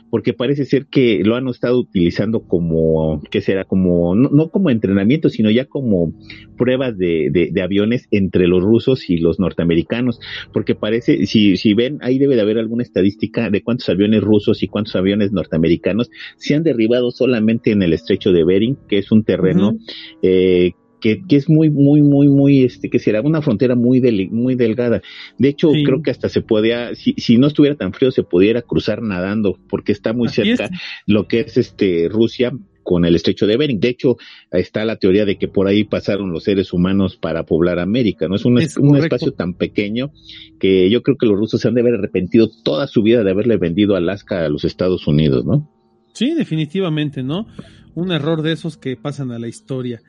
porque 0.10 0.32
parece 0.32 0.64
ser 0.64 0.86
que 0.86 1.20
lo 1.26 1.36
han 1.36 1.50
estado 1.50 1.78
utilizando 1.78 2.48
como, 2.48 3.22
que 3.30 3.42
será 3.42 3.66
como, 3.66 4.16
no, 4.16 4.50
como 4.50 4.70
entrenamiento, 4.70 5.28
sino 5.28 5.52
ya 5.52 5.66
como 5.66 6.14
pruebas 6.58 6.98
de, 6.98 7.30
de, 7.52 7.62
aviones 7.62 8.08
entre 8.12 8.48
los 8.48 8.64
rusos 8.64 9.10
y 9.10 9.18
los 9.18 9.42
norteamericanos, 9.42 10.22
porque 10.54 10.74
parece, 10.74 11.26
si, 11.26 11.58
si 11.58 11.74
ven, 11.74 11.98
ahí 12.00 12.18
debe 12.18 12.36
de 12.36 12.42
haber 12.42 12.58
alguna 12.58 12.84
estadística 12.84 13.50
de 13.50 13.62
cuántos 13.62 13.90
aviones 13.90 14.22
rusos 14.22 14.64
y 14.64 14.70
cuántos 14.70 14.96
aviones 14.96 15.34
norteamericanos 15.34 16.12
se 16.38 16.56
han 16.56 16.64
derribado 16.64 17.12
solamente 17.12 17.72
en 17.72 17.84
el 17.84 17.92
estrecho 17.92 18.32
de 18.32 18.46
Bering, 18.46 18.78
que 18.88 19.00
es 19.00 19.12
un 19.12 19.26
terreno 19.26 19.78
eh, 20.22 20.72
que, 21.04 21.36
es 21.36 21.50
muy, 21.50 21.70
muy, 21.70 22.02
muy, 22.02 22.30
muy, 22.30 22.64
este, 22.64 22.90
que 22.90 22.98
será 22.98 23.22
una 23.22 23.42
frontera 23.42 23.76
muy, 23.76 24.00
muy 24.32 24.56
delgada. 24.56 25.02
De 25.38 25.50
hecho, 25.50 25.70
creo 25.84 26.02
que 26.02 26.12
hasta 26.12 26.30
se 26.30 26.42
podía, 26.42 26.96
si, 26.96 27.14
si 27.18 27.38
no 27.38 27.48
estuviera 27.48 27.76
tan 27.76 27.92
frío, 27.92 28.10
se 28.10 28.24
pudiera 28.24 28.62
cruzar 28.62 29.02
nadando, 29.02 29.60
porque 29.70 29.92
está 29.92 30.14
muy 30.14 30.30
cerca 30.30 30.70
lo 31.06 31.28
que 31.28 31.42
es 31.42 31.58
este 31.58 32.08
Rusia 32.10 32.54
con 32.84 33.04
el 33.04 33.16
estrecho 33.16 33.48
de 33.48 33.58
Bering. 33.58 33.82
De 33.82 33.90
hecho, 33.90 34.16
está 34.52 34.86
la 34.86 34.96
teoría 34.96 35.26
de 35.26 35.38
que 35.38 35.50
por 35.50 35.68
ahí 35.68 35.84
pasaron 35.84 36.32
los 36.32 36.46
seres 36.46 36.72
humanos 36.72 37.18
para 37.18 37.44
poblar 37.44 37.80
América, 37.80 38.30
¿no? 38.30 38.36
Es 38.36 38.46
un, 38.46 38.54
un 38.54 38.98
espacio 38.98 39.34
tan 39.34 39.56
pequeño 39.56 40.12
que 40.58 40.90
yo 40.90 41.04
creo 41.04 41.18
que 41.18 41.26
los 41.26 41.38
rusos 41.38 41.60
se 41.60 41.68
han 41.68 41.74
de 41.74 41.82
haber 41.82 41.96
arrepentido 41.96 42.50
toda 42.64 42.88
su 42.88 43.04
vida 43.04 43.26
de 43.26 43.32
haberle 43.32 43.58
vendido 43.58 43.98
Alaska 43.98 44.46
a 44.46 44.50
los 44.50 44.64
Estados 44.64 45.06
Unidos, 45.06 45.44
¿no? 45.44 45.70
Sí, 46.14 46.34
definitivamente, 46.34 47.24
¿no? 47.24 47.48
Un 47.94 48.14
error 48.14 48.42
de 48.42 48.54
esos 48.54 48.78
que 48.78 48.96
pasan 48.96 49.32
a 49.32 49.40
la 49.40 49.50
historia. 49.50 50.02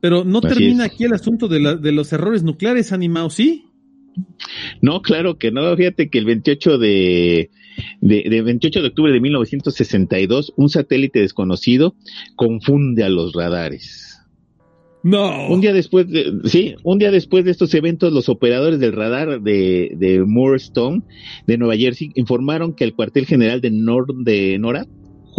Pero 0.00 0.24
no 0.24 0.40
termina 0.40 0.84
aquí 0.84 1.04
el 1.04 1.12
asunto 1.12 1.46
de, 1.48 1.76
de 1.76 1.92
los 1.92 2.12
errores 2.12 2.42
nucleares, 2.42 2.92
animados, 2.92 3.34
¿sí? 3.34 3.66
No, 4.80 5.02
claro 5.02 5.38
que 5.38 5.50
no. 5.50 5.76
Fíjate 5.76 6.10
que 6.10 6.18
el 6.18 6.24
28 6.24 6.78
de, 6.78 7.50
de, 8.00 8.42
28 8.42 8.82
de 8.82 8.88
octubre 8.88 9.12
de 9.12 9.20
1962, 9.20 10.52
un 10.56 10.68
satélite 10.68 11.20
desconocido 11.20 11.94
confunde 12.36 13.04
a 13.04 13.08
los 13.08 13.32
radares. 13.34 14.18
No. 15.02 15.48
Un 15.48 15.62
día 15.62 15.72
después 15.72 16.08
de, 16.08 16.40
sí, 16.44 16.74
un 16.82 16.98
día 16.98 17.10
después 17.10 17.44
de 17.44 17.50
estos 17.52 17.72
eventos, 17.74 18.12
los 18.12 18.28
operadores 18.28 18.80
del 18.80 18.92
radar 18.92 19.40
de, 19.40 19.92
de 19.96 20.22
Moorstone 20.26 21.02
de 21.46 21.56
Nueva 21.56 21.76
Jersey 21.76 22.10
informaron 22.16 22.74
que 22.74 22.84
el 22.84 22.94
cuartel 22.94 23.24
general 23.24 23.62
de, 23.62 23.70
Nor 23.70 24.14
de 24.14 24.58
NORAD 24.58 24.88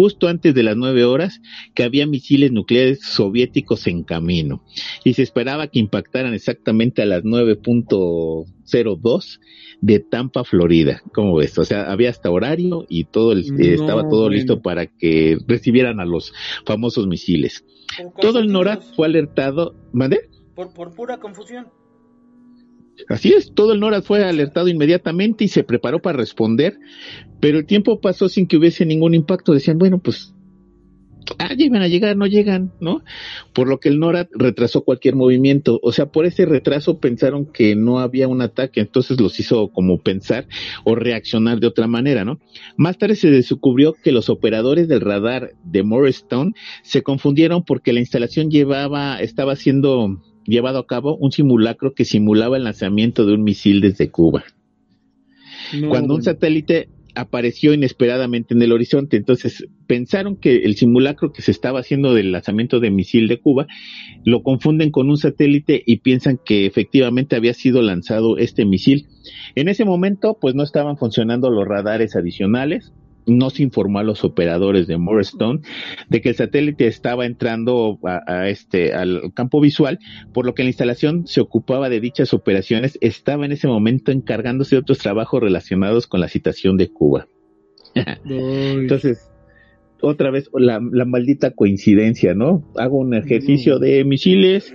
justo 0.02 0.28
antes 0.28 0.56
de 0.56 0.64
las 0.64 0.76
nueve 0.76 1.04
horas 1.04 1.41
que 1.76 1.84
había 1.84 2.08
misiles 2.08 2.52
nucleares 2.52 3.04
soviéticos 3.04 3.86
en 3.86 4.02
camino 4.02 4.64
y 5.04 5.14
se 5.14 5.22
esperaba 5.22 5.68
que 5.68 5.78
impactaran 5.78 6.34
exactamente 6.34 7.04
a 7.04 7.06
las 7.06 7.24
9.02 7.24 9.39
de 9.82 9.99
Tampa, 9.99 10.43
Florida. 10.43 11.04
¿Cómo 11.14 11.36
ves? 11.36 11.56
O 11.60 11.66
sea, 11.66 11.91
había 11.91 12.10
hasta 12.10 12.32
horario 12.32 12.88
y 12.89 13.04
todo 13.04 13.34
el, 13.34 13.62
estaba 13.62 14.10
todo 14.10 14.28
listo 14.28 14.64
para 14.64 14.88
que 14.88 15.38
recibieran 15.47 15.99
a 15.99 16.06
los 16.06 16.34
famosos 16.66 17.06
misiles. 17.06 17.64
Todo 18.20 18.39
el 18.39 18.52
NORAD 18.52 18.82
fue 18.95 19.06
alertado, 19.06 19.76
¿mande? 19.93 20.32
Por, 20.56 20.74
por 20.74 20.95
pura 20.95 21.20
confusión. 21.20 21.68
Así 23.10 23.34
es, 23.34 23.54
todo 23.54 23.74
el 23.74 23.80
NORAD 23.80 24.04
fue 24.04 24.24
alertado 24.24 24.68
inmediatamente 24.68 25.43
y 25.43 25.47
se 25.47 25.64
preparó 25.64 26.02
para 26.02 26.18
responder, 26.18 26.78
pero 27.39 27.60
el 27.60 27.66
tiempo 27.66 27.99
pasó 28.02 28.30
sin 28.30 28.47
que 28.47 28.58
hubiese 28.58 28.86
ningún 28.86 29.14
impacto. 29.14 29.54
Decían, 29.54 29.78
bueno, 29.78 29.99
pues 29.99 30.34
ah, 31.38 31.54
iban 31.58 31.82
a 31.82 31.88
llegar, 31.88 32.16
no 32.18 32.28
llegan, 32.28 32.72
¿no? 32.80 33.04
Por 33.54 33.68
lo 33.68 33.80
que 33.80 33.89
el 33.89 33.99
NORAD 33.99 34.28
retrasó 34.34 34.84
cualquier 34.84 35.16
movimiento. 35.16 35.80
O 35.84 35.91
sea, 35.91 36.08
por 36.08 36.26
ese 36.26 36.45
retraso 36.45 36.99
pensaron 36.99 37.45
que 37.45 37.76
no 37.76 37.99
había 37.99 38.28
un 38.28 38.41
ataque, 38.41 38.82
entonces 38.82 39.20
los 39.20 39.39
hizo 39.39 39.70
como 39.70 40.02
pensar 40.02 40.47
o 40.84 40.95
reaccionar 40.95 41.60
de 41.60 41.68
otra 41.68 41.88
manera, 41.88 42.26
¿no? 42.26 42.39
Más 42.78 42.97
tarde 42.97 43.16
se 43.16 43.32
descubrió 43.32 43.93
que 43.93 44.12
los 44.12 44.30
operadores 44.30 44.88
del 44.88 45.02
radar 45.02 45.52
de 45.64 45.84
Morristown 45.84 46.54
se 46.84 47.04
confundieron 47.04 47.64
porque 47.64 47.93
la 47.93 47.99
instalación 47.99 48.49
llevaba, 48.49 49.20
estaba 49.20 49.56
siendo 49.56 50.22
llevado 50.46 50.80
a 50.80 50.88
cabo 50.88 51.16
un 51.18 51.32
simulacro 51.32 51.94
que 51.94 52.06
simulaba 52.06 52.58
el 52.58 52.64
lanzamiento 52.64 53.26
de 53.26 53.34
un 53.34 53.44
misil 53.44 53.82
desde 53.82 54.10
Cuba. 54.10 54.44
Cuando 55.89 56.16
un 56.16 56.24
satélite 56.24 56.89
apareció 57.16 57.74
inesperadamente 57.74 58.54
en 58.54 58.62
el 58.62 58.72
horizonte. 58.72 59.18
Entonces 59.18 59.68
pensaron 59.88 60.36
que 60.36 60.58
el 60.58 60.76
simulacro 60.76 61.32
que 61.32 61.42
se 61.42 61.52
estaba 61.52 61.80
haciendo 61.80 62.14
del 62.14 62.32
lanzamiento 62.32 62.80
de 62.80 62.92
misil 62.92 63.28
de 63.28 63.39
Cuba 63.39 63.68
lo 64.24 64.44
confunden 64.44 64.92
con 64.92 65.10
un 65.10 65.18
satélite 65.18 65.82
y 65.86 65.98
piensan 65.98 66.39
que 66.44 66.66
efectivamente 66.66 67.36
había 67.36 67.54
sido 67.54 67.82
lanzado 67.82 68.38
este 68.38 68.66
misil. 68.66 69.08
En 69.56 69.68
ese 69.68 69.86
momento 69.86 70.38
pues 70.39 70.56
no 70.56 70.64
estaban 70.64 70.98
funcionando 70.98 71.50
los 71.50 71.68
radares 71.68 72.16
adicionales 72.16 72.94
no 73.26 73.49
se 73.49 73.63
informó 73.63 73.99
a 73.99 74.03
los 74.03 74.24
operadores 74.24 74.88
de 74.88 74.97
Morristone 74.97 75.61
de 76.09 76.22
que 76.22 76.30
el 76.30 76.36
satélite 76.36 76.88
estaba 76.88 77.26
entrando 77.26 77.99
a, 78.03 78.49
este 78.49 78.93
al 78.93 79.34
campo 79.34 79.61
visual, 79.61 79.99
por 80.34 80.45
lo 80.45 80.53
que 80.53 80.63
la 80.63 80.69
instalación 80.69 81.28
se 81.28 81.41
ocupaba 81.41 81.89
de 81.89 81.99
dichas 81.99 82.34
operaciones, 82.34 82.97
estaba 83.01 83.45
en 83.45 83.51
ese 83.51 83.67
momento 83.67 84.11
encargándose 84.11 84.76
de 84.76 84.82
otros 84.82 84.99
trabajos 84.99 85.41
relacionados 85.41 86.07
con 86.07 86.19
la 86.19 86.28
situación 86.28 86.78
de 86.78 86.89
Cuba. 86.89 87.28
Entonces, 88.26 89.30
otra 90.01 90.32
vez 90.32 90.49
la, 90.53 90.80
la, 90.91 91.05
maldita 91.05 91.51
coincidencia, 91.51 92.34
¿no? 92.34 92.63
Hago 92.76 92.97
un 92.97 93.13
ejercicio 93.13 93.80
de 93.80 94.03
misiles, 94.03 94.74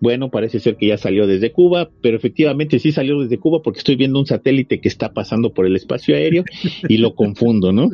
bueno, 0.00 0.30
parece 0.30 0.60
ser 0.60 0.76
que 0.76 0.88
ya 0.88 0.98
salió 0.98 1.26
desde 1.26 1.52
Cuba, 1.52 1.90
pero 2.02 2.16
efectivamente 2.16 2.78
sí 2.78 2.92
salió 2.92 3.20
desde 3.20 3.38
Cuba 3.38 3.62
porque 3.62 3.78
estoy 3.78 3.96
viendo 3.96 4.18
un 4.18 4.26
satélite 4.26 4.80
que 4.80 4.88
está 4.88 5.12
pasando 5.12 5.52
por 5.52 5.66
el 5.66 5.76
espacio 5.76 6.14
aéreo 6.14 6.44
y 6.88 6.98
lo 6.98 7.14
confundo, 7.14 7.72
¿no? 7.72 7.90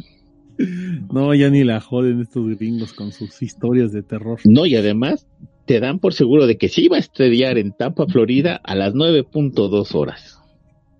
No, 1.12 1.34
ya 1.34 1.50
ni 1.50 1.64
la 1.64 1.80
joden 1.80 2.20
estos 2.20 2.46
gringos 2.56 2.92
con 2.92 3.12
sus 3.12 3.42
historias 3.42 3.92
de 3.92 4.02
terror. 4.02 4.38
No, 4.44 4.66
y 4.66 4.76
además 4.76 5.26
te 5.66 5.80
dan 5.80 5.98
por 5.98 6.14
seguro 6.14 6.46
de 6.46 6.58
que 6.58 6.68
sí 6.68 6.88
va 6.88 6.96
a 6.96 7.00
estrellar 7.00 7.58
en 7.58 7.72
Tampa, 7.72 8.06
Florida, 8.06 8.60
a 8.62 8.74
las 8.74 8.94
9.2 8.94 9.94
horas. 9.94 10.38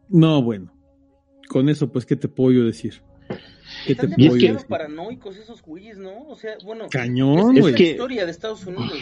No, 0.09 0.43
bueno. 0.43 0.73
Con 1.49 1.69
eso, 1.69 1.93
pues, 1.93 2.07
¿qué 2.07 2.17
te 2.17 2.29
puedo 2.29 2.65
decir? 2.65 3.03
¿Qué 3.87 3.95
te 3.95 4.09
puedo 4.09 4.35
decir? 4.35 4.57
paranoicos 4.69 5.37
esos 5.37 5.63
güeyes, 5.63 5.99
¿no? 5.99 6.29
O 6.29 6.37
sea, 6.37 6.53
bueno, 6.65 6.87
Cañón, 6.91 7.57
es, 7.57 7.67
es 7.67 7.73
la 7.73 7.87
historia 7.87 8.25
de 8.25 8.31
Estados 8.31 8.67
Unidos. 8.67 8.99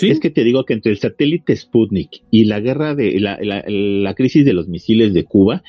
Es 0.00 0.20
que 0.20 0.30
te 0.30 0.44
digo 0.44 0.64
que 0.64 0.74
entre 0.74 0.92
el 0.92 0.98
satélite 0.98 1.56
Sputnik 1.56 2.22
y 2.30 2.44
la 2.44 2.60
guerra 2.60 2.94
de 2.94 3.18
la, 3.20 3.38
la, 3.40 4.14
crisis 4.14 4.44
de 4.44 4.52
los 4.52 4.68
misiles 4.68 5.12
de 5.12 5.24
Cuba, 5.24 5.62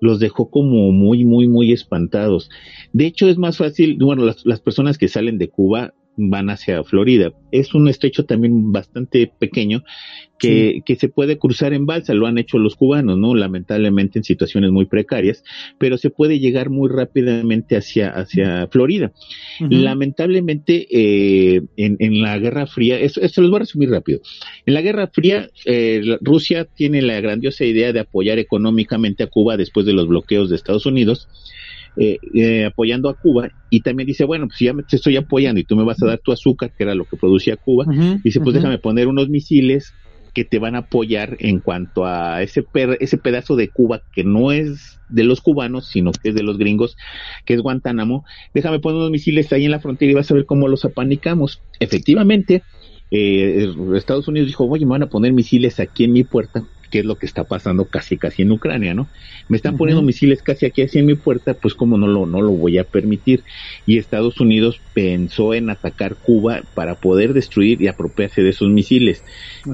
los 0.00 0.18
dejó 0.18 0.50
como 0.50 0.90
muy, 0.92 1.24
muy, 1.24 1.46
muy 1.46 1.72
espantados. 1.72 2.50
De 2.92 3.06
hecho, 3.06 3.28
es 3.28 3.38
más 3.38 3.58
fácil, 3.58 3.96
bueno, 3.98 4.24
las, 4.24 4.44
las 4.44 4.60
personas 4.60 4.98
que 4.98 5.08
salen 5.08 5.38
de 5.38 5.48
Cuba 5.48 5.94
van 6.16 6.50
hacia 6.50 6.82
Florida. 6.84 7.32
Es 7.52 7.74
un 7.74 7.88
estrecho 7.88 8.24
también 8.24 8.72
bastante 8.72 9.30
pequeño 9.38 9.84
que, 10.38 10.82
que, 10.84 10.96
se 10.96 11.08
puede 11.08 11.38
cruzar 11.38 11.72
en 11.72 11.86
balsa, 11.86 12.12
lo 12.12 12.26
han 12.26 12.38
hecho 12.38 12.58
los 12.58 12.76
cubanos, 12.76 13.18
¿no? 13.18 13.34
Lamentablemente 13.34 14.18
en 14.18 14.24
situaciones 14.24 14.70
muy 14.70 14.84
precarias, 14.84 15.42
pero 15.78 15.96
se 15.96 16.10
puede 16.10 16.38
llegar 16.38 16.68
muy 16.68 16.90
rápidamente 16.90 17.76
hacia, 17.76 18.10
hacia 18.10 18.66
Florida. 18.68 19.12
Lamentablemente, 19.60 20.86
eh, 20.90 21.62
en, 21.76 21.96
en, 22.00 22.20
la 22.20 22.38
Guerra 22.38 22.66
Fría, 22.66 22.98
esto, 22.98 23.20
esto 23.22 23.40
los 23.40 23.50
voy 23.50 23.58
a 23.58 23.60
resumir 23.60 23.90
rápido. 23.90 24.20
En 24.66 24.74
la 24.74 24.82
Guerra 24.82 25.08
Fría, 25.08 25.48
eh, 25.64 26.18
Rusia 26.20 26.64
tiene 26.66 27.00
la 27.00 27.20
grandiosa 27.20 27.64
idea 27.64 27.92
de 27.92 28.00
apoyar 28.00 28.38
económicamente 28.38 29.22
a 29.22 29.28
Cuba 29.28 29.56
después 29.56 29.86
de 29.86 29.94
los 29.94 30.06
bloqueos 30.06 30.50
de 30.50 30.56
Estados 30.56 30.86
Unidos 30.86 31.28
eh, 31.96 32.18
eh, 32.34 32.64
apoyando 32.66 33.08
a 33.08 33.14
Cuba 33.14 33.48
y 33.70 33.80
también 33.80 34.06
dice, 34.06 34.24
bueno, 34.24 34.46
pues 34.48 34.58
ya 34.60 34.72
me, 34.72 34.82
te 34.82 34.96
estoy 34.96 35.16
apoyando 35.16 35.60
y 35.60 35.64
tú 35.64 35.76
me 35.76 35.84
vas 35.84 36.02
a 36.02 36.06
dar 36.06 36.20
tu 36.22 36.32
azúcar, 36.32 36.72
que 36.76 36.84
era 36.84 36.94
lo 36.94 37.06
que 37.06 37.16
producía 37.16 37.56
Cuba, 37.56 37.86
dice, 38.22 38.40
pues 38.40 38.54
déjame 38.54 38.78
poner 38.78 39.08
unos 39.08 39.28
misiles 39.28 39.96
que 40.36 40.44
te 40.44 40.58
van 40.58 40.74
a 40.74 40.80
apoyar 40.80 41.38
en 41.40 41.60
cuanto 41.60 42.04
a 42.04 42.42
ese, 42.42 42.66
ese 43.00 43.16
pedazo 43.16 43.56
de 43.56 43.70
Cuba 43.70 44.02
que 44.12 44.22
no 44.22 44.52
es 44.52 45.00
de 45.08 45.24
los 45.24 45.40
cubanos, 45.40 45.88
sino 45.88 46.12
que 46.12 46.28
es 46.28 46.34
de 46.34 46.42
los 46.42 46.58
gringos, 46.58 46.94
que 47.46 47.54
es 47.54 47.62
Guantánamo, 47.62 48.24
déjame 48.52 48.78
poner 48.78 48.98
unos 48.98 49.10
misiles 49.10 49.50
ahí 49.54 49.64
en 49.64 49.70
la 49.70 49.80
frontera 49.80 50.12
y 50.12 50.14
vas 50.14 50.30
a 50.30 50.34
ver 50.34 50.44
cómo 50.44 50.68
los 50.68 50.84
apanicamos. 50.84 51.62
Efectivamente, 51.80 52.64
eh, 53.10 53.72
Estados 53.94 54.28
Unidos 54.28 54.48
dijo, 54.48 54.66
oye, 54.66 54.84
me 54.84 54.90
van 54.90 55.04
a 55.04 55.08
poner 55.08 55.32
misiles 55.32 55.80
aquí 55.80 56.04
en 56.04 56.12
mi 56.12 56.24
puerta, 56.24 56.66
que 56.88 57.00
es 57.00 57.04
lo 57.04 57.16
que 57.16 57.26
está 57.26 57.44
pasando 57.44 57.86
casi 57.86 58.16
casi 58.16 58.42
en 58.42 58.52
Ucrania, 58.52 58.94
¿no? 58.94 59.08
Me 59.48 59.56
están 59.56 59.76
poniendo 59.76 60.02
misiles 60.02 60.42
casi 60.42 60.66
aquí 60.66 60.82
en 60.92 61.06
mi 61.06 61.14
puerta, 61.14 61.54
pues 61.54 61.74
como 61.74 61.96
no 61.96 62.06
lo, 62.06 62.26
no 62.26 62.40
lo 62.40 62.50
voy 62.50 62.78
a 62.78 62.84
permitir. 62.84 63.42
Y 63.86 63.98
Estados 63.98 64.40
Unidos 64.40 64.80
pensó 64.94 65.54
en 65.54 65.70
atacar 65.70 66.16
Cuba 66.16 66.62
para 66.74 66.96
poder 66.96 67.32
destruir 67.32 67.80
y 67.80 67.88
apropiarse 67.88 68.42
de 68.42 68.50
esos 68.50 68.68
misiles. 68.68 69.22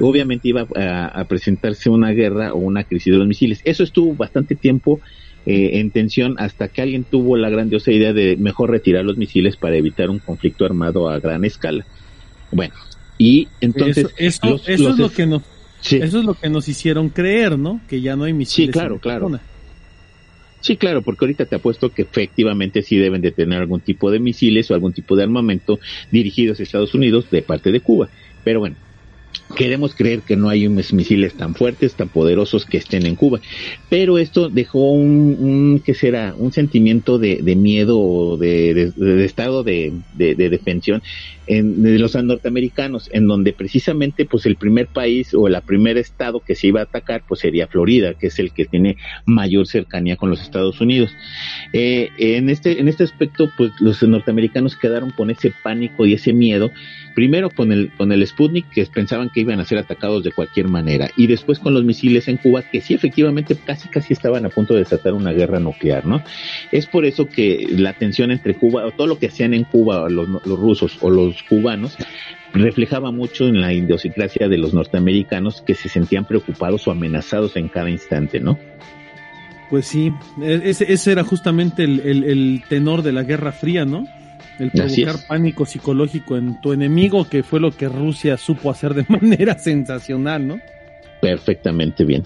Obviamente 0.01 0.49
iba 0.49 0.67
a, 0.77 1.25
presentarse 1.25 1.89
una 1.91 2.11
guerra 2.11 2.53
o 2.53 2.59
una 2.59 2.85
crisis 2.85 3.13
de 3.13 3.19
los 3.19 3.27
misiles. 3.27 3.61
Eso 3.65 3.83
estuvo 3.83 4.15
bastante 4.15 4.55
tiempo 4.55 5.01
eh, 5.47 5.81
en 5.81 5.91
tensión 5.91 6.37
hasta 6.39 6.69
que 6.69 6.83
alguien 6.83 7.05
tuvo 7.05 7.37
la 7.37 7.51
grandiosa 7.51 7.91
idea 7.91 8.13
de 8.13 8.37
mejor 8.37 8.71
retirar 8.71 9.05
los 9.05 9.17
misiles 9.17 9.57
para 9.57 9.77
evitar 9.77 10.11
un 10.11 10.19
conflicto 10.19 10.65
armado 10.65 11.09
a 11.09 11.19
gran 11.19 11.45
escala. 11.45 11.85
Bueno, 12.51 12.75
y 13.19 13.49
entonces... 13.61 14.09
Eso, 14.17 14.61
eso, 14.67 14.91
es 14.91 14.99
lo 14.99 15.11
que 15.11 15.27
nos 15.27 15.43
eso 15.91 16.19
es 16.19 16.25
lo 16.25 16.35
que 16.35 16.49
nos 16.49 16.69
hicieron 16.69 17.09
creer, 17.09 17.59
¿no? 17.59 17.81
Que 17.89 18.01
ya 18.01 18.17
no 18.17 18.25
hay 18.25 18.33
misiles. 18.33 18.69
Sí, 18.69 18.73
claro, 18.73 18.99
claro. 18.99 19.41
Sí, 20.61 20.77
claro, 20.77 21.03
porque 21.03 21.25
ahorita 21.25 21.47
te 21.47 21.57
apuesto 21.57 21.91
que 21.91 22.03
efectivamente 22.03 22.83
sí 22.83 22.97
deben 22.97 23.21
de 23.21 23.33
tener 23.33 23.61
algún 23.61 23.81
tipo 23.81 24.13
de 24.13 24.21
misiles 24.21 24.71
o 24.71 24.75
algún 24.75 24.93
tipo 24.93 25.17
de 25.17 25.25
armamento 25.25 25.81
dirigidos 26.13 26.61
a 26.61 26.63
Estados 26.63 26.95
Unidos 26.95 27.29
de 27.31 27.43
parte 27.43 27.73
de 27.73 27.81
Cuba. 27.81 28.09
Pero 28.45 28.61
bueno, 28.61 28.77
queremos 29.57 29.95
creer 29.95 30.21
que 30.21 30.37
no 30.37 30.49
hay 30.49 30.69
misiles 30.69 31.35
tan 31.35 31.55
fuertes, 31.55 31.95
tan 31.95 32.09
poderosos 32.09 32.65
que 32.65 32.79
estén 32.79 33.07
en 33.07 33.17
Cuba. 33.17 33.41
Pero 33.89 34.19
esto 34.19 34.49
dejó 34.49 34.93
un, 34.93 35.37
un 35.39 35.83
¿qué 35.85 35.95
será? 35.95 36.35
Un 36.37 36.53
sentimiento 36.53 37.19
de, 37.19 37.43
de 37.43 37.57
miedo 37.57 37.99
o 37.99 38.37
de, 38.37 38.93
de, 38.97 39.25
estado 39.25 39.63
de, 39.63 39.93
de, 40.15 40.35
defensión 40.35 41.03
en, 41.47 41.83
de 41.83 41.99
los 41.99 42.15
norteamericanos, 42.15 43.09
en 43.13 43.27
donde 43.27 43.53
precisamente 43.53 44.25
pues 44.25 44.47
el 44.47 44.57
primer 44.57 44.87
país 44.87 45.35
o 45.35 45.49
el 45.49 45.61
primer 45.63 45.99
estado 45.99 46.41
que 46.41 46.55
se 46.55 46.69
iba 46.69 46.81
a 46.81 46.85
atacar 46.85 47.23
pues 47.27 47.41
sería 47.41 47.67
Florida, 47.67 48.15
que 48.15 48.29
es 48.29 48.39
el 48.39 48.53
que 48.53 48.65
tiene 48.65 48.97
mayor 49.27 49.67
cercanía 49.67 50.17
con 50.17 50.31
los 50.31 50.41
Estados 50.41 50.81
Unidos. 50.81 51.11
Eh, 51.73 52.11
en 52.19 52.49
este 52.49 52.81
en 52.81 52.89
este 52.89 53.05
aspecto 53.05 53.51
pues 53.57 53.73
los 53.81 54.03
norteamericanos 54.03 54.77
quedaron 54.77 55.11
con 55.11 55.31
ese 55.31 55.53
pánico 55.63 56.07
y 56.07 56.15
ese 56.15 56.33
miedo 56.33 56.71
primero 57.15 57.51
con 57.51 57.73
el, 57.73 57.91
con 57.97 58.13
el 58.13 58.27
Sputnik, 58.27 58.69
que 58.71 58.85
pensaban 58.87 59.31
que 59.31 59.41
iban 59.41 59.61
a 59.61 59.65
ser 59.65 59.79
atacados 59.79 60.25
de 60.25 60.33
cualquier 60.33 60.69
manera, 60.69 61.11
y 61.17 61.27
después 61.27 61.59
con 61.59 61.75
los 61.75 61.85
misiles 61.85 62.29
en 62.29 62.37
Cuba, 62.37 62.63
que 62.63 62.81
sí 62.81 62.95
efectivamente 62.95 63.57
casi 63.57 63.89
casi 63.89 64.13
estaban 64.13 64.45
a 64.47 64.49
punto 64.49 64.75
de 64.75 64.81
desatar 64.81 65.15
una 65.15 65.33
guerra 65.33 65.61
nuclear, 65.61 66.07
¿no? 66.07 66.23
Es 66.71 66.87
por 66.87 67.05
eso 67.05 67.27
que 67.27 67.67
la 67.71 67.93
tensión 67.93 68.31
entre 68.31 68.55
Cuba, 68.55 68.87
o 68.87 68.91
todo 68.93 69.07
lo 69.07 69.19
que 69.19 69.27
hacían 69.27 69.55
en 69.55 69.65
Cuba 69.65 70.09
los, 70.09 70.29
los 70.29 70.59
rusos 70.59 70.99
o 71.01 71.11
los 71.11 71.32
cubanos, 71.43 71.97
reflejaba 72.53 73.11
mucho 73.13 73.47
en 73.47 73.61
la 73.61 73.73
idiosincrasia 73.73 74.49
de 74.49 74.59
los 74.59 74.75
norteamericanos 74.75 75.63
que 75.63 75.75
se 75.75 75.89
sentían 75.89 76.27
preocupados 76.27 76.87
o 76.87 76.91
amenazados 76.91 77.57
en 77.57 77.69
cada 77.69 77.91
instante, 77.91 78.41
¿no? 78.41 78.59
Pues 79.71 79.87
sí, 79.87 80.13
e, 80.43 80.61
ese, 80.65 80.93
ese 80.93 81.13
era 81.13 81.25
justamente 81.25 81.85
el, 81.85 82.01
el 82.01 82.63
tenor 82.69 83.03
de 83.03 83.13
la 83.13 83.23
Guerra 83.23 83.53
Fría, 83.53 83.85
¿no? 83.85 84.07
el 84.59 84.71
provocar 84.71 85.17
pánico 85.27 85.67
psicológico 85.67 86.37
en 86.37 86.61
tu 86.61 86.73
enemigo, 86.73 87.29
que 87.29 87.43
fue 87.43 87.61
lo 87.61 87.73
que 87.73 87.89
Rusia 87.89 88.37
supo 88.37 88.71
hacer 88.71 88.95
de 88.95 89.05
manera 89.09 89.59
sensacional, 89.59 90.47
¿no? 90.47 90.61
Perfectamente 91.21 92.05
bien. 92.05 92.25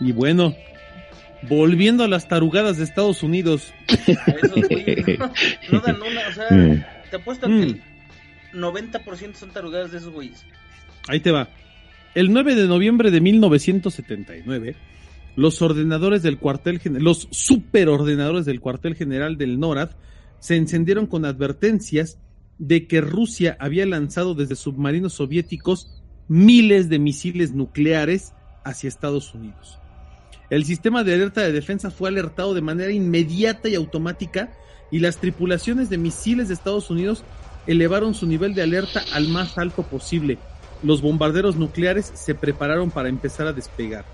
Y 0.00 0.12
bueno, 0.12 0.54
volviendo 1.42 2.04
a 2.04 2.08
las 2.08 2.28
tarugadas 2.28 2.78
de 2.78 2.84
Estados 2.84 3.22
Unidos. 3.22 3.72
no, 5.70 5.80
dan 5.80 5.96
una, 5.96 6.28
o 6.28 6.32
sea, 6.32 6.46
mm. 6.50 6.84
te 7.10 7.16
apuesto 7.16 7.46
que 7.46 7.62
el 7.62 7.82
90% 8.52 9.34
son 9.34 9.50
tarugadas 9.50 9.92
de 9.92 9.98
esos 9.98 10.12
güeyes. 10.12 10.44
Ahí 11.08 11.20
te 11.20 11.30
va. 11.30 11.48
El 12.14 12.32
9 12.32 12.54
de 12.54 12.66
noviembre 12.66 13.10
de 13.10 13.20
1979, 13.20 14.76
los 15.36 15.62
ordenadores 15.62 16.22
del 16.22 16.38
cuartel 16.38 16.80
los 16.98 17.28
superordenadores 17.30 18.44
del 18.44 18.60
cuartel 18.60 18.94
general 18.94 19.36
del 19.36 19.60
NORAD 19.60 19.90
se 20.40 20.56
encendieron 20.56 21.06
con 21.06 21.24
advertencias 21.24 22.18
de 22.58 22.86
que 22.86 23.00
Rusia 23.00 23.56
había 23.60 23.86
lanzado 23.86 24.34
desde 24.34 24.56
submarinos 24.56 25.12
soviéticos 25.14 26.02
miles 26.28 26.88
de 26.88 26.98
misiles 26.98 27.52
nucleares 27.52 28.32
hacia 28.64 28.88
Estados 28.88 29.34
Unidos. 29.34 29.78
El 30.50 30.64
sistema 30.64 31.04
de 31.04 31.14
alerta 31.14 31.42
de 31.42 31.52
defensa 31.52 31.90
fue 31.90 32.08
alertado 32.08 32.54
de 32.54 32.60
manera 32.60 32.90
inmediata 32.90 33.68
y 33.68 33.74
automática 33.74 34.52
y 34.90 35.00
las 35.00 35.18
tripulaciones 35.18 35.90
de 35.90 35.98
misiles 35.98 36.48
de 36.48 36.54
Estados 36.54 36.90
Unidos 36.90 37.22
elevaron 37.68 38.14
su 38.14 38.26
nivel 38.26 38.54
de 38.54 38.62
alerta 38.62 39.04
al 39.12 39.28
más 39.28 39.56
alto 39.58 39.84
posible. 39.84 40.38
Los 40.82 41.02
bombarderos 41.02 41.54
nucleares 41.56 42.10
se 42.14 42.34
prepararon 42.34 42.90
para 42.90 43.08
empezar 43.08 43.46
a 43.46 43.52
despegar. 43.52 44.04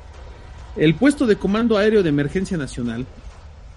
El 0.76 0.94
puesto 0.94 1.26
de 1.26 1.36
comando 1.36 1.78
aéreo 1.78 2.02
de 2.02 2.08
emergencia 2.08 2.56
nacional 2.56 3.06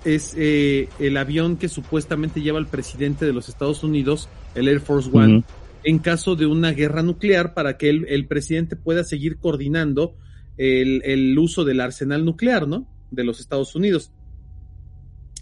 es 0.03 0.33
eh, 0.35 0.89
el 0.99 1.15
avión 1.15 1.57
que 1.57 1.69
supuestamente 1.69 2.41
lleva 2.41 2.59
el 2.59 2.65
presidente 2.65 3.25
de 3.25 3.33
los 3.33 3.49
Estados 3.49 3.83
Unidos, 3.83 4.29
el 4.55 4.67
Air 4.67 4.79
Force 4.79 5.09
One, 5.13 5.43
en 5.83 5.99
caso 5.99 6.35
de 6.35 6.47
una 6.47 6.71
guerra 6.71 7.03
nuclear 7.03 7.53
para 7.53 7.77
que 7.77 7.89
el, 7.89 8.27
presidente 8.27 8.75
pueda 8.75 9.03
seguir 9.03 9.37
coordinando 9.37 10.15
el, 10.57 11.37
uso 11.37 11.65
del 11.65 11.81
arsenal 11.81 12.25
nuclear, 12.25 12.67
¿no? 12.67 12.87
De 13.11 13.23
los 13.23 13.39
Estados 13.39 13.75
Unidos. 13.75 14.11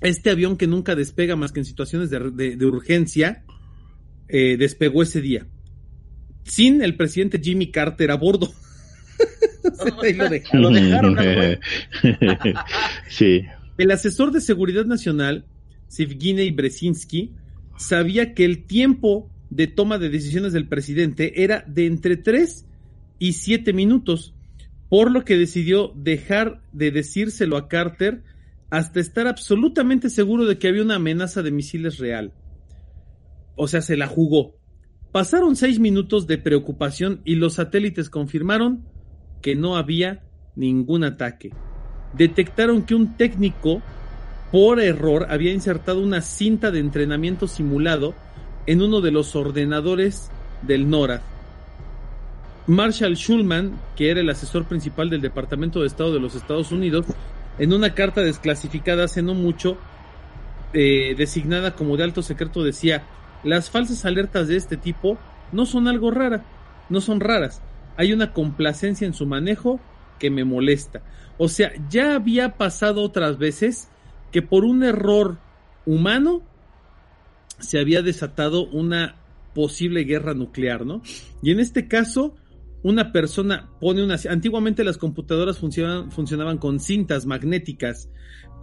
Este 0.01 0.29
avión 0.29 0.57
que 0.57 0.67
nunca 0.67 0.93
despega 0.93 1.37
más 1.37 1.53
que 1.53 1.61
en 1.61 1.65
situaciones 1.65 2.09
de, 2.09 2.65
urgencia, 2.65 3.44
eh, 4.27 4.57
despegó 4.57 5.03
ese 5.03 5.21
día. 5.21 5.45
Sin 6.43 6.81
el 6.81 6.95
presidente 6.95 7.39
Jimmy 7.41 7.71
Carter 7.71 8.11
a 8.11 8.15
bordo. 8.15 8.53
lo, 10.53 10.69
dejaron. 10.69 11.17
sí. 13.09 13.43
El 13.77 13.91
asesor 13.91 14.31
de 14.31 14.41
seguridad 14.41 14.85
nacional, 14.85 15.45
Sivginei 15.87 16.51
Brzezinski, 16.51 17.33
sabía 17.77 18.33
que 18.33 18.45
el 18.45 18.65
tiempo 18.65 19.29
de 19.49 19.67
toma 19.67 19.97
de 19.97 20.09
decisiones 20.09 20.53
del 20.53 20.67
presidente 20.67 21.43
era 21.43 21.63
de 21.67 21.85
entre 21.85 22.17
3 22.17 22.65
y 23.19 23.33
7 23.33 23.73
minutos, 23.73 24.33
por 24.89 25.11
lo 25.11 25.25
que 25.25 25.37
decidió 25.37 25.91
dejar 25.95 26.61
de 26.71 26.91
decírselo 26.91 27.57
a 27.57 27.67
Carter 27.67 28.23
hasta 28.69 28.99
estar 28.99 29.27
absolutamente 29.27 30.09
seguro 30.09 30.45
de 30.45 30.57
que 30.57 30.67
había 30.67 30.81
una 30.81 30.95
amenaza 30.95 31.41
de 31.41 31.51
misiles 31.51 31.97
real. 31.97 32.33
O 33.55 33.67
sea, 33.67 33.81
se 33.81 33.97
la 33.97 34.07
jugó. 34.07 34.55
Pasaron 35.11 35.55
seis 35.55 35.79
minutos 35.79 36.27
de 36.27 36.37
preocupación 36.37 37.21
y 37.23 37.35
los 37.35 37.53
satélites 37.53 38.09
confirmaron 38.09 38.85
que 39.41 39.55
no 39.55 39.77
había 39.77 40.23
ningún 40.55 41.03
ataque. 41.03 41.51
Detectaron 42.13 42.83
que 42.83 42.95
un 42.95 43.15
técnico, 43.15 43.81
por 44.51 44.79
error, 44.81 45.27
había 45.29 45.53
insertado 45.53 46.01
una 46.01 46.21
cinta 46.21 46.71
de 46.71 46.79
entrenamiento 46.79 47.47
simulado 47.47 48.13
en 48.67 48.81
uno 48.81 49.01
de 49.01 49.11
los 49.11 49.35
ordenadores 49.35 50.31
del 50.63 50.89
NORAD. 50.89 51.21
Marshall 52.67 53.15
Schulman, 53.15 53.79
que 53.95 54.09
era 54.09 54.21
el 54.21 54.29
asesor 54.29 54.65
principal 54.65 55.09
del 55.09 55.21
Departamento 55.21 55.81
de 55.81 55.87
Estado 55.87 56.13
de 56.13 56.19
los 56.19 56.35
Estados 56.35 56.71
Unidos, 56.71 57.05
en 57.59 57.73
una 57.73 57.93
carta 57.93 58.21
desclasificada 58.21 59.05
hace 59.05 59.21
no 59.21 59.33
mucho, 59.33 59.77
eh, 60.73 61.15
designada 61.17 61.75
como 61.75 61.95
de 61.95 62.03
alto 62.03 62.21
secreto, 62.21 62.63
decía, 62.63 63.03
las 63.45 63.69
falsas 63.69 64.03
alertas 64.05 64.47
de 64.47 64.57
este 64.57 64.75
tipo 64.75 65.17
no 65.51 65.65
son 65.65 65.87
algo 65.87 66.11
rara, 66.11 66.43
no 66.89 66.99
son 66.99 67.19
raras. 67.19 67.61
Hay 67.95 68.11
una 68.11 68.33
complacencia 68.33 69.07
en 69.07 69.13
su 69.13 69.25
manejo 69.25 69.79
que 70.19 70.29
me 70.29 70.43
molesta. 70.43 71.01
O 71.37 71.47
sea, 71.47 71.71
ya 71.89 72.15
había 72.15 72.57
pasado 72.57 73.01
otras 73.01 73.37
veces 73.37 73.89
que 74.31 74.41
por 74.41 74.65
un 74.65 74.83
error 74.83 75.37
humano 75.85 76.41
se 77.59 77.79
había 77.79 78.01
desatado 78.01 78.67
una 78.67 79.15
posible 79.53 80.03
guerra 80.03 80.33
nuclear, 80.33 80.85
¿no? 80.85 81.01
Y 81.41 81.51
en 81.51 81.59
este 81.59 81.87
caso, 81.87 82.35
una 82.83 83.11
persona 83.11 83.69
pone 83.79 84.03
una... 84.03 84.17
Antiguamente 84.29 84.83
las 84.83 84.97
computadoras 84.97 85.57
funcionaban, 85.57 86.11
funcionaban 86.11 86.57
con 86.57 86.79
cintas 86.79 87.25
magnéticas, 87.25 88.09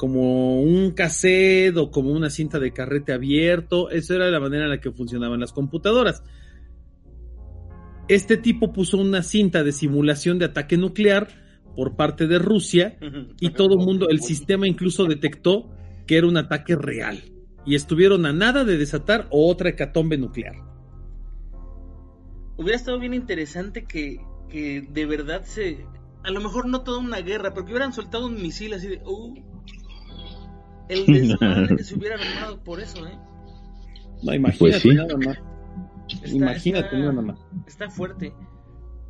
como 0.02 0.60
un 0.60 0.90
cassette 0.90 1.76
o 1.76 1.92
como 1.92 2.10
una 2.10 2.28
cinta 2.28 2.58
de 2.58 2.72
carrete 2.72 3.12
abierto. 3.12 3.88
Esa 3.88 4.16
era 4.16 4.32
la 4.32 4.40
manera 4.40 4.64
en 4.64 4.70
la 4.70 4.80
que 4.80 4.90
funcionaban 4.90 5.38
las 5.38 5.52
computadoras. 5.52 6.24
Este 8.08 8.36
tipo 8.36 8.72
puso 8.72 8.98
una 8.98 9.22
cinta 9.22 9.62
de 9.62 9.70
simulación 9.70 10.40
de 10.40 10.46
ataque 10.46 10.76
nuclear 10.76 11.28
por 11.76 11.94
parte 11.94 12.26
de 12.26 12.40
Rusia 12.40 12.98
y 13.38 13.50
todo 13.54 13.78
el 13.78 13.86
mundo, 13.86 14.08
el 14.08 14.20
sistema 14.22 14.66
incluso 14.66 15.04
detectó 15.04 15.70
que 16.08 16.16
era 16.16 16.26
un 16.26 16.36
ataque 16.36 16.74
real 16.74 17.22
y 17.64 17.76
estuvieron 17.76 18.26
a 18.26 18.32
nada 18.32 18.64
de 18.64 18.78
desatar 18.78 19.28
otra 19.30 19.68
hecatombe 19.68 20.18
nuclear. 20.18 20.56
Hubiera 22.56 22.74
estado 22.74 22.98
bien 22.98 23.14
interesante 23.14 23.84
que, 23.84 24.20
que 24.50 24.80
de 24.82 25.06
verdad 25.06 25.44
se... 25.44 25.86
A 26.24 26.32
lo 26.32 26.40
mejor 26.40 26.66
no 26.66 26.80
toda 26.80 26.98
una 26.98 27.20
guerra, 27.20 27.54
pero 27.54 27.66
que 27.66 27.70
hubieran 27.70 27.92
soltado 27.92 28.26
un 28.26 28.42
misil 28.42 28.74
así 28.74 28.88
de... 28.88 29.00
Uh, 29.04 29.51
el 30.88 31.06
desmadre 31.06 31.76
que 31.76 31.84
se 31.84 31.94
hubiera 31.96 32.16
armado 32.16 32.62
por 32.62 32.80
eso, 32.80 33.06
¿eh? 33.06 33.18
No, 34.22 34.34
imagínate 34.34 34.80
pues 34.82 34.94
nada 34.94 35.16
más. 35.16 35.38
imagínate 36.26 36.96
nada 36.96 37.22
más. 37.22 37.38
Está 37.66 37.90
fuerte. 37.90 38.34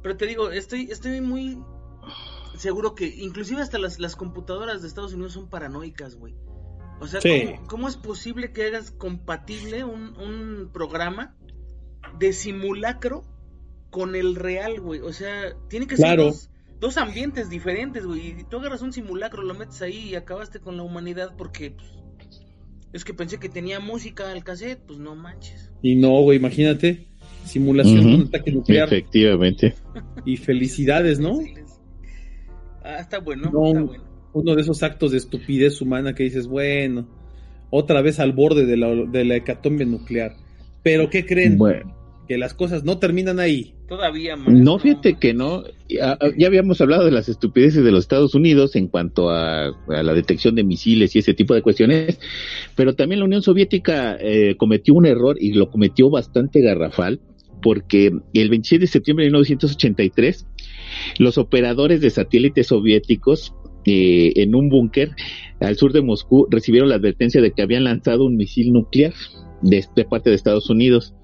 Pero 0.02 0.16
te 0.16 0.26
digo, 0.26 0.50
estoy, 0.50 0.88
estoy 0.90 1.20
muy 1.20 1.58
seguro 2.56 2.94
que 2.94 3.06
inclusive 3.06 3.60
hasta 3.60 3.78
las, 3.78 3.98
las 3.98 4.16
computadoras 4.16 4.82
de 4.82 4.88
Estados 4.88 5.12
Unidos 5.12 5.32
son 5.32 5.48
paranoicas, 5.48 6.16
güey. 6.16 6.34
O 7.00 7.06
sea, 7.08 7.20
¿cómo, 7.66 7.88
es 7.88 7.96
posible 7.96 8.52
que 8.52 8.66
hagas 8.66 8.92
compatible 8.92 9.82
un, 9.82 10.70
programa 10.72 11.36
de 12.18 12.32
simulacro 12.32 13.24
con 13.90 14.14
el 14.14 14.36
real, 14.36 14.80
güey? 14.80 15.00
O 15.00 15.12
sea, 15.12 15.56
tiene 15.68 15.88
que 15.88 15.96
ser 15.96 16.16
dos, 16.16 16.48
ambientes 16.96 17.50
diferentes, 17.50 18.04
güey. 18.06 18.40
Y 18.40 18.44
tú 18.44 18.58
agarras 18.58 18.82
un 18.82 18.92
simulacro, 18.92 19.42
lo 19.42 19.54
metes 19.54 19.82
ahí 19.82 20.10
y 20.10 20.14
acabaste 20.14 20.60
con 20.60 20.76
la 20.76 20.82
humanidad 20.82 21.34
porque 21.36 21.70
pues, 21.70 22.40
es 22.92 23.04
que 23.04 23.14
pensé 23.14 23.38
que 23.38 23.48
tenía 23.48 23.80
música 23.80 24.30
al 24.30 24.44
cassette, 24.44 24.80
pues 24.86 24.98
no 24.98 25.14
manches. 25.14 25.70
Y 25.82 25.96
no, 25.96 26.20
güey, 26.22 26.38
imagínate. 26.38 27.08
Simulación 27.44 28.00
de 28.00 28.14
un 28.14 28.22
ataque 28.28 28.52
nuclear. 28.52 28.86
Efectivamente. 28.86 29.74
Y 30.24 30.36
felicidades, 30.36 31.18
¿no? 31.18 31.40
Ah, 32.84 32.98
está 33.00 33.18
bueno, 33.18 33.46
está 33.46 33.58
bueno 33.58 34.12
uno 34.32 34.54
de 34.54 34.62
esos 34.62 34.82
actos 34.82 35.12
de 35.12 35.18
estupidez 35.18 35.80
humana 35.80 36.14
que 36.14 36.24
dices, 36.24 36.46
bueno, 36.46 37.06
otra 37.70 38.02
vez 38.02 38.18
al 38.18 38.32
borde 38.32 38.66
de 38.66 38.76
la, 38.76 38.88
de 38.88 39.24
la 39.24 39.36
hecatombe 39.36 39.84
nuclear. 39.84 40.36
Pero 40.82 41.10
¿qué 41.10 41.26
creen? 41.26 41.58
Que 42.26 42.38
las 42.38 42.54
cosas 42.54 42.84
no 42.84 42.98
terminan 42.98 43.40
ahí. 43.40 43.74
Todavía 43.92 44.36
más. 44.36 44.48
No, 44.48 44.78
fíjate 44.78 45.18
que 45.18 45.34
no. 45.34 45.64
Ya, 45.86 46.16
habíamos 46.46 46.80
hablado 46.80 47.04
de 47.04 47.10
las 47.10 47.28
estupideces 47.28 47.84
de 47.84 47.92
los 47.92 48.04
Estados 48.04 48.34
Unidos 48.34 48.74
en 48.74 48.88
cuanto 48.88 49.28
a, 49.28 49.70
la 49.86 50.14
detección 50.14 50.54
de 50.54 50.64
misiles 50.64 51.14
y 51.14 51.18
ese 51.18 51.34
tipo 51.34 51.52
de 51.52 51.60
cuestiones, 51.60 52.18
pero 52.74 52.94
también 52.94 53.18
la 53.18 53.26
Unión 53.26 53.42
Soviética 53.42 54.16
eh, 54.18 54.56
cometió 54.56 54.94
un 54.94 55.04
error 55.04 55.36
y 55.38 55.52
lo 55.52 55.68
cometió 55.68 56.08
bastante 56.08 56.62
garrafal 56.62 57.20
porque 57.60 58.10
el 58.32 58.48
26 58.48 58.80
de 58.80 58.86
septiembre 58.86 59.26
de 59.26 59.30
1983 59.30 60.46
los 61.18 61.36
operadores 61.36 62.00
de 62.00 62.08
satélites 62.08 62.68
soviéticos 62.68 63.54
eh, 63.84 64.32
en 64.36 64.54
un 64.54 64.70
búnker 64.70 65.10
al 65.60 65.76
sur 65.76 65.92
de 65.92 66.00
Moscú 66.00 66.46
recibieron 66.50 66.88
la 66.88 66.94
advertencia 66.94 67.42
de 67.42 67.52
que 67.52 67.60
habían 67.60 67.84
lanzado 67.84 68.24
un 68.24 68.36
misil 68.38 68.72
nuclear 68.72 69.12
de, 69.60 69.84
parte 70.08 70.30
de 70.30 70.36
Estados 70.36 70.70
Unidos. 70.70 71.14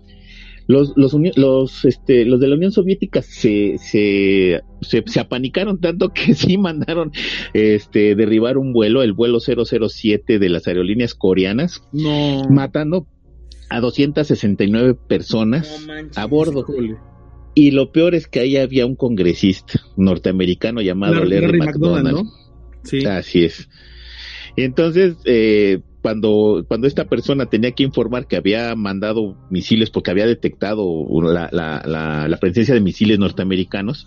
Los, 0.69 0.93
los, 0.97 1.17
los, 1.37 1.85
este, 1.87 2.27
los 2.27 2.41
de 2.41 2.47
la 2.47 2.55
Unión 2.55 2.73
Soviética 2.73 3.23
se, 3.23 3.79
se, 3.79 4.61
se, 4.83 5.21
apanicaron 5.21 5.81
tanto 5.81 6.11
que 6.11 6.35
sí 6.35 6.59
mandaron 6.59 7.11
este, 7.55 8.15
derribar 8.15 8.59
un 8.59 8.75
vuelo, 8.75 9.03
el 9.03 9.15
vuelo 9.15 9.41
007 9.41 10.39
de 10.39 10.49
las 10.51 10.69
aerolíneas 10.69 11.15
coreanas, 11.15 11.83
matando 12.51 13.07
a 13.71 13.81
269 13.81 14.95
personas 15.09 15.87
a 16.15 16.27
bordo. 16.27 16.67
Y 17.55 17.71
lo 17.71 17.91
peor 17.91 18.15
es 18.15 18.29
que 18.29 18.41
ahí 18.41 18.57
había 18.59 18.85
un 18.85 18.95
congresista 18.95 19.81
norteamericano 19.97 20.83
llamado 20.83 21.25
Larry, 21.25 21.59
McDonald. 21.59 22.29
Sí. 22.85 23.05
Así 23.07 23.45
es. 23.45 23.69
Entonces, 24.55 25.17
eh, 25.25 25.81
cuando, 26.03 26.65
cuando 26.69 26.87
esta 26.87 27.07
persona 27.09 27.47
tenía 27.47 27.73
que 27.73 27.83
informar 27.83 28.27
que 28.27 28.37
había 28.37 28.75
mandado 28.75 29.37
misiles 29.51 29.91
porque 29.91 30.11
había 30.11 30.27
detectado 30.27 31.07
la, 31.23 31.49
la, 31.53 32.29
la, 32.29 32.37
presencia 32.39 32.75
de 32.75 32.81
misiles 32.81 33.19
norteamericanos, 33.19 34.07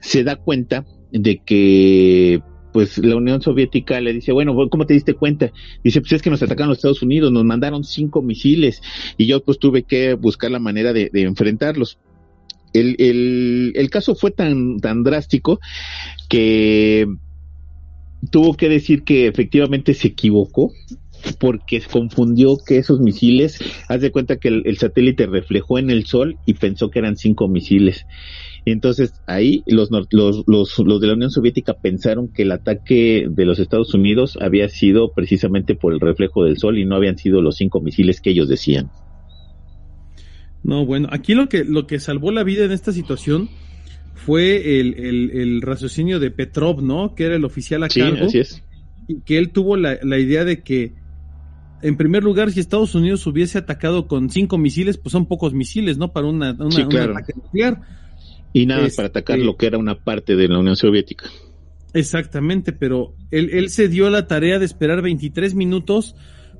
se 0.00 0.24
da 0.24 0.36
cuenta 0.36 0.86
de 1.12 1.42
que 1.44 2.42
pues 2.72 2.98
la 2.98 3.16
Unión 3.16 3.42
Soviética 3.42 4.00
le 4.00 4.12
dice, 4.12 4.32
bueno, 4.32 4.54
¿cómo 4.70 4.86
te 4.86 4.94
diste 4.94 5.14
cuenta? 5.14 5.52
Dice, 5.82 6.00
pues 6.00 6.12
es 6.12 6.22
que 6.22 6.30
nos 6.30 6.42
atacaron 6.42 6.68
los 6.68 6.78
Estados 6.78 7.02
Unidos, 7.02 7.32
nos 7.32 7.44
mandaron 7.44 7.84
cinco 7.84 8.22
misiles 8.22 8.80
y 9.16 9.26
yo 9.26 9.42
pues 9.42 9.58
tuve 9.58 9.82
que 9.82 10.14
buscar 10.14 10.50
la 10.50 10.60
manera 10.60 10.92
de, 10.92 11.10
de 11.12 11.22
enfrentarlos. 11.22 11.98
El, 12.72 12.94
el, 13.00 13.72
el 13.74 13.90
caso 13.90 14.14
fue 14.14 14.30
tan, 14.30 14.78
tan 14.78 15.02
drástico 15.02 15.58
que 16.28 17.08
tuvo 18.30 18.54
que 18.56 18.68
decir 18.68 19.02
que 19.02 19.26
efectivamente 19.26 19.94
se 19.94 20.08
equivocó 20.08 20.72
porque 21.38 21.80
confundió 21.90 22.56
que 22.64 22.78
esos 22.78 23.00
misiles, 23.00 23.58
haz 23.88 24.00
de 24.00 24.10
cuenta 24.12 24.36
que 24.36 24.48
el, 24.48 24.76
satélite 24.78 25.26
reflejó 25.26 25.78
en 25.78 25.90
el 25.90 26.06
sol 26.06 26.36
y 26.46 26.54
pensó 26.54 26.90
que 26.90 26.98
eran 26.98 27.16
cinco 27.16 27.48
misiles. 27.48 28.06
Entonces 28.66 29.14
ahí 29.26 29.62
los, 29.66 29.88
los, 30.10 30.44
los, 30.46 30.78
los 30.78 31.00
de 31.00 31.06
la 31.06 31.14
Unión 31.14 31.30
Soviética 31.30 31.74
pensaron 31.74 32.28
que 32.32 32.42
el 32.42 32.52
ataque 32.52 33.26
de 33.28 33.44
los 33.46 33.58
Estados 33.58 33.94
Unidos 33.94 34.36
había 34.40 34.68
sido 34.68 35.12
precisamente 35.12 35.74
por 35.74 35.92
el 35.94 36.00
reflejo 36.00 36.44
del 36.44 36.58
sol 36.58 36.78
y 36.78 36.84
no 36.84 36.96
habían 36.96 37.16
sido 37.16 37.40
los 37.40 37.56
cinco 37.56 37.80
misiles 37.80 38.20
que 38.20 38.30
ellos 38.30 38.48
decían. 38.48 38.90
No, 40.62 40.84
bueno, 40.84 41.08
aquí 41.10 41.34
lo 41.34 41.48
que, 41.48 41.64
lo 41.64 41.86
que 41.86 41.98
salvó 42.00 42.30
la 42.32 42.44
vida 42.44 42.64
en 42.64 42.72
esta 42.72 42.92
situación 42.92 43.48
fue 44.14 44.80
el, 44.80 44.94
el, 44.98 45.30
el 45.30 45.62
raciocinio 45.62 46.20
de 46.20 46.30
Petrov, 46.30 46.82
¿no? 46.82 47.14
Que 47.14 47.24
era 47.24 47.36
el 47.36 47.44
oficial 47.46 47.82
a 47.82 47.88
Sí, 47.88 48.00
cargo. 48.00 48.26
así 48.26 48.38
es. 48.40 48.62
y 49.08 49.22
que 49.22 49.38
él 49.38 49.50
tuvo 49.52 49.76
la, 49.78 49.98
la 50.02 50.18
idea 50.18 50.44
de 50.44 50.62
que, 50.62 50.92
en 51.82 51.96
primer 51.96 52.22
lugar, 52.22 52.50
si 52.50 52.60
Estados 52.60 52.94
Unidos 52.94 53.26
hubiese 53.26 53.58
atacado 53.58 54.06
con 54.06 54.30
cinco 54.30 54.58
misiles, 54.58 54.98
pues 54.98 55.12
son 55.12 55.26
pocos 55.26 55.52
misiles, 55.54 55.98
¿no? 55.98 56.12
Para 56.12 56.26
una, 56.28 56.52
una- 56.52 56.70
Sí, 56.70 56.82
un 56.82 56.96
ataque 56.96 57.32
nuclear. 57.36 57.80
Y 58.52 58.66
nada 58.66 58.86
Este- 58.86 58.96
para 58.96 59.08
atacar 59.08 59.38
lo 59.38 59.56
que 59.56 59.66
era 59.66 59.78
una 59.78 59.94
parte 59.94 60.36
de 60.36 60.48
la 60.48 60.58
Unión 60.58 60.76
Soviética. 60.76 61.26
Exactamente, 61.92 62.72
pero 62.72 63.14
él, 63.30 63.50
él 63.52 63.68
se 63.70 63.88
dio 63.88 64.10
la 64.10 64.26
tarea 64.26 64.58
de 64.58 64.64
esperar 64.64 65.02
23 65.02 65.54
minutos 65.54 66.14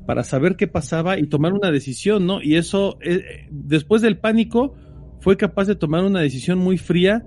para 0.07 0.25
saber 0.25 0.57
qué 0.57 0.67
pasaba 0.67 1.19
y 1.19 1.27
tomar 1.29 1.53
una 1.53 1.71
decisión, 1.71 2.27
¿no? 2.27 2.43
Y 2.43 2.57
eso, 2.57 2.99
eh, 3.03 3.47
después 3.51 4.03
del 4.03 4.19
pánico, 4.19 4.75
fue 5.21 5.37
capaz 5.37 5.67
de 5.67 5.77
tomar 5.77 6.03
una 6.05 6.21
decisión 6.21 6.59
muy 6.59 6.79
fría 6.79 7.25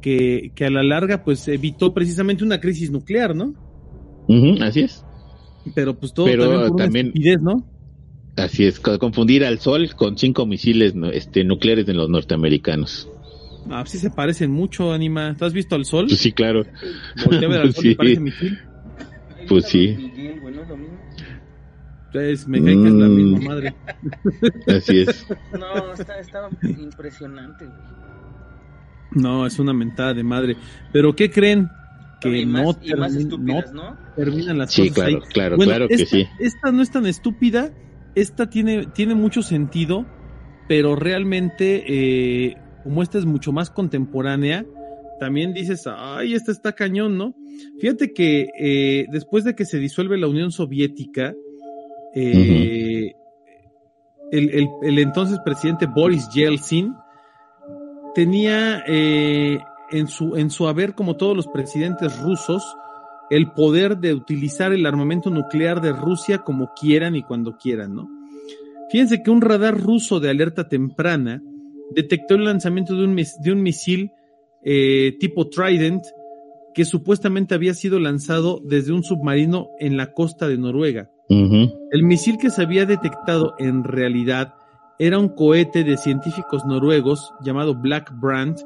que, 0.00 0.52
que 0.54 0.66
a 0.66 0.70
la 0.70 0.82
larga, 0.82 1.24
pues, 1.24 1.48
evitó 1.48 1.94
precisamente 1.94 2.44
una 2.44 2.60
crisis 2.60 2.90
nuclear, 2.90 3.34
¿no? 3.34 3.54
Así 4.62 4.80
es. 4.80 5.04
Pero 5.74 5.94
pues 5.98 6.12
todo 6.12 6.26
Pero, 6.26 6.42
también 6.44 6.60
por 6.62 6.70
una 6.74 6.84
también- 6.84 7.06
estupidez, 7.06 7.40
¿no? 7.42 7.66
Así 8.36 8.64
es, 8.64 8.80
co- 8.80 8.98
confundir 8.98 9.44
al 9.44 9.58
sol 9.58 9.94
con 9.94 10.16
cinco 10.16 10.46
misiles 10.46 10.94
este, 11.12 11.44
nucleares 11.44 11.84
de 11.86 11.92
los 11.94 12.08
norteamericanos. 12.08 13.08
Ah, 13.70 13.84
sí 13.86 13.98
se 13.98 14.10
parecen 14.10 14.50
mucho, 14.50 14.92
Anima. 14.92 15.36
¿Tú 15.38 15.44
has 15.44 15.52
visto 15.52 15.74
al 15.76 15.84
sol? 15.84 16.06
Pues 16.08 16.18
sí, 16.20 16.32
claro. 16.32 16.64
Voltea 17.24 17.48
a 17.48 17.52
ver 17.52 17.60
al 17.60 17.72
sol 17.74 17.86
y 17.86 17.88
Sí. 17.90 17.94
parece 17.94 18.20
misil. 18.20 18.58
Pues 19.48 19.66
sí. 19.66 19.94
Miguel, 19.98 20.40
güey, 20.40 20.54
¿no 20.54 20.62
es 20.62 20.68
lo 20.68 20.76
mismo? 20.76 20.98
Entonces, 22.06 22.48
me 22.48 22.58
cae 22.62 22.74
que 22.74 22.88
es 22.88 22.92
la 22.94 23.08
Mm. 23.08 23.14
misma 23.14 23.38
madre. 23.40 23.74
Así 24.66 24.98
es. 25.00 25.26
No, 25.58 25.92
está, 25.92 26.18
estaba 26.18 26.48
impresionante, 26.62 27.66
güey. 27.66 27.78
No, 29.12 29.46
es 29.46 29.58
una 29.58 29.72
mentada 29.74 30.14
de 30.14 30.22
madre. 30.24 30.56
Pero 30.92 31.14
¿qué 31.14 31.30
creen? 31.30 31.68
Que 32.30 32.46
no, 32.46 32.52
más, 32.52 32.78
no 33.14 33.72
¿no? 33.72 33.96
terminan 34.16 34.58
las 34.58 34.72
Sí, 34.72 34.88
cosas 34.90 35.04
ahí. 35.04 35.12
claro, 35.14 35.26
claro, 35.32 35.56
Bueno, 35.56 35.70
claro 35.70 35.88
que 35.88 35.98
sí. 36.06 36.26
esta 36.38 36.70
no 36.72 36.82
es 36.82 36.90
tan 36.90 37.06
estúpida, 37.06 37.72
esta 38.14 38.48
tiene, 38.50 38.86
tiene 38.86 39.14
mucho 39.14 39.42
sentido, 39.42 40.06
pero 40.68 40.94
realmente, 40.96 41.84
eh, 41.86 42.56
como 42.84 43.02
esta 43.02 43.18
es 43.18 43.24
mucho 43.26 43.52
más 43.52 43.70
contemporánea, 43.70 44.64
también 45.18 45.52
dices, 45.54 45.84
ay, 45.86 46.34
esta 46.34 46.50
está 46.52 46.72
cañón, 46.72 47.16
¿no? 47.16 47.34
Fíjate 47.80 48.12
que 48.12 48.48
eh, 48.58 49.06
después 49.12 49.44
de 49.44 49.54
que 49.54 49.64
se 49.64 49.78
disuelve 49.78 50.18
la 50.18 50.26
Unión 50.28 50.50
Soviética, 50.50 51.34
eh, 52.14 53.12
el, 54.32 54.50
el- 54.50 54.68
el 54.82 54.98
entonces 54.98 55.38
presidente 55.44 55.86
Boris 55.86 56.28
Yeltsin 56.34 56.92
tenía 58.14 58.82
eh, 58.86 59.58
en, 59.92 60.08
su, 60.08 60.36
en 60.36 60.50
su 60.50 60.66
haber, 60.68 60.94
como 60.94 61.16
todos 61.16 61.36
los 61.36 61.46
presidentes 61.46 62.18
rusos, 62.20 62.62
el 63.30 63.52
poder 63.52 63.98
de 63.98 64.12
utilizar 64.14 64.72
el 64.72 64.84
armamento 64.84 65.30
nuclear 65.30 65.80
de 65.80 65.92
Rusia 65.92 66.38
como 66.38 66.72
quieran 66.78 67.16
y 67.16 67.22
cuando 67.22 67.56
quieran, 67.56 67.94
¿no? 67.94 68.08
Fíjense 68.90 69.22
que 69.22 69.30
un 69.30 69.40
radar 69.40 69.78
ruso 69.80 70.20
de 70.20 70.28
alerta 70.28 70.68
temprana 70.68 71.42
detectó 71.94 72.34
el 72.34 72.44
lanzamiento 72.44 72.94
de 72.94 73.04
un, 73.04 73.14
mis- 73.14 73.40
de 73.40 73.52
un 73.52 73.62
misil 73.62 74.10
eh, 74.64 75.16
tipo 75.18 75.48
Trident 75.48 76.04
que 76.74 76.84
supuestamente 76.84 77.54
había 77.54 77.74
sido 77.74 77.98
lanzado 77.98 78.60
desde 78.64 78.92
un 78.92 79.02
submarino 79.02 79.68
en 79.78 79.96
la 79.96 80.12
costa 80.12 80.46
de 80.48 80.58
Noruega. 80.58 81.10
El 81.90 82.02
misil 82.02 82.36
que 82.38 82.50
se 82.50 82.62
había 82.62 82.84
detectado 82.84 83.54
en 83.58 83.84
realidad 83.84 84.54
era 84.98 85.18
un 85.18 85.30
cohete 85.30 85.84
de 85.84 85.96
científicos 85.96 86.64
noruegos 86.66 87.32
llamado 87.42 87.74
Black 87.74 88.12
Brand 88.20 88.56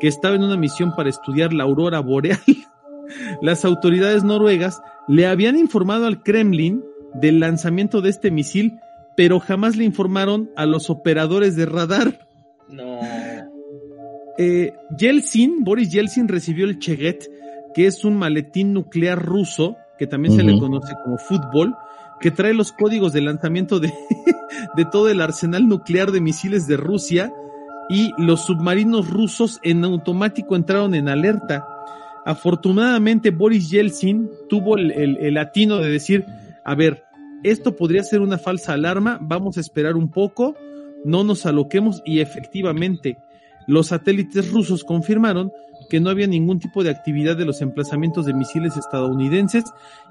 que 0.00 0.08
estaba 0.08 0.34
en 0.34 0.42
una 0.42 0.56
misión 0.56 0.94
para 0.94 1.08
estudiar 1.08 1.52
la 1.52 1.64
aurora 1.64 2.00
boreal. 2.00 2.40
Las 3.42 3.64
autoridades 3.64 4.24
noruegas 4.24 4.82
le 5.08 5.26
habían 5.26 5.56
informado 5.56 6.06
al 6.06 6.22
Kremlin 6.22 6.84
del 7.14 7.40
lanzamiento 7.40 8.00
de 8.00 8.10
este 8.10 8.30
misil, 8.30 8.78
pero 9.16 9.40
jamás 9.40 9.76
le 9.76 9.84
informaron 9.84 10.50
a 10.56 10.66
los 10.66 10.90
operadores 10.90 11.56
de 11.56 11.66
radar. 11.66 12.28
No. 12.68 13.00
Eh, 14.38 14.74
Yeltsin, 14.98 15.64
Boris 15.64 15.90
Yeltsin 15.90 16.28
recibió 16.28 16.66
el 16.66 16.78
Cheget, 16.78 17.30
que 17.74 17.86
es 17.86 18.04
un 18.04 18.16
maletín 18.16 18.72
nuclear 18.72 19.22
ruso, 19.24 19.76
que 19.98 20.06
también 20.06 20.36
se 20.36 20.42
le 20.42 20.58
conoce 20.58 20.92
como 21.04 21.16
fútbol, 21.16 21.74
que 22.20 22.30
trae 22.30 22.52
los 22.52 22.72
códigos 22.72 23.12
de 23.12 23.22
lanzamiento 23.22 23.80
de, 23.80 23.92
de 24.76 24.84
todo 24.84 25.08
el 25.08 25.20
arsenal 25.20 25.68
nuclear 25.68 26.10
de 26.10 26.20
misiles 26.20 26.66
de 26.66 26.76
Rusia 26.76 27.32
y 27.88 28.12
los 28.18 28.44
submarinos 28.46 29.08
rusos 29.08 29.60
en 29.62 29.84
automático 29.84 30.56
entraron 30.56 30.94
en 30.94 31.08
alerta. 31.08 31.66
Afortunadamente 32.24 33.30
Boris 33.30 33.70
Yeltsin 33.70 34.28
tuvo 34.48 34.76
el, 34.76 35.38
atino 35.38 35.78
de 35.78 35.90
decir, 35.90 36.24
a 36.64 36.74
ver, 36.74 37.04
esto 37.44 37.76
podría 37.76 38.02
ser 38.02 38.20
una 38.20 38.38
falsa 38.38 38.72
alarma, 38.72 39.18
vamos 39.20 39.56
a 39.56 39.60
esperar 39.60 39.94
un 39.94 40.10
poco, 40.10 40.56
no 41.04 41.22
nos 41.22 41.46
aloquemos 41.46 42.02
y 42.04 42.20
efectivamente 42.20 43.18
los 43.68 43.88
satélites 43.88 44.50
rusos 44.50 44.82
confirmaron 44.82 45.52
que 45.88 46.00
no 46.00 46.10
había 46.10 46.26
ningún 46.26 46.58
tipo 46.58 46.82
de 46.82 46.90
actividad 46.90 47.36
de 47.36 47.44
los 47.44 47.62
emplazamientos 47.62 48.26
de 48.26 48.34
misiles 48.34 48.76
estadounidenses 48.76 49.64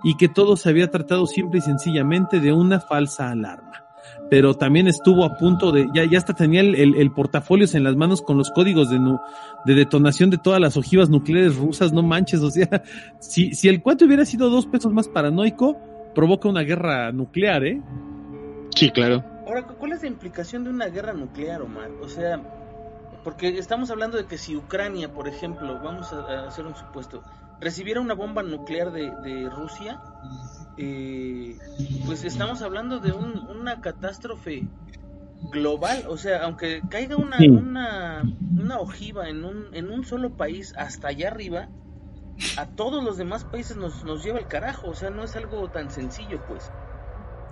y 0.03 0.15
que 0.15 0.29
todo 0.29 0.55
se 0.55 0.69
había 0.69 0.89
tratado 0.89 1.25
simple 1.25 1.59
y 1.59 1.61
sencillamente 1.61 2.39
de 2.39 2.53
una 2.53 2.79
falsa 2.79 3.29
alarma. 3.29 3.84
Pero 4.29 4.55
también 4.55 4.87
estuvo 4.87 5.23
a 5.23 5.29
punto 5.29 5.71
de, 5.71 5.87
ya, 5.93 6.03
ya 6.05 6.17
hasta 6.17 6.33
tenía 6.33 6.61
el, 6.61 6.73
el, 6.75 6.95
el 6.95 7.11
portafolios 7.11 7.75
en 7.75 7.83
las 7.83 7.95
manos 7.95 8.21
con 8.21 8.37
los 8.37 8.49
códigos 8.49 8.89
de, 8.89 8.97
nu- 8.99 9.19
de 9.65 9.75
detonación 9.75 10.29
de 10.31 10.37
todas 10.39 10.59
las 10.59 10.77
ojivas 10.77 11.09
nucleares 11.09 11.55
rusas, 11.57 11.93
no 11.93 12.01
manches, 12.01 12.41
o 12.41 12.49
sea, 12.49 12.67
si, 13.19 13.53
si 13.53 13.67
el 13.69 13.81
cuate 13.81 14.05
hubiera 14.05 14.25
sido 14.25 14.49
dos 14.49 14.65
pesos 14.65 14.91
más 14.91 15.07
paranoico, 15.07 15.77
provoca 16.15 16.49
una 16.49 16.61
guerra 16.61 17.11
nuclear, 17.11 17.63
¿eh? 17.65 17.79
Sí, 18.75 18.89
claro. 18.89 19.23
Ahora, 19.47 19.61
¿cu- 19.63 19.75
¿cuál 19.75 19.91
es 19.93 20.01
la 20.01 20.07
implicación 20.07 20.63
de 20.63 20.71
una 20.71 20.87
guerra 20.87 21.13
nuclear, 21.13 21.61
Omar? 21.61 21.89
O 22.01 22.09
sea, 22.09 22.41
porque 23.23 23.57
estamos 23.59 23.89
hablando 23.91 24.17
de 24.17 24.25
que 24.25 24.37
si 24.37 24.55
Ucrania, 24.55 25.13
por 25.13 25.27
ejemplo, 25.27 25.79
vamos 25.83 26.11
a, 26.13 26.17
a 26.21 26.47
hacer 26.47 26.65
un 26.65 26.75
supuesto, 26.75 27.21
recibiera 27.61 28.01
una 28.01 28.13
bomba 28.13 28.43
nuclear 28.43 28.91
de, 28.91 29.11
de 29.23 29.49
Rusia, 29.49 29.99
eh, 30.77 31.57
pues 32.05 32.23
estamos 32.25 32.61
hablando 32.61 32.99
de 32.99 33.11
un- 33.11 33.47
una 33.49 33.81
catástrofe 33.81 34.67
global. 35.51 36.03
O 36.09 36.17
sea, 36.17 36.43
aunque 36.43 36.81
caiga 36.89 37.15
una, 37.17 37.37
Sí. 37.37 37.47
una, 37.49 38.23
una 38.57 38.79
ojiva 38.79 39.29
en 39.29 39.43
un, 39.45 39.65
en 39.73 39.89
un 39.91 40.03
solo 40.05 40.31
país 40.31 40.73
hasta 40.77 41.09
allá 41.09 41.29
arriba, 41.29 41.69
a 42.57 42.65
todos 42.65 43.03
los 43.03 43.17
demás 43.17 43.45
países 43.45 43.77
nos, 43.77 44.03
nos 44.03 44.23
lleva 44.23 44.39
el 44.39 44.47
carajo. 44.47 44.89
O 44.89 44.95
sea, 44.95 45.09
no 45.09 45.23
es 45.23 45.35
algo 45.35 45.69
tan 45.69 45.89
sencillo, 45.89 46.41
pues. 46.47 46.69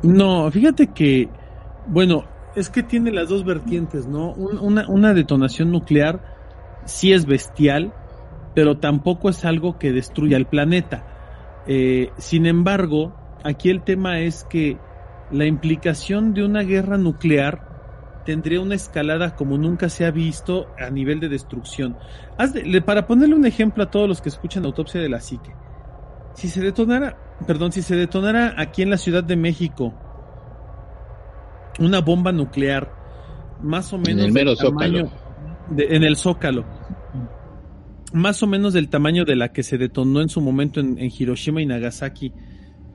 No, 0.02 0.52
fíjate 0.52 0.88
que, 0.88 1.30
bueno, 1.88 2.26
es 2.56 2.70
que 2.70 2.84
tiene 2.84 3.12
las 3.12 3.30
dos 3.30 3.46
vertientes, 3.46 4.06
¿no? 4.08 4.34
Un- 4.34 4.60
una, 4.60 4.88
una 4.90 5.14
detonación 5.14 5.72
nuclear 5.72 6.22
sí 6.86 7.14
es 7.14 7.26
bestial, 7.26 7.94
pero 8.54 8.78
tampoco 8.78 9.30
es 9.30 9.46
algo 9.46 9.78
que 9.80 9.92
destruya 9.92 10.38
el 10.38 10.46
planeta. 10.46 11.04
Eh, 11.68 12.12
sin 12.18 12.46
embargo, 12.46 13.16
aquí 13.44 13.70
el 13.70 13.82
tema 13.84 14.20
es 14.20 14.44
que 14.44 14.78
la 15.32 15.46
implicación 15.46 16.34
de 16.34 16.44
una 16.44 16.62
guerra 16.62 16.98
nuclear 16.98 18.22
tendría 18.26 18.62
una 18.62 18.76
escalada 18.76 19.36
como 19.36 19.58
nunca 19.58 19.90
se 19.90 20.06
ha 20.06 20.12
visto 20.12 20.68
a 20.80 20.90
nivel 20.90 21.20
de 21.20 21.30
destrucción. 21.30 21.98
Haz 22.38 22.54
de- 22.54 22.82
para 22.82 23.06
ponerle 23.08 23.36
un 23.36 23.46
ejemplo 23.46 23.84
a 23.84 23.92
todos 23.92 24.08
los 24.08 24.22
que 24.22 24.30
escuchan 24.30 24.66
Autopsia 24.66 25.02
de 25.02 25.10
la 25.10 25.20
Psique, 25.20 25.54
si 26.36 26.48
se 26.48 26.62
detonara, 26.62 27.18
perdón, 27.48 27.72
si 27.72 27.82
se 27.82 27.96
detonara 27.96 28.54
aquí 28.58 28.82
en 28.82 28.90
la 28.90 28.98
Ciudad 28.98 29.24
de 29.24 29.36
México 29.36 29.94
una 31.80 32.02
bomba 32.02 32.32
nuclear, 32.32 32.92
más 33.62 33.92
o 33.94 33.98
menos 33.98 34.26
el 34.26 34.32
mero 34.34 34.52
del 34.52 34.60
tamaño 34.70 35.12
de- 35.70 35.96
en 35.96 36.04
el 36.04 36.16
Zócalo, 36.18 36.66
más 38.14 38.44
o 38.44 38.48
menos 38.48 38.74
del 38.74 38.90
tamaño 38.90 39.26
de 39.26 39.36
la 39.36 39.52
que 39.52 39.64
se 39.64 39.78
detonó 39.78 40.22
en 40.22 40.30
su 40.30 40.42
momento 40.42 40.80
en, 40.80 40.98
Hiroshima 41.00 41.62
y 41.62 41.66
Nagasaki 41.66 42.32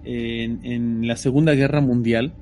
en, 0.05 0.65
en 0.65 1.07
la 1.07 1.17
Segunda 1.17 1.55
Guerra 1.55 1.81
Mundial, 1.81 2.35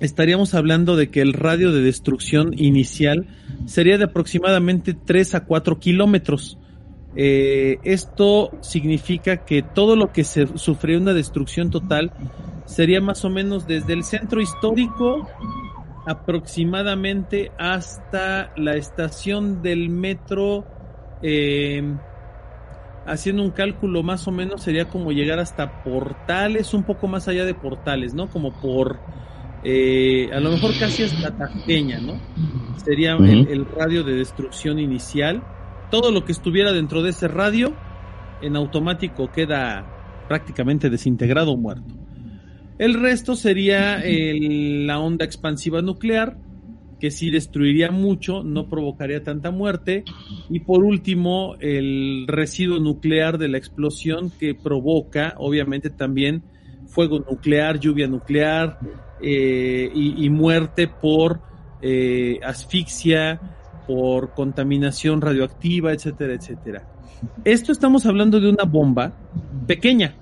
estaríamos 0.00 0.54
hablando 0.54 0.96
de 0.96 1.10
que 1.10 1.20
el 1.20 1.32
radio 1.32 1.70
de 1.70 1.80
destrucción 1.80 2.52
inicial 2.56 3.28
sería 3.66 3.98
de 3.98 4.04
aproximadamente 4.04 4.94
3 4.94 5.36
a 5.36 5.44
4 5.44 5.78
kilómetros. 5.78 6.58
Eh, 7.14 7.78
esto 7.84 8.50
significa 8.62 9.44
que 9.44 9.62
todo 9.62 9.96
lo 9.96 10.12
que 10.12 10.24
se 10.24 10.46
sufrió 10.56 10.98
una 10.98 11.12
destrucción 11.12 11.70
total 11.70 12.12
sería 12.64 13.00
más 13.00 13.24
o 13.24 13.30
menos 13.30 13.66
desde 13.66 13.92
el 13.92 14.02
centro 14.02 14.40
histórico 14.40 15.28
aproximadamente 16.06 17.52
hasta 17.58 18.52
la 18.56 18.74
estación 18.74 19.62
del 19.62 19.88
metro. 19.88 20.66
Eh, 21.22 21.82
haciendo 23.06 23.42
un 23.42 23.50
cálculo 23.50 24.02
más 24.02 24.26
o 24.28 24.32
menos 24.32 24.62
sería 24.62 24.88
como 24.88 25.12
llegar 25.12 25.38
hasta 25.38 25.82
Portales, 25.82 26.74
un 26.74 26.84
poco 26.84 27.08
más 27.08 27.28
allá 27.28 27.44
de 27.44 27.54
Portales, 27.54 28.14
¿no? 28.14 28.28
Como 28.28 28.52
por, 28.52 29.00
eh, 29.64 30.30
a 30.32 30.40
lo 30.40 30.50
mejor 30.50 30.72
casi 30.78 31.04
hasta 31.04 31.36
Tajeña, 31.36 32.00
¿no? 32.00 32.20
Sería 32.84 33.12
el, 33.12 33.48
el, 33.48 33.66
radio 33.66 34.02
de 34.02 34.14
destrucción 34.14 34.78
inicial. 34.78 35.42
Todo 35.90 36.10
lo 36.10 36.24
que 36.24 36.32
estuviera 36.32 36.72
dentro 36.72 37.02
de 37.02 37.10
ese 37.10 37.28
radio, 37.28 37.74
en 38.40 38.56
automático 38.56 39.30
queda 39.30 39.86
prácticamente 40.28 40.90
desintegrado 40.90 41.52
o 41.52 41.56
muerto. 41.56 41.94
El 42.78 43.00
resto 43.00 43.36
sería 43.36 44.00
el, 44.00 44.86
la 44.86 44.98
onda 44.98 45.24
expansiva 45.24 45.82
nuclear, 45.82 46.36
que 47.02 47.10
sí 47.10 47.30
destruiría 47.30 47.90
mucho, 47.90 48.44
no 48.44 48.68
provocaría 48.68 49.24
tanta 49.24 49.50
muerte. 49.50 50.04
Y 50.48 50.60
por 50.60 50.84
último, 50.84 51.56
el 51.58 52.26
residuo 52.28 52.78
nuclear 52.78 53.38
de 53.38 53.48
la 53.48 53.58
explosión 53.58 54.30
que 54.38 54.54
provoca, 54.54 55.34
obviamente, 55.38 55.90
también 55.90 56.44
fuego 56.86 57.18
nuclear, 57.18 57.80
lluvia 57.80 58.06
nuclear 58.06 58.78
eh, 59.20 59.90
y, 59.92 60.30
muerte 60.30 60.86
por 60.86 61.40
eh, 61.80 62.38
asfixia, 62.40 63.40
por 63.88 64.32
contaminación 64.32 65.20
radioactiva, 65.20 65.92
etcétera, 65.92 66.34
etcétera. 66.34 66.86
Esto 67.44 67.72
estamos 67.72 68.06
hablando 68.06 68.38
de 68.38 68.48
una 68.48 68.62
bomba 68.62 69.12
pequeña, 69.66 70.14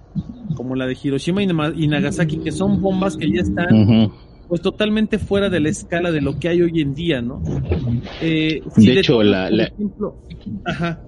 como 0.57 0.74
la 0.74 0.87
de 0.87 0.97
Hiroshima 1.03 1.43
y 1.43 1.89
Nagasaki, 1.89 2.39
que 2.39 2.53
son 2.53 2.81
bombas 2.81 3.18
que 3.18 3.31
ya 3.31 3.43
están. 3.43 4.11
Pues 4.51 4.62
totalmente 4.62 5.20
fuera 5.20 5.48
de 5.48 5.61
la 5.61 5.68
escala 5.68 6.11
de 6.11 6.20
lo 6.20 6.40
que 6.40 6.48
hay 6.48 6.61
hoy 6.61 6.80
en 6.80 6.92
día, 6.92 7.22
¿no? 7.22 7.40
Eh, 8.20 8.61
si 8.74 8.86
de, 8.86 8.94
de, 8.94 9.01
hecho, 9.01 9.22
la, 9.22 9.48
la... 9.48 9.66
Ejemplo, 9.66 10.16
ajá. 10.64 11.01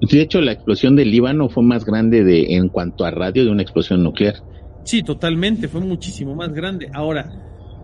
de 0.00 0.20
hecho, 0.20 0.40
la 0.40 0.50
explosión 0.50 0.96
del 0.96 1.12
Líbano 1.12 1.48
fue 1.48 1.62
más 1.62 1.84
grande 1.84 2.24
de, 2.24 2.56
en 2.56 2.68
cuanto 2.68 3.04
a 3.04 3.12
radio 3.12 3.44
de 3.44 3.50
una 3.52 3.62
explosión 3.62 4.02
nuclear. 4.02 4.34
Sí, 4.82 5.04
totalmente, 5.04 5.68
fue 5.68 5.80
muchísimo 5.80 6.34
más 6.34 6.52
grande. 6.52 6.90
Ahora, 6.92 7.30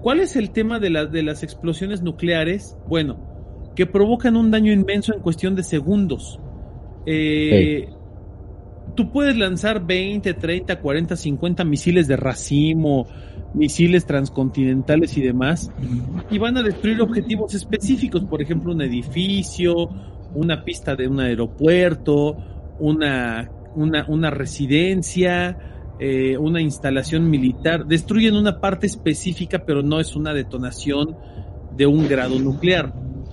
¿cuál 0.02 0.18
es 0.18 0.34
el 0.34 0.50
tema 0.50 0.80
de, 0.80 0.90
la, 0.90 1.06
de 1.06 1.22
las 1.22 1.44
explosiones 1.44 2.02
nucleares? 2.02 2.76
Bueno, 2.88 3.72
que 3.76 3.86
provocan 3.86 4.36
un 4.36 4.50
daño 4.50 4.72
inmenso 4.72 5.14
en 5.14 5.20
cuestión 5.20 5.54
de 5.54 5.62
segundos. 5.62 6.40
Eh, 7.06 7.88
tú 8.96 9.12
puedes 9.12 9.36
lanzar 9.36 9.86
20, 9.86 10.34
30, 10.34 10.80
40, 10.80 11.14
50 11.14 11.64
misiles 11.64 12.08
de 12.08 12.16
racimo, 12.16 13.06
misiles 13.54 14.06
transcontinentales 14.06 15.16
y 15.16 15.22
demás, 15.22 15.70
y 16.30 16.38
van 16.38 16.56
a 16.56 16.62
destruir 16.62 17.00
objetivos 17.00 17.54
específicos, 17.54 18.24
por 18.24 18.42
ejemplo, 18.42 18.72
un 18.72 18.82
edificio, 18.82 19.88
una 20.34 20.64
pista 20.64 20.94
de 20.94 21.08
un 21.08 21.20
aeropuerto, 21.20 22.36
una, 22.78 23.50
una, 23.74 24.04
una 24.08 24.30
residencia, 24.30 25.58
eh, 25.98 26.36
una 26.36 26.60
instalación 26.60 27.28
militar. 27.30 27.86
Destruyen 27.86 28.36
una 28.36 28.60
parte 28.60 28.86
específica, 28.86 29.64
pero 29.64 29.82
no 29.82 30.00
es 30.00 30.14
una 30.14 30.32
detonación 30.32 31.16
de 31.76 31.86
un 31.86 32.08
grado 32.08 32.38
nuclear. 32.38 32.92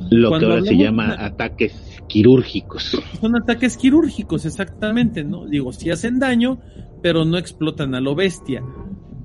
Lo 0.10 0.30
Cuando 0.30 0.48
que 0.48 0.54
ahora 0.54 0.66
se 0.66 0.78
llama 0.78 1.06
una... 1.16 1.26
ataques 1.26 2.02
quirúrgicos. 2.08 2.98
Son 3.20 3.36
ataques 3.36 3.78
quirúrgicos, 3.78 4.46
exactamente, 4.46 5.24
¿no? 5.24 5.46
Digo, 5.46 5.74
sí 5.74 5.90
hacen 5.90 6.20
daño, 6.20 6.60
pero 7.02 7.26
no 7.26 7.38
explotan 7.38 7.96
a 7.96 8.00
lo 8.00 8.16
bestia. 8.16 8.64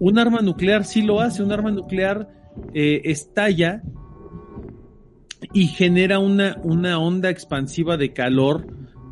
Un 0.00 0.18
arma 0.18 0.40
nuclear 0.40 0.84
sí 0.84 1.02
lo 1.02 1.20
hace, 1.20 1.42
un 1.42 1.52
arma 1.52 1.70
nuclear 1.70 2.28
eh, 2.72 3.02
estalla 3.04 3.82
y 5.52 5.66
genera 5.66 6.18
una, 6.18 6.58
una 6.62 6.98
onda 6.98 7.28
expansiva 7.28 7.98
de 7.98 8.14
calor 8.14 8.66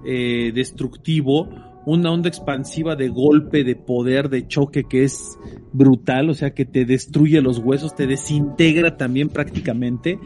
eh, 0.07 0.51
destructivo, 0.55 1.51
una 1.85 2.11
onda 2.11 2.29
expansiva 2.29 2.97
de 2.97 3.09
golpe, 3.09 3.65
de 3.65 3.77
poder, 3.77 4.31
de 4.31 4.47
choque 4.47 4.85
que 4.85 5.05
es 5.05 5.39
brutal, 5.73 6.31
o 6.31 6.35
sea 6.35 6.55
que 6.55 6.65
te 6.65 6.87
destruye 6.87 7.43
los 7.43 7.59
huesos, 7.59 7.95
te 7.95 8.07
desintegra 8.07 8.97
también 8.97 9.29
prácticamente. 9.29 10.19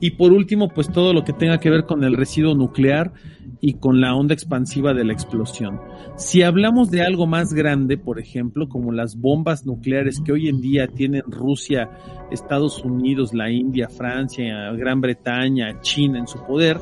Y 0.00 0.12
por 0.12 0.32
último, 0.32 0.68
pues 0.68 0.90
todo 0.90 1.12
lo 1.12 1.24
que 1.24 1.34
tenga 1.34 1.58
que 1.58 1.70
ver 1.70 1.84
con 1.84 2.02
el 2.04 2.16
residuo 2.16 2.54
nuclear 2.54 3.12
y 3.60 3.74
con 3.74 4.00
la 4.00 4.14
onda 4.14 4.32
expansiva 4.32 4.94
de 4.94 5.04
la 5.04 5.12
explosión. 5.12 5.80
Si 6.16 6.42
hablamos 6.42 6.90
de 6.90 7.02
algo 7.02 7.26
más 7.26 7.52
grande, 7.52 7.98
por 7.98 8.18
ejemplo, 8.18 8.68
como 8.68 8.92
las 8.92 9.16
bombas 9.16 9.66
nucleares 9.66 10.20
que 10.24 10.32
hoy 10.32 10.48
en 10.48 10.62
día 10.62 10.88
tienen 10.88 11.22
Rusia, 11.26 11.90
Estados 12.30 12.82
Unidos, 12.82 13.34
la 13.34 13.50
India, 13.50 13.88
Francia, 13.88 14.72
Gran 14.72 15.00
Bretaña, 15.02 15.80
China 15.82 16.18
en 16.18 16.26
su 16.26 16.42
poder, 16.44 16.78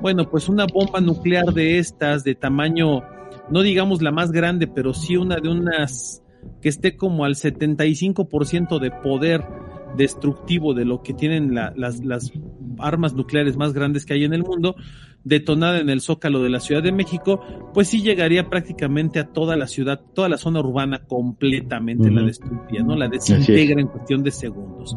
bueno, 0.00 0.30
pues 0.30 0.48
una 0.48 0.66
bomba 0.66 1.00
nuclear 1.00 1.52
de 1.52 1.78
estas, 1.78 2.24
de 2.24 2.34
tamaño, 2.34 3.02
no 3.50 3.60
digamos 3.60 4.00
la 4.00 4.12
más 4.12 4.32
grande, 4.32 4.66
pero 4.66 4.94
sí 4.94 5.16
una 5.16 5.36
de 5.36 5.50
unas 5.50 6.22
que 6.60 6.68
esté 6.68 6.96
como 6.96 7.24
al 7.24 7.34
75% 7.34 8.80
de 8.80 8.90
poder 8.90 9.44
destructivo 9.96 10.74
de 10.74 10.84
lo 10.84 11.02
que 11.02 11.14
tienen 11.14 11.54
la, 11.54 11.72
las, 11.76 12.04
las 12.04 12.32
armas 12.78 13.14
nucleares 13.14 13.56
más 13.56 13.72
grandes 13.72 14.04
que 14.04 14.14
hay 14.14 14.24
en 14.24 14.32
el 14.32 14.42
mundo, 14.42 14.74
detonada 15.24 15.78
en 15.78 15.88
el 15.88 16.00
zócalo 16.00 16.42
de 16.42 16.50
la 16.50 16.60
Ciudad 16.60 16.82
de 16.82 16.92
México, 16.92 17.40
pues 17.72 17.88
sí 17.88 18.02
llegaría 18.02 18.48
prácticamente 18.48 19.20
a 19.20 19.28
toda 19.28 19.56
la 19.56 19.66
ciudad, 19.66 20.00
toda 20.14 20.28
la 20.28 20.36
zona 20.36 20.60
urbana 20.60 21.04
completamente 21.06 22.08
uh 22.08 22.12
-huh. 22.12 22.14
la 22.14 22.22
destruiría, 22.22 22.82
¿no? 22.82 22.96
La 22.96 23.08
desintegra 23.08 23.80
en 23.80 23.86
cuestión 23.86 24.22
de 24.22 24.30
segundos. 24.30 24.96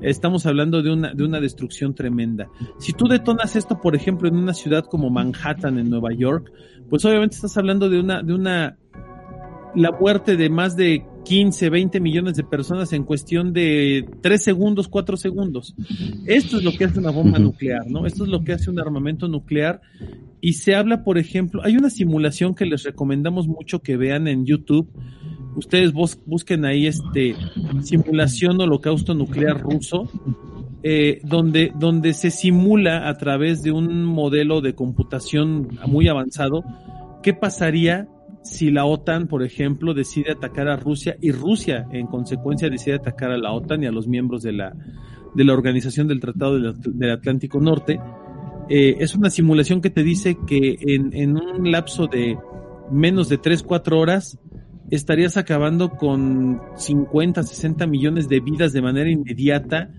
Estamos 0.00 0.46
hablando 0.46 0.82
de 0.82 0.92
una, 0.92 1.14
de 1.14 1.24
una 1.24 1.40
destrucción 1.40 1.94
tremenda. 1.94 2.48
Si 2.78 2.92
tú 2.92 3.06
detonas 3.06 3.56
esto, 3.56 3.80
por 3.80 3.94
ejemplo, 3.96 4.28
en 4.28 4.36
una 4.36 4.52
ciudad 4.52 4.84
como 4.84 5.10
Manhattan, 5.10 5.78
en 5.78 5.88
Nueva 5.88 6.12
York, 6.12 6.52
pues 6.90 7.04
obviamente 7.04 7.36
estás 7.36 7.56
hablando 7.56 7.88
de 7.88 8.00
una, 8.00 8.22
de 8.22 8.34
una, 8.34 8.76
la 9.74 9.92
muerte 9.92 10.36
de 10.36 10.48
más 10.48 10.76
de 10.76 11.04
15, 11.24 11.70
20 11.70 12.00
millones 12.00 12.36
de 12.36 12.44
personas 12.44 12.92
en 12.92 13.04
cuestión 13.04 13.52
de 13.52 14.08
3 14.20 14.42
segundos, 14.42 14.88
4 14.88 15.16
segundos. 15.16 15.74
Esto 16.26 16.58
es 16.58 16.64
lo 16.64 16.72
que 16.72 16.84
hace 16.84 16.98
una 16.98 17.10
bomba 17.10 17.38
nuclear, 17.38 17.90
¿no? 17.90 18.06
Esto 18.06 18.24
es 18.24 18.30
lo 18.30 18.44
que 18.44 18.52
hace 18.52 18.70
un 18.70 18.78
armamento 18.78 19.26
nuclear. 19.28 19.80
Y 20.40 20.54
se 20.54 20.74
habla, 20.74 21.02
por 21.02 21.18
ejemplo, 21.18 21.62
hay 21.64 21.76
una 21.76 21.90
simulación 21.90 22.54
que 22.54 22.66
les 22.66 22.82
recomendamos 22.82 23.48
mucho 23.48 23.80
que 23.80 23.96
vean 23.96 24.28
en 24.28 24.44
YouTube. 24.44 24.90
Ustedes 25.56 25.92
bus 25.92 26.18
busquen 26.26 26.64
ahí 26.64 26.86
este 26.86 27.34
simulación 27.82 28.60
holocausto 28.60 29.14
nuclear 29.14 29.60
ruso, 29.60 30.10
eh, 30.82 31.20
donde, 31.24 31.72
donde 31.78 32.12
se 32.12 32.30
simula 32.30 33.08
a 33.08 33.16
través 33.16 33.62
de 33.62 33.72
un 33.72 34.04
modelo 34.04 34.60
de 34.60 34.74
computación 34.74 35.78
muy 35.86 36.08
avanzado 36.08 36.64
qué 37.24 37.32
pasaría 37.32 38.06
si 38.44 38.70
la 38.70 38.84
OTAN, 38.84 39.26
por 39.26 39.42
ejemplo, 39.42 39.94
decide 39.94 40.32
atacar 40.32 40.68
a 40.68 40.76
Rusia 40.76 41.16
y 41.20 41.32
Rusia, 41.32 41.88
en 41.90 42.06
consecuencia, 42.06 42.68
decide 42.68 42.96
atacar 42.96 43.30
a 43.30 43.38
la 43.38 43.52
OTAN 43.52 43.82
y 43.82 43.86
a 43.86 43.90
los 43.90 44.06
miembros 44.06 44.42
de 44.42 44.52
la, 44.52 44.76
de 45.34 45.44
la 45.44 45.54
Organización 45.54 46.06
del 46.08 46.20
Tratado 46.20 46.58
del, 46.74 47.10
Atlántico 47.10 47.58
Norte, 47.58 47.98
eh, 48.68 48.96
es 49.00 49.14
una 49.14 49.30
simulación 49.30 49.80
que 49.80 49.90
te 49.90 50.02
dice 50.02 50.36
que 50.46 50.76
en, 50.78 51.14
en 51.14 51.36
un 51.36 51.70
lapso 51.70 52.06
de 52.06 52.38
menos 52.90 53.30
de 53.30 53.38
3, 53.38 53.62
4 53.62 53.98
horas 53.98 54.38
estarías 54.90 55.38
acabando 55.38 55.90
con 55.90 56.60
50, 56.76 57.42
60 57.42 57.86
millones 57.86 58.28
de 58.28 58.40
vidas 58.40 58.74
de 58.74 58.82
manera 58.82 59.10
inmediata 59.10 59.90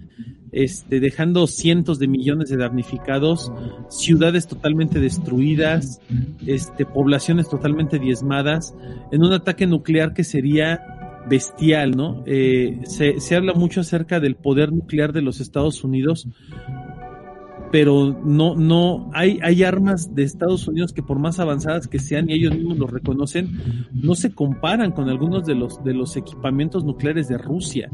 este, 0.56 1.02
dejando 1.02 1.48
cientos 1.48 2.00
de 2.00 2.08
millones 2.08 2.50
de 2.50 2.56
damnificados, 2.56 3.52
ciudades 3.90 4.48
totalmente 4.48 5.00
destruidas, 5.02 6.00
este, 6.48 6.86
poblaciones 6.86 7.50
totalmente 7.50 8.00
diezmadas, 8.00 8.74
en 9.12 9.22
un 9.22 9.34
ataque 9.34 9.68
nuclear 9.68 10.14
que 10.14 10.24
sería 10.24 11.24
bestial, 11.30 11.98
¿no? 11.98 12.24
Eh, 12.26 12.80
se, 12.86 13.20
se 13.20 13.36
habla 13.36 13.54
mucho 13.54 13.82
acerca 13.82 14.22
del 14.22 14.36
poder 14.36 14.72
nuclear 14.72 15.12
de 15.12 15.22
los 15.22 15.42
Estados 15.42 15.84
Unidos, 15.84 16.28
pero 17.72 18.18
no, 18.24 18.56
no, 18.56 19.12
hay, 19.14 19.40
hay 19.44 19.64
armas 19.64 20.16
de 20.16 20.24
Estados 20.24 20.70
Unidos 20.70 20.94
que 20.94 21.04
por 21.04 21.20
más 21.20 21.40
avanzadas 21.40 21.90
que 21.90 22.00
sean 22.00 22.30
y 22.30 22.34
ellos 22.36 22.56
mismos 22.56 22.78
lo 22.78 22.88
reconocen, 22.88 23.60
no 23.92 24.16
se 24.16 24.34
comparan 24.34 24.94
con 24.94 25.10
algunos 25.10 25.46
de 25.46 25.56
los, 25.56 25.84
de 25.84 25.94
los 25.94 26.16
equipamientos 26.16 26.86
nucleares 26.86 27.28
de 27.28 27.38
Rusia. 27.38 27.90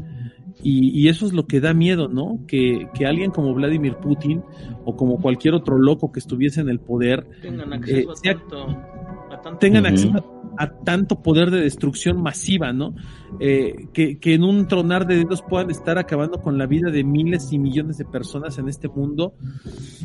Y, 0.62 1.00
y, 1.00 1.08
eso 1.08 1.26
es 1.26 1.32
lo 1.32 1.46
que 1.46 1.60
da 1.60 1.74
miedo, 1.74 2.08
¿no? 2.08 2.40
Que, 2.46 2.88
que, 2.94 3.06
alguien 3.06 3.30
como 3.30 3.54
Vladimir 3.54 3.96
Putin 3.96 4.42
o 4.84 4.96
como 4.96 5.20
cualquier 5.20 5.54
otro 5.54 5.78
loco 5.78 6.12
que 6.12 6.20
estuviese 6.20 6.60
en 6.60 6.68
el 6.68 6.80
poder 6.80 7.26
tengan 7.40 7.72
acceso, 7.72 8.12
eh, 8.12 8.16
sea, 8.16 8.32
a, 8.32 8.36
tanto, 8.36 8.66
a 9.30 9.40
tanto, 9.42 9.58
tengan 9.58 9.84
uh 9.84 9.86
-huh. 9.86 9.92
acceso 9.92 10.52
a, 10.56 10.64
a, 10.64 10.78
tanto 10.84 11.22
poder 11.22 11.50
de 11.50 11.60
destrucción 11.62 12.22
masiva, 12.22 12.72
¿no? 12.72 12.94
Eh, 13.40 13.88
que, 13.92 14.18
que, 14.18 14.34
en 14.34 14.44
un 14.44 14.68
tronar 14.68 15.06
de 15.06 15.16
dedos 15.16 15.42
puedan 15.42 15.70
estar 15.70 15.98
acabando 15.98 16.40
con 16.40 16.58
la 16.58 16.66
vida 16.66 16.90
de 16.90 17.02
miles 17.02 17.52
y 17.52 17.58
millones 17.58 17.98
de 17.98 18.04
personas 18.04 18.58
en 18.58 18.68
este 18.68 18.88
mundo. 18.88 19.34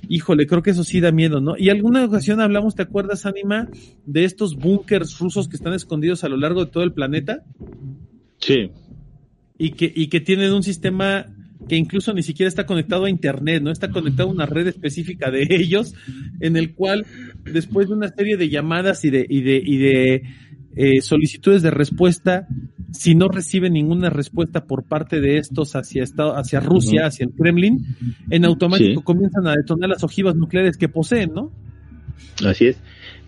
Híjole, 0.09 0.47
creo 0.47 0.61
que 0.63 0.71
eso 0.71 0.83
sí 0.83 1.01
da 1.01 1.11
miedo, 1.11 1.41
¿no? 1.41 1.55
Y 1.57 1.69
alguna 1.69 2.05
ocasión 2.05 2.41
hablamos, 2.41 2.75
¿te 2.75 2.83
acuerdas, 2.83 3.25
Anima, 3.25 3.67
de 4.05 4.23
estos 4.23 4.55
búnkers 4.55 5.19
rusos 5.19 5.47
que 5.47 5.55
están 5.55 5.73
escondidos 5.73 6.23
a 6.23 6.29
lo 6.29 6.37
largo 6.37 6.65
de 6.65 6.71
todo 6.71 6.83
el 6.83 6.93
planeta? 6.93 7.43
Sí 8.39 8.71
y 9.57 9.71
que, 9.71 9.91
y 9.93 10.07
que 10.07 10.19
tienen 10.19 10.53
un 10.53 10.63
sistema 10.63 11.25
que 11.67 11.75
incluso 11.75 12.13
ni 12.13 12.23
siquiera 12.23 12.47
está 12.47 12.65
conectado 12.65 13.05
a 13.05 13.09
internet, 13.09 13.61
no 13.61 13.71
está 13.71 13.89
conectado 13.89 14.29
a 14.29 14.31
una 14.31 14.45
red 14.45 14.67
específica 14.67 15.31
de 15.31 15.47
ellos, 15.49 15.93
en 16.39 16.55
el 16.57 16.73
cual 16.73 17.05
después 17.43 17.87
de 17.87 17.95
una 17.95 18.09
serie 18.09 18.37
de 18.37 18.49
llamadas 18.49 19.03
y 19.05 19.09
de, 19.09 19.25
y 19.27 19.41
de, 19.41 19.61
y 19.63 19.77
de 19.77 20.23
eh, 20.75 21.01
solicitudes 21.01 21.61
de 21.63 21.71
respuesta, 21.71 22.47
si 22.91 23.15
no 23.15 23.27
reciben 23.27 23.73
ninguna 23.73 24.09
respuesta 24.09 24.65
por 24.65 24.83
parte 24.83 25.19
de 25.19 25.37
estos 25.37 25.75
hacia, 25.75 26.03
hacia 26.03 26.59
Rusia, 26.59 27.07
hacia 27.07 27.25
el 27.25 27.31
Kremlin, 27.31 27.83
en 28.29 28.45
automático 28.45 29.03
comienzan 29.03 29.47
a 29.47 29.55
detonar 29.55 29.89
las 29.89 30.03
ojivas 30.03 30.35
nucleares 30.35 30.77
que 30.77 30.87
poseen, 30.87 31.33
¿no? 31.33 31.51
Así 32.45 32.67
es. 32.67 32.77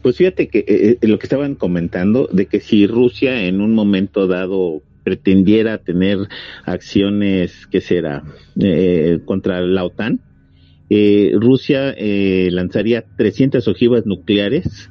Pues 0.02 0.16
fíjate 0.16 0.48
que 0.48 0.60
eh, 0.60 0.98
eh, 1.02 1.08
lo 1.08 1.20
que 1.20 1.26
estaban 1.26 1.56
comentando 1.56 2.30
de 2.32 2.46
que 2.46 2.62
si 2.62 2.88
Rusia 2.88 3.42
en 3.42 3.62
un 3.62 3.74
momento 3.74 4.28
dado 4.28 4.82
pretendiera 5.10 5.80
tener 5.80 6.18
acciones, 6.66 7.68
¿qué 7.68 7.82
será?, 7.82 8.24
eh, 8.62 9.20
contra 9.26 9.62
la 9.62 9.84
OTAN, 9.84 10.20
Rusia 11.34 11.96
lanzaría 12.52 13.06
300 13.16 13.68
ojivas 13.68 14.06
nucleares, 14.06 14.90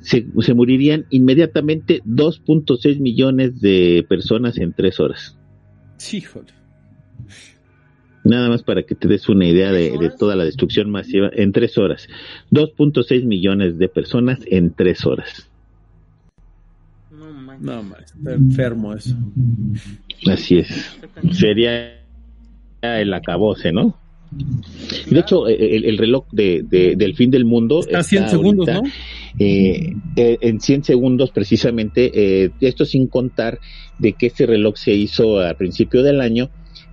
se, 0.00 0.26
se 0.38 0.54
morirían 0.54 1.06
inmediatamente 1.10 2.02
2.6 2.04 3.00
millones 3.00 3.60
de 3.60 4.04
personas 4.08 4.58
en 4.58 4.72
tres 4.72 5.00
horas. 5.00 5.36
Sí, 5.96 6.20
joder. 6.20 6.54
Nada 8.24 8.48
más 8.48 8.62
para 8.62 8.82
que 8.84 8.94
te 8.94 9.06
des 9.06 9.28
una 9.28 9.46
idea 9.46 9.70
de, 9.70 10.10
toda 10.18 10.34
la 10.34 10.44
destrucción 10.44 10.90
masiva 10.90 11.30
en 11.32 11.52
tres 11.52 11.76
horas. 11.76 12.08
2.6 12.50 13.24
millones 13.24 13.78
de 13.78 13.88
personas 13.88 14.40
en 14.46 14.74
tres 14.74 15.04
horas. 15.04 15.50
No, 17.60 17.82
no 17.82 17.96
está 17.96 18.32
enfermo 18.32 18.94
eso. 18.94 19.16
Así 20.30 20.58
es. 20.58 20.98
Sería 21.32 22.00
el 22.82 23.14
acabose, 23.14 23.72
¿no? 23.72 23.98
De 25.10 25.20
hecho, 25.20 25.46
el, 25.46 25.96
reloj 25.98 26.26
de, 26.32 26.64
del 26.96 27.14
fin 27.14 27.30
del 27.30 27.44
mundo 27.44 27.80
está, 27.80 27.98
a 27.98 28.02
100 28.02 28.28
segundos, 28.30 28.66
¿no? 28.66 28.82
Eh, 29.38 29.94
eh, 30.16 30.38
en 30.40 30.60
100 30.60 30.84
segundos 30.84 31.30
precisamente, 31.30 32.10
eh, 32.14 32.50
esto 32.60 32.84
sin 32.84 33.06
contar 33.06 33.58
de 33.98 34.12
que 34.14 34.26
este 34.26 34.46
reloj 34.46 34.76
se 34.76 34.92
hizo 34.92 35.40
a 35.40 35.54
principio 35.54 36.02
del 36.02 36.20
año 36.20 36.50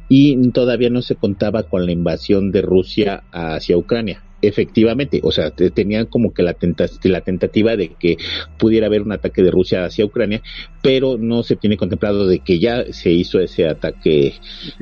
y 0.09 0.49
todavía 0.49 0.89
no 0.89 1.01
se 1.01 1.16
contaba 1.16 1.64
con 1.64 1.86
la 1.86 1.91
invasión 1.91 2.51
de 2.51 2.62
Rusia 2.62 3.24
hacia 3.32 3.78
Ucrania. 3.78 4.22
Efectivamente, 4.42 5.20
o 5.24 5.32
sea, 5.32 5.52
tenían 5.52 6.08
como 6.08 6.34
que 6.34 6.42
la, 6.44 6.56
la 7.04 7.22
tentativa 7.22 7.76
de 7.76 7.89
que 7.89 8.18
pudiera 8.58 8.88
haber 8.88 9.02
un 9.02 9.12
ataque 9.12 9.44
de 9.44 9.52
Rusia 9.52 9.86
hacia 9.86 10.06
Ucrania, 10.06 10.42
pero 10.82 11.18
no 11.18 11.44
se 11.44 11.56
tiene 11.56 11.78
contemplado 11.78 12.28
de 12.28 12.39
que 12.39 12.60
ya 12.60 12.92
se 12.92 13.12
hizo 13.12 13.39
ese 13.39 13.68
ataque, 13.68 14.34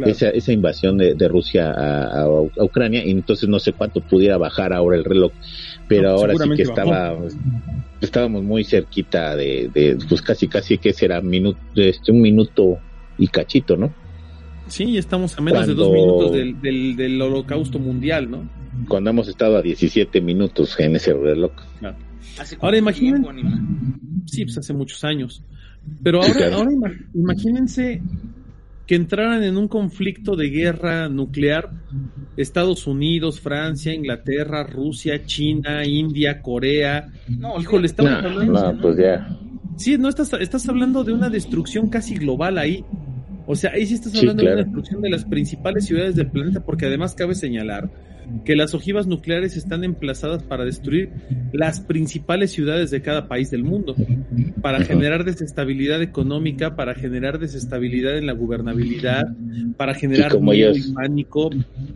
esa, 0.05 0.29
esa, 0.29 0.53
invasión 0.53 0.97
de, 0.97 1.27
Rusia 1.27 1.71
a, 1.71 2.29
Ucrania, 2.57 3.03
y 3.05 3.11
entonces 3.11 3.49
no 3.49 3.59
sé 3.59 3.73
cuánto 3.73 4.01
pudiera 4.01 4.37
bajar 4.37 4.73
ahora 4.73 4.97
el 4.97 5.03
reloj, 5.03 5.31
pero 5.87 6.11
ahora 6.11 6.35
sí 6.35 6.49
que 6.55 6.61
estaba, 6.61 7.17
estábamos 7.99 8.43
muy 8.43 8.63
cerquita 8.63 9.35
de, 9.35 9.69
de, 9.73 9.97
pues 10.07 10.21
casi, 10.21 10.47
casi 10.47 10.77
que 10.77 10.93
será 10.93 11.21
minuto, 11.21 11.59
este, 11.75 12.11
un 12.11 12.21
minuto 12.21 12.77
y 13.17 13.27
cachito, 13.27 13.75
¿no? 13.75 13.93
Sí, 14.69 14.97
estamos 14.97 15.37
a 15.37 15.41
menos 15.41 15.67
de 15.67 15.73
dos 15.73 15.91
minutos 15.91 16.31
del, 16.31 16.95
del, 16.95 17.21
holocausto 17.21 17.79
mundial, 17.79 18.29
¿no? 18.29 18.49
Cuando 18.87 19.09
hemos 19.09 19.27
estado 19.27 19.57
a 19.57 19.61
17 19.61 20.21
minutos 20.21 20.79
en 20.79 20.95
ese 20.95 21.13
reloj. 21.13 21.51
Ahora 22.61 22.77
imaginen, 22.77 23.25
sí, 24.25 24.45
pues 24.45 24.57
hace 24.57 24.73
muchos 24.73 25.03
años. 25.03 25.43
Pero 26.03 26.21
ahora, 26.21 26.55
ahora 26.55 26.71
imagínense 27.13 28.01
que 28.89 28.95
entraran 28.95 29.43
en 29.43 29.55
un 29.55 29.67
conflicto 29.67 30.35
de 30.35 30.49
guerra 30.49 31.09
nuclear 31.09 31.69
Estados 32.37 32.87
Unidos, 32.87 33.39
Francia, 33.39 33.93
Inglaterra, 33.93 34.63
Rusia, 34.63 35.25
China, 35.25 35.85
India, 35.85 36.41
Corea. 36.41 37.11
No, 37.27 37.61
Híjole, 37.61 37.85
estamos 37.85 38.13
hablando. 38.13 38.73
No, 38.73 38.81
pues 38.81 38.97
ya. 38.97 39.37
Sí, 39.77 39.97
no 39.97 40.09
estás, 40.09 40.33
estás 40.33 40.67
hablando 40.67 41.03
de 41.03 41.13
una 41.13 41.29
destrucción 41.29 41.89
casi 41.89 42.15
global 42.15 42.57
ahí. 42.57 42.83
O 43.51 43.55
sea, 43.55 43.71
ahí 43.71 43.83
sí 43.87 43.95
estás 43.95 44.15
hablando 44.15 44.43
de 44.43 44.49
la 44.51 44.55
destrucción 44.57 45.01
de 45.01 45.09
las 45.09 45.25
principales 45.25 45.85
ciudades 45.85 46.15
del 46.15 46.27
planeta, 46.27 46.59
porque 46.59 46.85
además 46.85 47.15
cabe 47.15 47.33
señalar 47.33 47.89
que 48.45 48.55
las 48.55 48.73
ojivas 48.73 49.07
nucleares 49.07 49.57
están 49.57 49.83
emplazadas 49.83 50.43
para 50.43 50.65
destruir 50.65 51.09
las 51.51 51.79
principales 51.79 52.51
ciudades 52.51 52.91
de 52.91 53.01
cada 53.01 53.27
país 53.27 53.51
del 53.51 53.63
mundo, 53.63 53.95
para 54.61 54.83
generar 54.83 55.23
desestabilidad 55.23 56.01
económica, 56.01 56.75
para 56.75 56.95
generar 56.95 57.39
desestabilidad 57.39 58.17
en 58.17 58.25
la 58.25 58.33
gobernabilidad, 58.33 59.27
para 59.77 59.93
generar 59.93 60.39
miedo 60.39 60.75
y 60.75 60.93
pánico, 60.93 61.49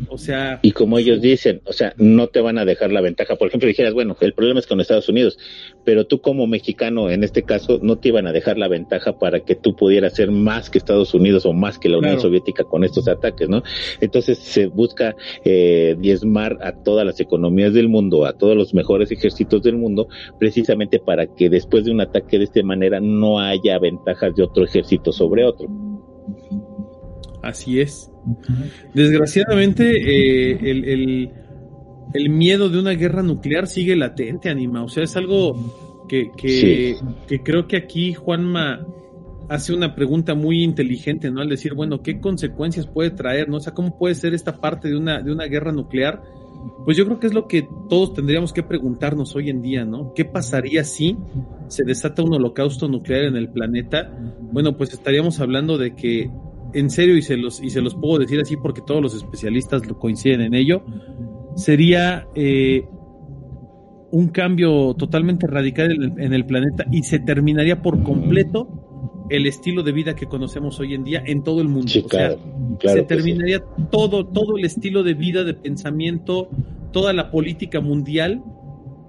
o 0.07 0.17
sea... 0.17 0.59
Y 0.61 0.71
como 0.71 0.97
ellos 0.99 1.21
dicen, 1.21 1.61
o 1.65 1.73
sea, 1.73 1.93
no 1.97 2.27
te 2.27 2.41
van 2.41 2.57
a 2.57 2.65
dejar 2.65 2.91
la 2.91 3.01
ventaja. 3.01 3.35
Por 3.35 3.47
ejemplo, 3.47 3.67
dijeras, 3.67 3.93
bueno, 3.93 4.15
el 4.21 4.33
problema 4.33 4.59
es 4.59 4.67
con 4.67 4.79
Estados 4.79 5.09
Unidos, 5.09 5.37
pero 5.85 6.05
tú 6.05 6.21
como 6.21 6.47
mexicano, 6.47 7.09
en 7.09 7.23
este 7.23 7.43
caso, 7.43 7.79
no 7.81 7.97
te 7.97 8.09
iban 8.09 8.27
a 8.27 8.31
dejar 8.31 8.57
la 8.57 8.67
ventaja 8.67 9.19
para 9.19 9.41
que 9.41 9.55
tú 9.55 9.75
pudieras 9.75 10.13
ser 10.15 10.31
más 10.31 10.69
que 10.69 10.77
Estados 10.77 11.13
Unidos 11.13 11.45
o 11.45 11.53
más 11.53 11.79
que 11.79 11.89
la 11.89 11.97
Unión 11.97 12.19
Soviética 12.19 12.63
con 12.63 12.83
estos 12.83 13.07
ataques, 13.07 13.49
¿no? 13.49 13.63
Entonces 14.01 14.37
se 14.39 14.67
busca 14.67 15.15
eh, 15.43 15.95
diezmar 16.23 16.57
a 16.61 16.71
todas 16.71 17.05
las 17.05 17.19
economías 17.19 17.73
del 17.73 17.89
mundo, 17.89 18.25
a 18.25 18.33
todos 18.33 18.55
los 18.55 18.73
mejores 18.73 19.11
ejércitos 19.11 19.61
del 19.61 19.77
mundo, 19.77 20.07
precisamente 20.39 20.99
para 20.99 21.27
que 21.27 21.49
después 21.49 21.85
de 21.85 21.91
un 21.91 22.01
ataque 22.01 22.37
de 22.37 22.45
esta 22.45 22.63
manera 22.63 22.99
no 22.99 23.39
haya 23.39 23.77
ventajas 23.79 24.35
de 24.35 24.43
otro 24.43 24.63
ejército 24.63 25.11
sobre 25.11 25.45
otro. 25.45 25.67
Así 27.41 27.81
es. 27.81 28.09
Desgraciadamente, 28.93 29.91
eh, 29.91 30.57
el, 30.61 31.29
el, 32.13 32.29
miedo 32.29 32.69
de 32.69 32.79
una 32.79 32.91
guerra 32.91 33.21
nuclear 33.21 33.67
sigue 33.67 33.97
latente, 33.97 34.49
Anima. 34.49 34.83
O 34.83 34.87
sea, 34.87 35.03
es 35.03 35.17
algo 35.17 36.05
que, 36.07 36.31
que, 36.37 36.95
que 37.27 37.43
creo 37.43 37.67
que 37.67 37.75
aquí 37.75 38.13
Juanma 38.13 38.87
hace 39.49 39.73
una 39.73 39.95
pregunta 39.95 40.35
muy 40.35 40.63
inteligente, 40.63 41.31
¿no? 41.31 41.41
Al 41.41 41.49
decir, 41.49 41.73
bueno, 41.73 42.01
¿qué 42.01 42.19
consecuencias 42.19 42.87
puede 42.87 43.11
traer, 43.11 43.49
no? 43.49 43.57
O 43.57 43.59
sea, 43.59 43.73
¿cómo 43.73 43.97
puede 43.97 44.15
ser 44.15 44.33
esta 44.33 44.59
parte 44.59 44.89
de 44.89 44.97
una, 44.97 45.21
de 45.21 45.31
una 45.31 45.45
guerra 45.45 45.71
nuclear? 45.71 46.21
Pues 46.85 46.95
yo 46.97 47.05
creo 47.05 47.19
que 47.19 47.27
es 47.27 47.33
lo 47.33 47.47
que 47.47 47.67
todos 47.89 48.13
tendríamos 48.13 48.53
que 48.53 48.63
preguntarnos 48.63 49.35
hoy 49.35 49.49
en 49.49 49.61
día, 49.61 49.85
¿no? 49.85 50.13
¿Qué 50.13 50.25
pasaría 50.25 50.83
si 50.83 51.17
se 51.67 51.83
desata 51.83 52.23
un 52.23 52.33
holocausto 52.33 52.87
nuclear 52.87 53.25
en 53.25 53.35
el 53.35 53.49
planeta? 53.49 54.11
Bueno, 54.51 54.77
pues 54.77 54.93
estaríamos 54.93 55.39
hablando 55.39 55.77
de 55.77 55.95
que, 55.95 56.31
en 56.73 56.89
serio, 56.89 57.17
y 57.17 57.21
se 57.21 57.37
los, 57.37 57.61
y 57.61 57.69
se 57.69 57.81
los 57.81 57.95
puedo 57.95 58.19
decir 58.19 58.39
así 58.39 58.55
porque 58.55 58.81
todos 58.81 59.01
los 59.01 59.13
especialistas 59.13 59.81
coinciden 59.99 60.41
en 60.41 60.53
ello, 60.53 60.83
sería 61.55 62.27
eh, 62.33 62.85
un 64.11 64.29
cambio 64.29 64.93
totalmente 64.93 65.47
radical 65.47 66.13
en 66.17 66.33
el 66.33 66.45
planeta 66.45 66.85
y 66.91 67.03
se 67.03 67.19
terminaría 67.19 67.81
por 67.81 68.03
completo 68.03 68.82
el 69.33 69.47
estilo 69.47 69.81
de 69.81 69.91
vida 69.91 70.15
que 70.15 70.27
conocemos 70.27 70.79
hoy 70.79 70.93
en 70.93 71.03
día 71.03 71.23
en 71.25 71.43
todo 71.43 71.59
el 71.59 71.67
mundo. 71.67 71.91
o 72.05 72.09
sea, 72.09 72.37
se 72.81 73.01
terminaría 73.01 73.63
todo, 73.91 74.27
todo 74.27 74.57
el 74.57 74.65
estilo 74.65 75.01
de 75.01 75.15
vida, 75.15 75.43
de 75.43 75.55
pensamiento, 75.55 76.49
toda 76.91 77.13
la 77.13 77.31
política 77.31 77.81
mundial, 77.81 78.43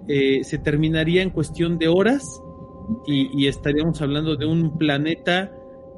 eh, 0.08 0.42
se 0.42 0.56
terminaría 0.56 1.22
en 1.22 1.28
cuestión 1.28 1.78
de 1.78 1.88
horas 1.88 2.40
y, 3.06 3.46
estaríamos 3.46 4.00
hablando 4.00 4.36
de 4.36 4.46
un 4.46 4.78
planeta 4.78 5.52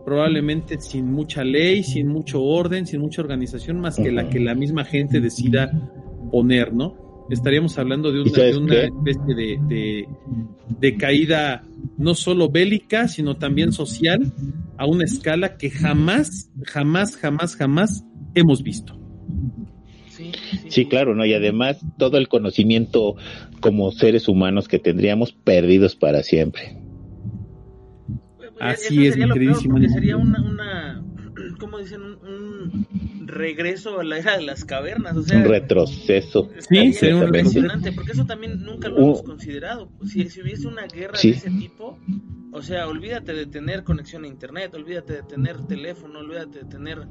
probablemente 0.04 0.80
sin 0.80 1.12
mucha 1.12 1.44
ley, 1.44 1.84
sin 1.84 2.08
mucho 2.08 2.42
orden, 2.42 2.84
sin 2.84 3.00
mucha 3.00 3.22
organización, 3.22 3.80
más 3.80 3.96
que 3.96 4.10
la 4.10 4.28
que 4.28 4.40
la 4.40 4.54
misma 4.56 4.84
gente 4.84 5.20
decida 5.20 5.70
poner, 6.32 6.72
¿no? 6.72 7.05
Estaríamos 7.30 7.78
hablando 7.78 8.12
de 8.12 8.20
una, 8.20 8.28
especie 8.28 9.34
de, 9.34 10.06
de, 10.80 10.96
caída 10.96 11.64
no 11.98 12.14
solo 12.14 12.50
bélica, 12.50 13.08
sino 13.08 13.36
también 13.36 13.72
social, 13.72 14.32
a 14.76 14.86
una 14.86 15.04
escala 15.04 15.56
que 15.56 15.70
jamás, 15.70 16.50
jamás, 16.64 17.16
jamás, 17.16 17.56
jamás 17.56 18.04
hemos 18.34 18.62
visto. 18.62 18.98
Sí, 20.68 20.86
claro, 20.86 21.14
¿no? 21.14 21.24
Y 21.24 21.34
además 21.34 21.78
todo 21.98 22.18
el 22.18 22.28
conocimiento 22.28 23.16
como 23.60 23.90
seres 23.92 24.28
humanos 24.28 24.68
que 24.68 24.78
tendríamos 24.78 25.32
perdidos 25.32 25.96
para 25.96 26.22
siempre. 26.22 26.78
Así 28.60 29.06
es, 29.06 29.16
mi 29.16 29.30
queridísimo. 29.30 29.78
Sería 29.88 30.16
una, 30.16 31.02
como 31.56 31.78
dicen, 31.78 32.02
un, 32.02 32.86
regreso 33.26 34.00
a 34.00 34.04
la 34.04 34.18
era 34.18 34.36
de 34.36 34.44
las 34.44 34.64
cavernas. 34.64 35.16
O 35.16 35.22
sea, 35.22 35.38
un 35.38 35.44
retroceso. 35.44 36.50
Sí, 36.68 36.92
sería 36.92 37.24
impresionante, 37.24 37.92
porque 37.92 38.12
eso 38.12 38.26
también 38.26 38.62
nunca 38.62 38.88
lo 38.88 38.98
hemos 38.98 39.22
considerado. 39.22 39.90
Si, 40.06 40.28
si 40.28 40.42
hubiese 40.42 40.68
una 40.68 40.86
guerra 40.86 41.18
de 41.20 41.30
ese 41.30 41.50
tipo, 41.50 41.98
o 42.52 42.62
sea, 42.62 42.88
olvídate 42.88 43.32
de 43.32 43.46
tener 43.46 43.84
conexión 43.84 44.24
a 44.24 44.28
internet, 44.28 44.74
olvídate 44.74 45.14
de 45.14 45.22
tener 45.22 45.58
teléfono, 45.66 46.20
olvídate 46.20 46.60
de 46.60 46.64
tener 46.64 47.06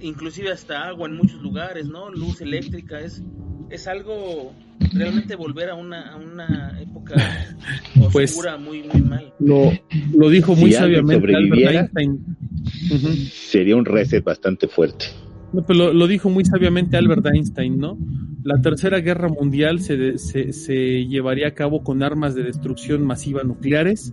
inclusive 0.00 0.50
hasta 0.50 0.86
agua 0.86 1.08
en 1.08 1.16
muchos 1.16 1.40
lugares, 1.40 1.86
¿no? 1.86 2.10
Luz 2.10 2.40
eléctrica, 2.40 3.00
es, 3.00 3.22
es 3.70 3.86
algo 3.86 4.52
realmente 4.92 5.36
volver 5.36 5.70
a 5.70 5.74
una, 5.74 6.12
a 6.12 6.16
una 6.16 6.78
época 6.80 7.14
pues 8.12 8.30
oscura 8.30 8.56
muy, 8.56 8.82
muy 8.82 9.02
mal. 9.02 9.32
Lo, 9.38 9.72
lo 10.14 10.28
dijo 10.28 10.54
muy 10.54 10.72
sabiamente 10.72 11.32
Sería 13.32 13.76
un 13.76 13.84
reset 13.84 14.24
bastante 14.24 14.68
fuerte. 14.68 15.06
pero 15.66 15.92
lo, 15.92 16.06
dijo 16.06 16.30
muy 16.30 16.44
sabiamente 16.44 16.96
Albert 16.96 17.26
Einstein, 17.26 17.78
¿no? 17.78 17.98
La 18.42 18.60
tercera 18.60 19.00
guerra 19.00 19.28
mundial 19.28 19.80
se, 19.80 20.18
se, 20.18 20.52
se 20.52 21.06
llevaría 21.06 21.48
a 21.48 21.54
cabo 21.54 21.82
con 21.82 22.02
armas 22.02 22.34
de 22.34 22.42
destrucción 22.42 23.06
masiva 23.06 23.42
nucleares 23.42 24.12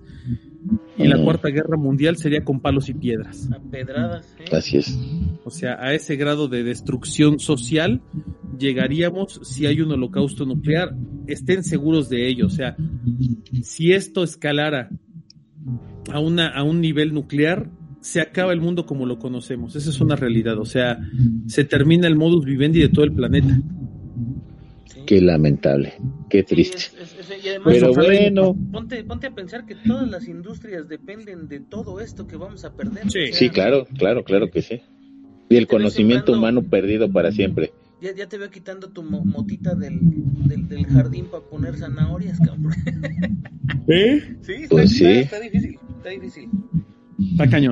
y 0.98 1.08
la 1.08 1.22
cuarta 1.24 1.50
guerra 1.50 1.78
mundial 1.78 2.18
sería 2.18 2.44
con 2.44 2.60
palos 2.60 2.90
y 2.90 2.94
piedras. 2.94 3.50
A 3.52 3.60
pedradas, 3.60 4.36
¿eh? 4.40 4.56
Así 4.56 4.78
es. 4.78 4.98
O 5.44 5.50
sea, 5.50 5.78
a 5.80 5.94
ese 5.94 6.16
grado 6.16 6.48
de 6.48 6.64
destrucción 6.64 7.40
social 7.40 8.02
llegaríamos 8.58 9.40
si 9.44 9.66
hay 9.66 9.82
un 9.82 9.92
holocausto 9.92 10.46
nuclear. 10.46 10.96
Estén 11.28 11.64
seguros 11.64 12.10
de 12.10 12.28
ello. 12.28 12.46
O 12.46 12.50
sea, 12.50 12.76
si 13.64 13.92
esto 13.94 14.24
escalara 14.24 14.90
a, 16.12 16.20
una, 16.20 16.50
a 16.50 16.64
un 16.64 16.80
nivel 16.80 17.14
nuclear, 17.14 17.70
se 18.02 18.20
acaba 18.20 18.52
el 18.52 18.60
mundo 18.60 18.86
como 18.86 19.06
lo 19.06 19.20
conocemos. 19.20 19.76
Esa 19.76 19.90
es 19.90 20.02
una 20.02 20.16
realidad. 20.16 20.58
O 20.58 20.66
sea, 20.66 21.00
se 21.48 21.64
termina 21.64 22.08
el 22.08 22.16
modus 22.16 22.44
vivendi 22.44 22.82
de 22.82 22.90
todo 22.90 23.06
el 23.06 23.14
planeta. 23.14 23.60
Qué 25.06 25.22
lamentable, 25.22 25.94
qué 26.30 26.44
triste. 26.44 26.78
Pero 27.64 27.94
bueno. 27.94 28.56
Ponte, 28.72 29.04
ponte 29.04 29.28
a 29.28 29.32
pensar 29.32 29.66
que 29.66 29.76
todas 29.76 30.10
las 30.10 30.28
industrias 30.28 30.88
dependen 30.88 31.48
de 31.48 31.60
todo 31.60 32.00
esto 32.00 32.28
que 32.28 32.38
vamos 32.38 32.66
a 32.66 32.74
perder. 32.74 33.10
Sí, 33.10 33.50
claro, 33.50 33.88
claro, 33.98 34.24
claro 34.24 34.50
que 34.50 34.62
sí. 34.62 34.82
Y 35.50 35.58
el 35.58 35.68
conocimiento 35.68 36.34
humano 36.34 36.64
perdido 36.64 37.12
para 37.12 37.32
siempre. 37.32 37.72
Ya, 38.02 38.16
ya 38.16 38.28
te 38.28 38.40
veo 38.40 38.50
quitando 38.50 38.90
tu 38.90 39.04
motita 39.04 39.76
del, 39.76 40.00
del, 40.48 40.88
jardín 40.88 41.26
para 41.26 41.44
poner 41.44 41.78
zanahorias, 41.78 42.40
cabrón. 42.40 42.74
¿Eh? 43.88 44.38
Sí, 44.42 44.66
pues 44.70 44.92
sí. 44.92 45.06
está 45.06 45.40
difícil, 45.40 45.78
está 45.98 46.10
difícil. 46.10 46.50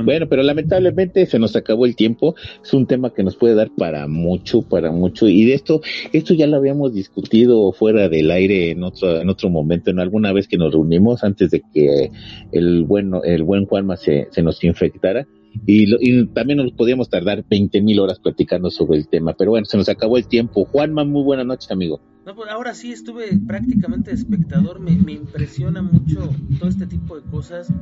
Bueno, 0.04 0.28
pero 0.28 0.44
lamentablemente 0.44 1.26
se 1.26 1.40
nos 1.40 1.56
acabó 1.56 1.86
el 1.86 1.96
tiempo. 1.96 2.36
Es 2.64 2.74
un 2.74 2.86
tema 2.86 3.14
que 3.14 3.24
nos 3.24 3.36
puede 3.36 3.56
dar 3.56 3.72
para 3.76 4.08
mucho, 4.08 4.62
para 4.62 4.92
mucho. 4.92 5.28
Y 5.28 5.46
de 5.46 5.54
esto, 5.54 5.82
esto 6.14 6.34
ya 6.34 6.48
lo 6.48 6.58
habíamos 6.58 6.94
discutido 6.94 7.72
fuera 7.72 8.10
del 8.10 8.32
aire 8.32 8.72
en 8.72 8.84
otro, 8.84 9.20
en 9.20 9.30
otro 9.30 9.50
momento, 9.50 9.92
en 9.92 10.00
alguna 10.00 10.32
vez 10.34 10.48
que 10.48 10.58
nos 10.58 10.74
reunimos 10.74 11.24
antes 11.24 11.52
de 11.52 11.62
que 11.74 12.12
el 12.52 12.84
bueno, 12.84 13.24
el 13.24 13.44
buen 13.44 13.66
Juanma 13.66 13.98
se, 13.98 14.28
se 14.32 14.42
nos 14.42 14.64
infectara. 14.64 15.28
Y, 15.66 15.96
y, 16.00 16.28
también 16.28 16.58
nos 16.58 16.72
podíamos 16.74 17.10
tardar 17.10 17.44
20 17.50 17.82
mil 17.82 18.00
horas 18.00 18.20
platicando 18.20 18.70
sobre 18.70 19.00
el 19.00 19.08
tema, 19.08 19.34
pero 19.34 19.52
bueno, 19.52 19.66
se 19.66 19.78
nos 19.78 19.90
acabó 19.90 20.18
el 20.18 20.28
tiempo. 20.28 20.66
Juanma, 20.66 21.04
muy 21.04 21.24
buenas 21.24 21.46
noches, 21.46 21.72
amigo. 21.72 22.00
No, 22.26 22.36
pues 22.36 22.52
ahora 22.52 22.76
sí 22.76 22.92
estuve 22.92 23.36
prácticamente 23.48 24.12
espectador, 24.12 24.80
me, 24.80 24.92
me 24.92 25.14
impresiona 25.14 25.82
mucho 25.82 26.30
todo 26.60 26.70
este 26.70 26.86
tipo 26.86 27.20
de 27.20 27.24
cosas. 27.24 27.74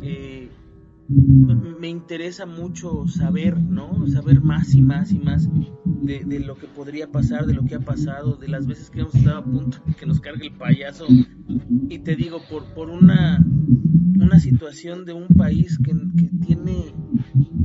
Eh, 0.00 0.48
me 1.80 1.88
interesa 1.88 2.46
mucho 2.46 3.06
saber, 3.08 3.58
¿no? 3.58 4.06
Saber 4.06 4.40
más 4.40 4.74
y 4.74 4.82
más 4.82 5.12
y 5.12 5.18
más 5.18 5.48
de, 5.84 6.40
lo 6.40 6.56
que 6.56 6.66
podría 6.66 7.10
pasar, 7.10 7.46
de 7.46 7.54
lo 7.54 7.64
que 7.64 7.74
ha 7.74 7.80
pasado, 7.80 8.36
de 8.36 8.48
las 8.48 8.66
veces 8.66 8.90
que 8.90 9.00
hemos 9.00 9.14
estado 9.14 9.38
a 9.38 9.44
punto 9.44 9.78
de 9.86 9.94
que 9.94 10.06
nos 10.06 10.20
cargue 10.20 10.46
el 10.46 10.54
payaso. 10.54 11.06
Y 11.88 11.98
te 11.98 12.16
digo, 12.16 12.40
por, 12.50 12.72
por 12.74 12.88
una, 12.88 13.44
una 14.14 14.38
situación 14.38 15.04
de 15.04 15.12
un 15.12 15.28
país 15.28 15.78
que, 15.78 15.92
tiene 16.44 16.92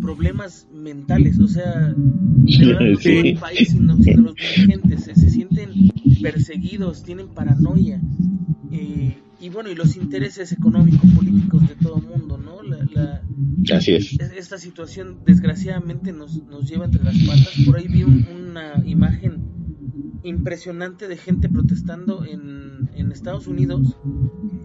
problemas 0.02 0.68
mentales, 0.72 1.40
o 1.40 1.48
sea, 1.48 1.94
de 1.94 2.66
verdad 2.66 2.82
no 2.92 3.00
solo 3.00 3.20
el 3.22 3.38
país, 3.38 3.70
sino, 3.70 3.96
los 3.96 4.36
dirigentes, 4.36 5.04
se, 5.04 5.16
sienten 5.16 5.72
perseguidos, 6.22 7.04
tienen 7.04 7.30
paranoia. 7.30 8.02
Eh, 8.72 9.18
y 9.40 9.50
bueno, 9.50 9.70
y 9.70 9.76
los 9.76 9.96
intereses 9.96 10.52
económicos, 10.52 11.10
políticos 11.12 11.68
de 11.68 11.76
todo 11.76 11.98
el 11.98 12.04
mundo, 12.04 12.38
¿no? 12.38 12.62
La, 12.64 13.22
Así 13.74 13.94
es. 13.94 14.18
Esta 14.20 14.58
situación 14.58 15.20
desgraciadamente 15.26 16.14
nos, 16.14 16.44
nos 16.46 16.70
lleva 16.70 16.86
entre 16.86 17.04
las 17.04 17.18
patas. 17.20 17.54
Por 17.66 17.78
ahí 17.78 17.88
vi 17.88 18.04
una 18.04 18.82
imagen 18.86 19.58
impresionante 20.24 21.08
de 21.08 21.18
gente 21.18 21.50
protestando 21.50 22.26
en, 22.26 22.90
en, 22.96 23.12
Estados 23.12 23.48
Unidos 23.48 23.98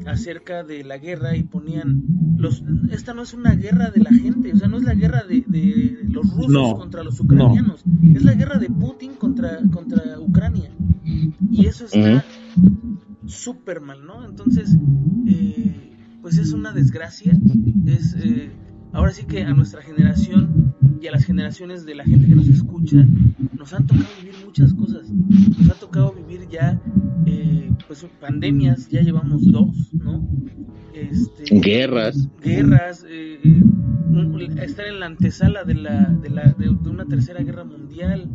acerca 0.06 0.64
de 0.64 0.82
la 0.82 0.98
guerra 0.98 1.36
y 1.36 1.44
ponían 1.44 2.02
los 2.36 2.64
esta 2.90 3.14
no 3.14 3.22
es 3.22 3.32
una 3.32 3.54
guerra 3.54 3.90
de 3.90 4.00
la 4.00 4.10
gente, 4.10 4.52
o 4.52 4.56
sea, 4.56 4.66
no 4.66 4.78
es 4.78 4.82
la 4.82 4.94
guerra 4.94 5.22
de, 5.22 5.44
de 5.46 5.98
los 6.08 6.28
rusos 6.34 6.74
contra 6.74 7.04
los 7.04 7.20
ucranianos, 7.20 7.84
es 8.14 8.24
la 8.24 8.34
guerra 8.34 8.58
de 8.58 8.68
Putin 8.68 9.14
contra, 9.14 9.60
contra 9.70 10.18
Ucrania. 10.18 10.70
Y 11.50 11.66
eso 11.66 11.84
está 11.84 12.24
súper 13.26 13.80
mal, 13.80 14.04
¿no? 14.04 14.24
Entonces, 14.24 14.76
eh, 15.26 15.92
pues 16.20 16.38
es 16.38 16.52
una 16.52 16.72
desgracia, 16.72 17.32
es... 17.86 18.14
Eh, 18.14 18.50
ahora 18.92 19.12
sí 19.12 19.24
que 19.24 19.42
a 19.42 19.54
nuestra 19.54 19.82
generación 19.82 20.74
y 21.00 21.06
a 21.06 21.12
las 21.12 21.24
generaciones 21.24 21.84
de 21.84 21.94
la 21.94 22.04
gente 22.04 22.28
que 22.28 22.34
nos 22.34 22.48
escucha, 22.48 23.06
nos 23.56 23.72
han 23.72 23.86
tocado 23.86 24.08
vivir 24.20 24.34
muchas 24.44 24.72
cosas. 24.74 25.10
Nos 25.10 25.70
ha 25.70 25.74
tocado 25.74 26.12
vivir 26.12 26.48
ya, 26.48 26.80
eh, 27.26 27.70
pues, 27.88 28.06
pandemias, 28.20 28.88
ya 28.88 29.00
llevamos 29.00 29.50
dos, 29.50 29.92
¿no? 29.92 30.28
Este, 31.12 31.44
guerras. 31.60 32.28
Guerras, 32.42 33.04
eh, 33.06 33.38
estar 34.62 34.86
en 34.86 35.00
la 35.00 35.06
antesala 35.06 35.64
de, 35.64 35.74
la, 35.74 36.06
de, 36.06 36.30
la, 36.30 36.54
de, 36.56 36.70
una 36.70 37.04
tercera 37.04 37.42
guerra 37.42 37.64
mundial. 37.64 38.30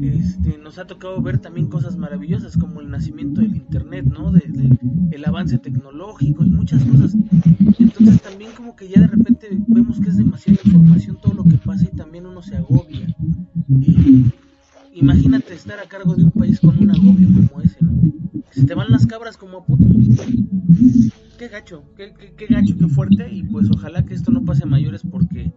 Este, 0.00 0.56
nos 0.58 0.78
ha 0.78 0.86
tocado 0.86 1.20
ver 1.20 1.38
también 1.38 1.68
cosas 1.68 1.96
maravillosas 1.96 2.56
como 2.56 2.80
el 2.80 2.90
nacimiento 2.90 3.42
del 3.42 3.56
Internet, 3.56 4.06
¿no? 4.06 4.32
De, 4.32 4.42
el 5.10 5.24
avance 5.24 5.58
tecnológico 5.58 6.44
y 6.44 6.50
muchas 6.50 6.82
cosas. 6.84 7.14
Entonces 7.78 8.22
también 8.22 8.52
como 8.56 8.74
que 8.74 8.88
ya 8.88 9.02
de 9.02 9.06
repente 9.06 9.48
vemos 9.68 10.00
que 10.00 10.08
es 10.08 10.16
demasiada 10.16 10.58
información 10.64 11.18
todo 11.20 11.34
lo 11.34 11.44
que 11.44 11.58
pasa 11.58 11.84
y 11.84 11.94
también 11.96 12.26
uno 12.26 12.42
se 12.42 12.56
agobia. 12.56 13.06
imagínate 14.94 15.54
estar 15.54 15.78
a 15.78 15.88
cargo 15.88 16.14
de 16.14 16.24
un 16.24 16.30
país 16.30 16.58
con 16.58 16.78
un 16.78 16.90
agobio 16.90 17.28
como 17.28 17.60
ese, 17.60 17.78
¿no? 17.82 17.92
se 18.50 18.64
te 18.64 18.74
van 18.74 18.90
las 18.90 19.06
cabras 19.06 19.36
como 19.36 19.58
a 19.58 19.64
puto 19.64 19.84
qué 21.44 21.50
gacho, 21.50 21.84
qué, 21.94 22.14
qué, 22.38 22.46
gacho, 22.46 22.74
qué 22.78 22.86
fuerte 22.88 23.28
y 23.30 23.42
pues 23.42 23.68
ojalá 23.70 24.02
que 24.02 24.14
esto 24.14 24.32
no 24.32 24.42
pase 24.46 24.64
a 24.64 24.66
mayores 24.66 25.02
porque 25.02 25.52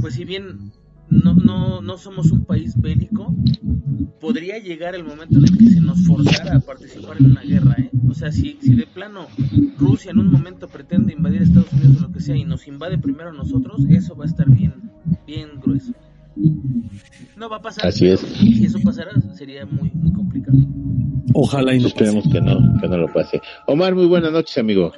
pues 0.00 0.14
si 0.14 0.24
bien 0.24 0.70
no, 1.08 1.34
no, 1.34 1.82
no 1.82 1.98
somos 1.98 2.30
un 2.30 2.44
país 2.44 2.80
bélico, 2.80 3.34
podría 4.20 4.60
llegar 4.60 4.94
el 4.94 5.02
momento 5.02 5.38
en 5.38 5.44
el 5.44 5.58
que 5.58 5.66
se 5.66 5.80
nos 5.80 6.06
forzara 6.06 6.58
a 6.58 6.60
participar 6.60 7.16
en 7.18 7.32
una 7.32 7.42
guerra, 7.42 7.74
¿eh? 7.78 7.90
O 8.08 8.14
sea, 8.14 8.30
si, 8.30 8.56
si 8.62 8.76
de 8.76 8.86
plano 8.86 9.26
Rusia 9.78 10.12
en 10.12 10.20
un 10.20 10.30
momento 10.30 10.68
pretende 10.68 11.12
invadir 11.12 11.42
Estados 11.42 11.72
Unidos 11.72 11.96
o 11.98 12.00
lo 12.02 12.12
que 12.12 12.20
sea 12.20 12.36
y 12.36 12.44
nos 12.44 12.68
invade 12.68 12.96
primero 12.96 13.30
a 13.30 13.32
nosotros, 13.32 13.84
eso 13.88 14.14
va 14.14 14.26
a 14.26 14.28
estar 14.28 14.48
bien, 14.48 14.92
bien 15.26 15.60
grueso. 15.60 15.92
No 17.36 17.48
va 17.48 17.56
a 17.56 17.62
pasar. 17.62 17.88
Así 17.88 18.06
es. 18.06 18.20
Si 18.20 18.64
eso 18.64 18.78
pasara, 18.84 19.10
sería 19.34 19.66
muy, 19.66 19.90
muy 19.90 20.12
complicado. 20.12 20.58
Ojalá 21.32 21.74
y 21.74 21.80
no 21.80 21.88
Esperemos 21.88 22.24
que 22.30 22.40
no, 22.40 22.58
que 22.80 22.88
no 22.88 22.96
lo 22.96 23.12
pase. 23.12 23.40
Omar, 23.66 23.94
muy 23.94 24.06
buenas 24.06 24.32
noches, 24.32 24.58
amigo. 24.58 24.92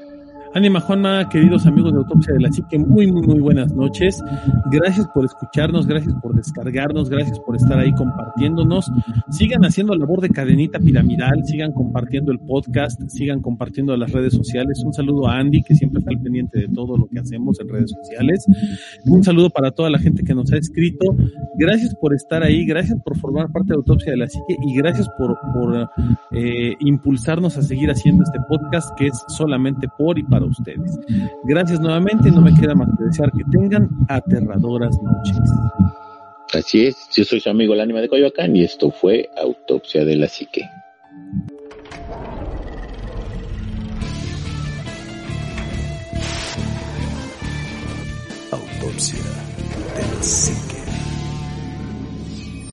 Ánima 0.54 0.80
Juanma, 0.80 1.30
queridos 1.30 1.64
amigos 1.64 1.92
de 1.92 1.98
Autopsia 1.98 2.34
de 2.34 2.40
la 2.40 2.52
Psique, 2.52 2.78
muy, 2.78 3.10
muy, 3.10 3.26
muy 3.26 3.40
buenas 3.40 3.72
noches. 3.72 4.22
Gracias 4.70 5.08
por 5.14 5.24
escucharnos, 5.24 5.86
gracias 5.86 6.14
por 6.20 6.34
descargarnos, 6.34 7.08
gracias 7.08 7.40
por 7.40 7.56
estar 7.56 7.78
ahí 7.78 7.90
compartiéndonos. 7.94 8.92
Sigan 9.30 9.64
haciendo 9.64 9.94
labor 9.94 10.20
de 10.20 10.28
cadenita 10.28 10.78
piramidal, 10.78 11.42
sigan 11.46 11.72
compartiendo 11.72 12.32
el 12.32 12.38
podcast, 12.38 13.00
sigan 13.08 13.40
compartiendo 13.40 13.96
las 13.96 14.12
redes 14.12 14.34
sociales. 14.34 14.82
Un 14.84 14.92
saludo 14.92 15.26
a 15.26 15.38
Andy, 15.38 15.62
que 15.62 15.74
siempre 15.74 16.00
está 16.00 16.10
al 16.10 16.20
pendiente 16.20 16.58
de 16.58 16.68
todo 16.68 16.98
lo 16.98 17.06
que 17.06 17.20
hacemos 17.20 17.58
en 17.58 17.68
redes 17.70 17.90
sociales. 17.90 18.44
Un 19.06 19.24
saludo 19.24 19.48
para 19.48 19.70
toda 19.70 19.88
la 19.88 19.98
gente 19.98 20.22
que 20.22 20.34
nos 20.34 20.52
ha 20.52 20.58
escrito. 20.58 21.16
Gracias 21.56 21.94
por 21.94 22.14
estar 22.14 22.42
ahí, 22.42 22.66
gracias 22.66 23.00
por 23.02 23.16
formar 23.16 23.50
parte 23.52 23.68
de 23.68 23.76
Autopsia 23.76 24.12
de 24.12 24.18
la 24.18 24.28
Psique 24.28 24.56
y 24.66 24.76
gracias 24.76 25.08
por, 25.16 25.34
por 25.54 25.88
eh, 26.32 26.74
impulsarnos 26.80 27.56
a 27.56 27.62
seguir 27.62 27.90
haciendo 27.90 28.22
este 28.24 28.38
podcast 28.50 28.90
que 28.98 29.06
es 29.06 29.24
solamente 29.28 29.88
por 29.96 30.18
y 30.18 30.22
para 30.42 30.50
ustedes. 30.50 30.98
Gracias 31.44 31.80
nuevamente, 31.80 32.30
no 32.30 32.40
me 32.40 32.54
queda 32.54 32.74
más 32.74 32.88
que 32.98 33.04
desear 33.04 33.30
que 33.32 33.44
tengan 33.50 33.88
aterradoras 34.08 34.96
noches. 35.02 35.38
Así 36.52 36.86
es, 36.86 36.96
yo 37.14 37.24
soy 37.24 37.40
su 37.40 37.48
amigo 37.48 37.74
el 37.74 37.80
ánima 37.80 38.00
de 38.00 38.08
Coyoacán 38.08 38.54
y 38.54 38.64
esto 38.64 38.90
fue 38.90 39.30
Autopsia 39.36 40.04
de 40.04 40.16
la 40.16 40.28
Psique. 40.28 40.68
Autopsia 48.50 49.18
de 49.96 50.16
la 50.16 50.22
Psique. 50.22 50.81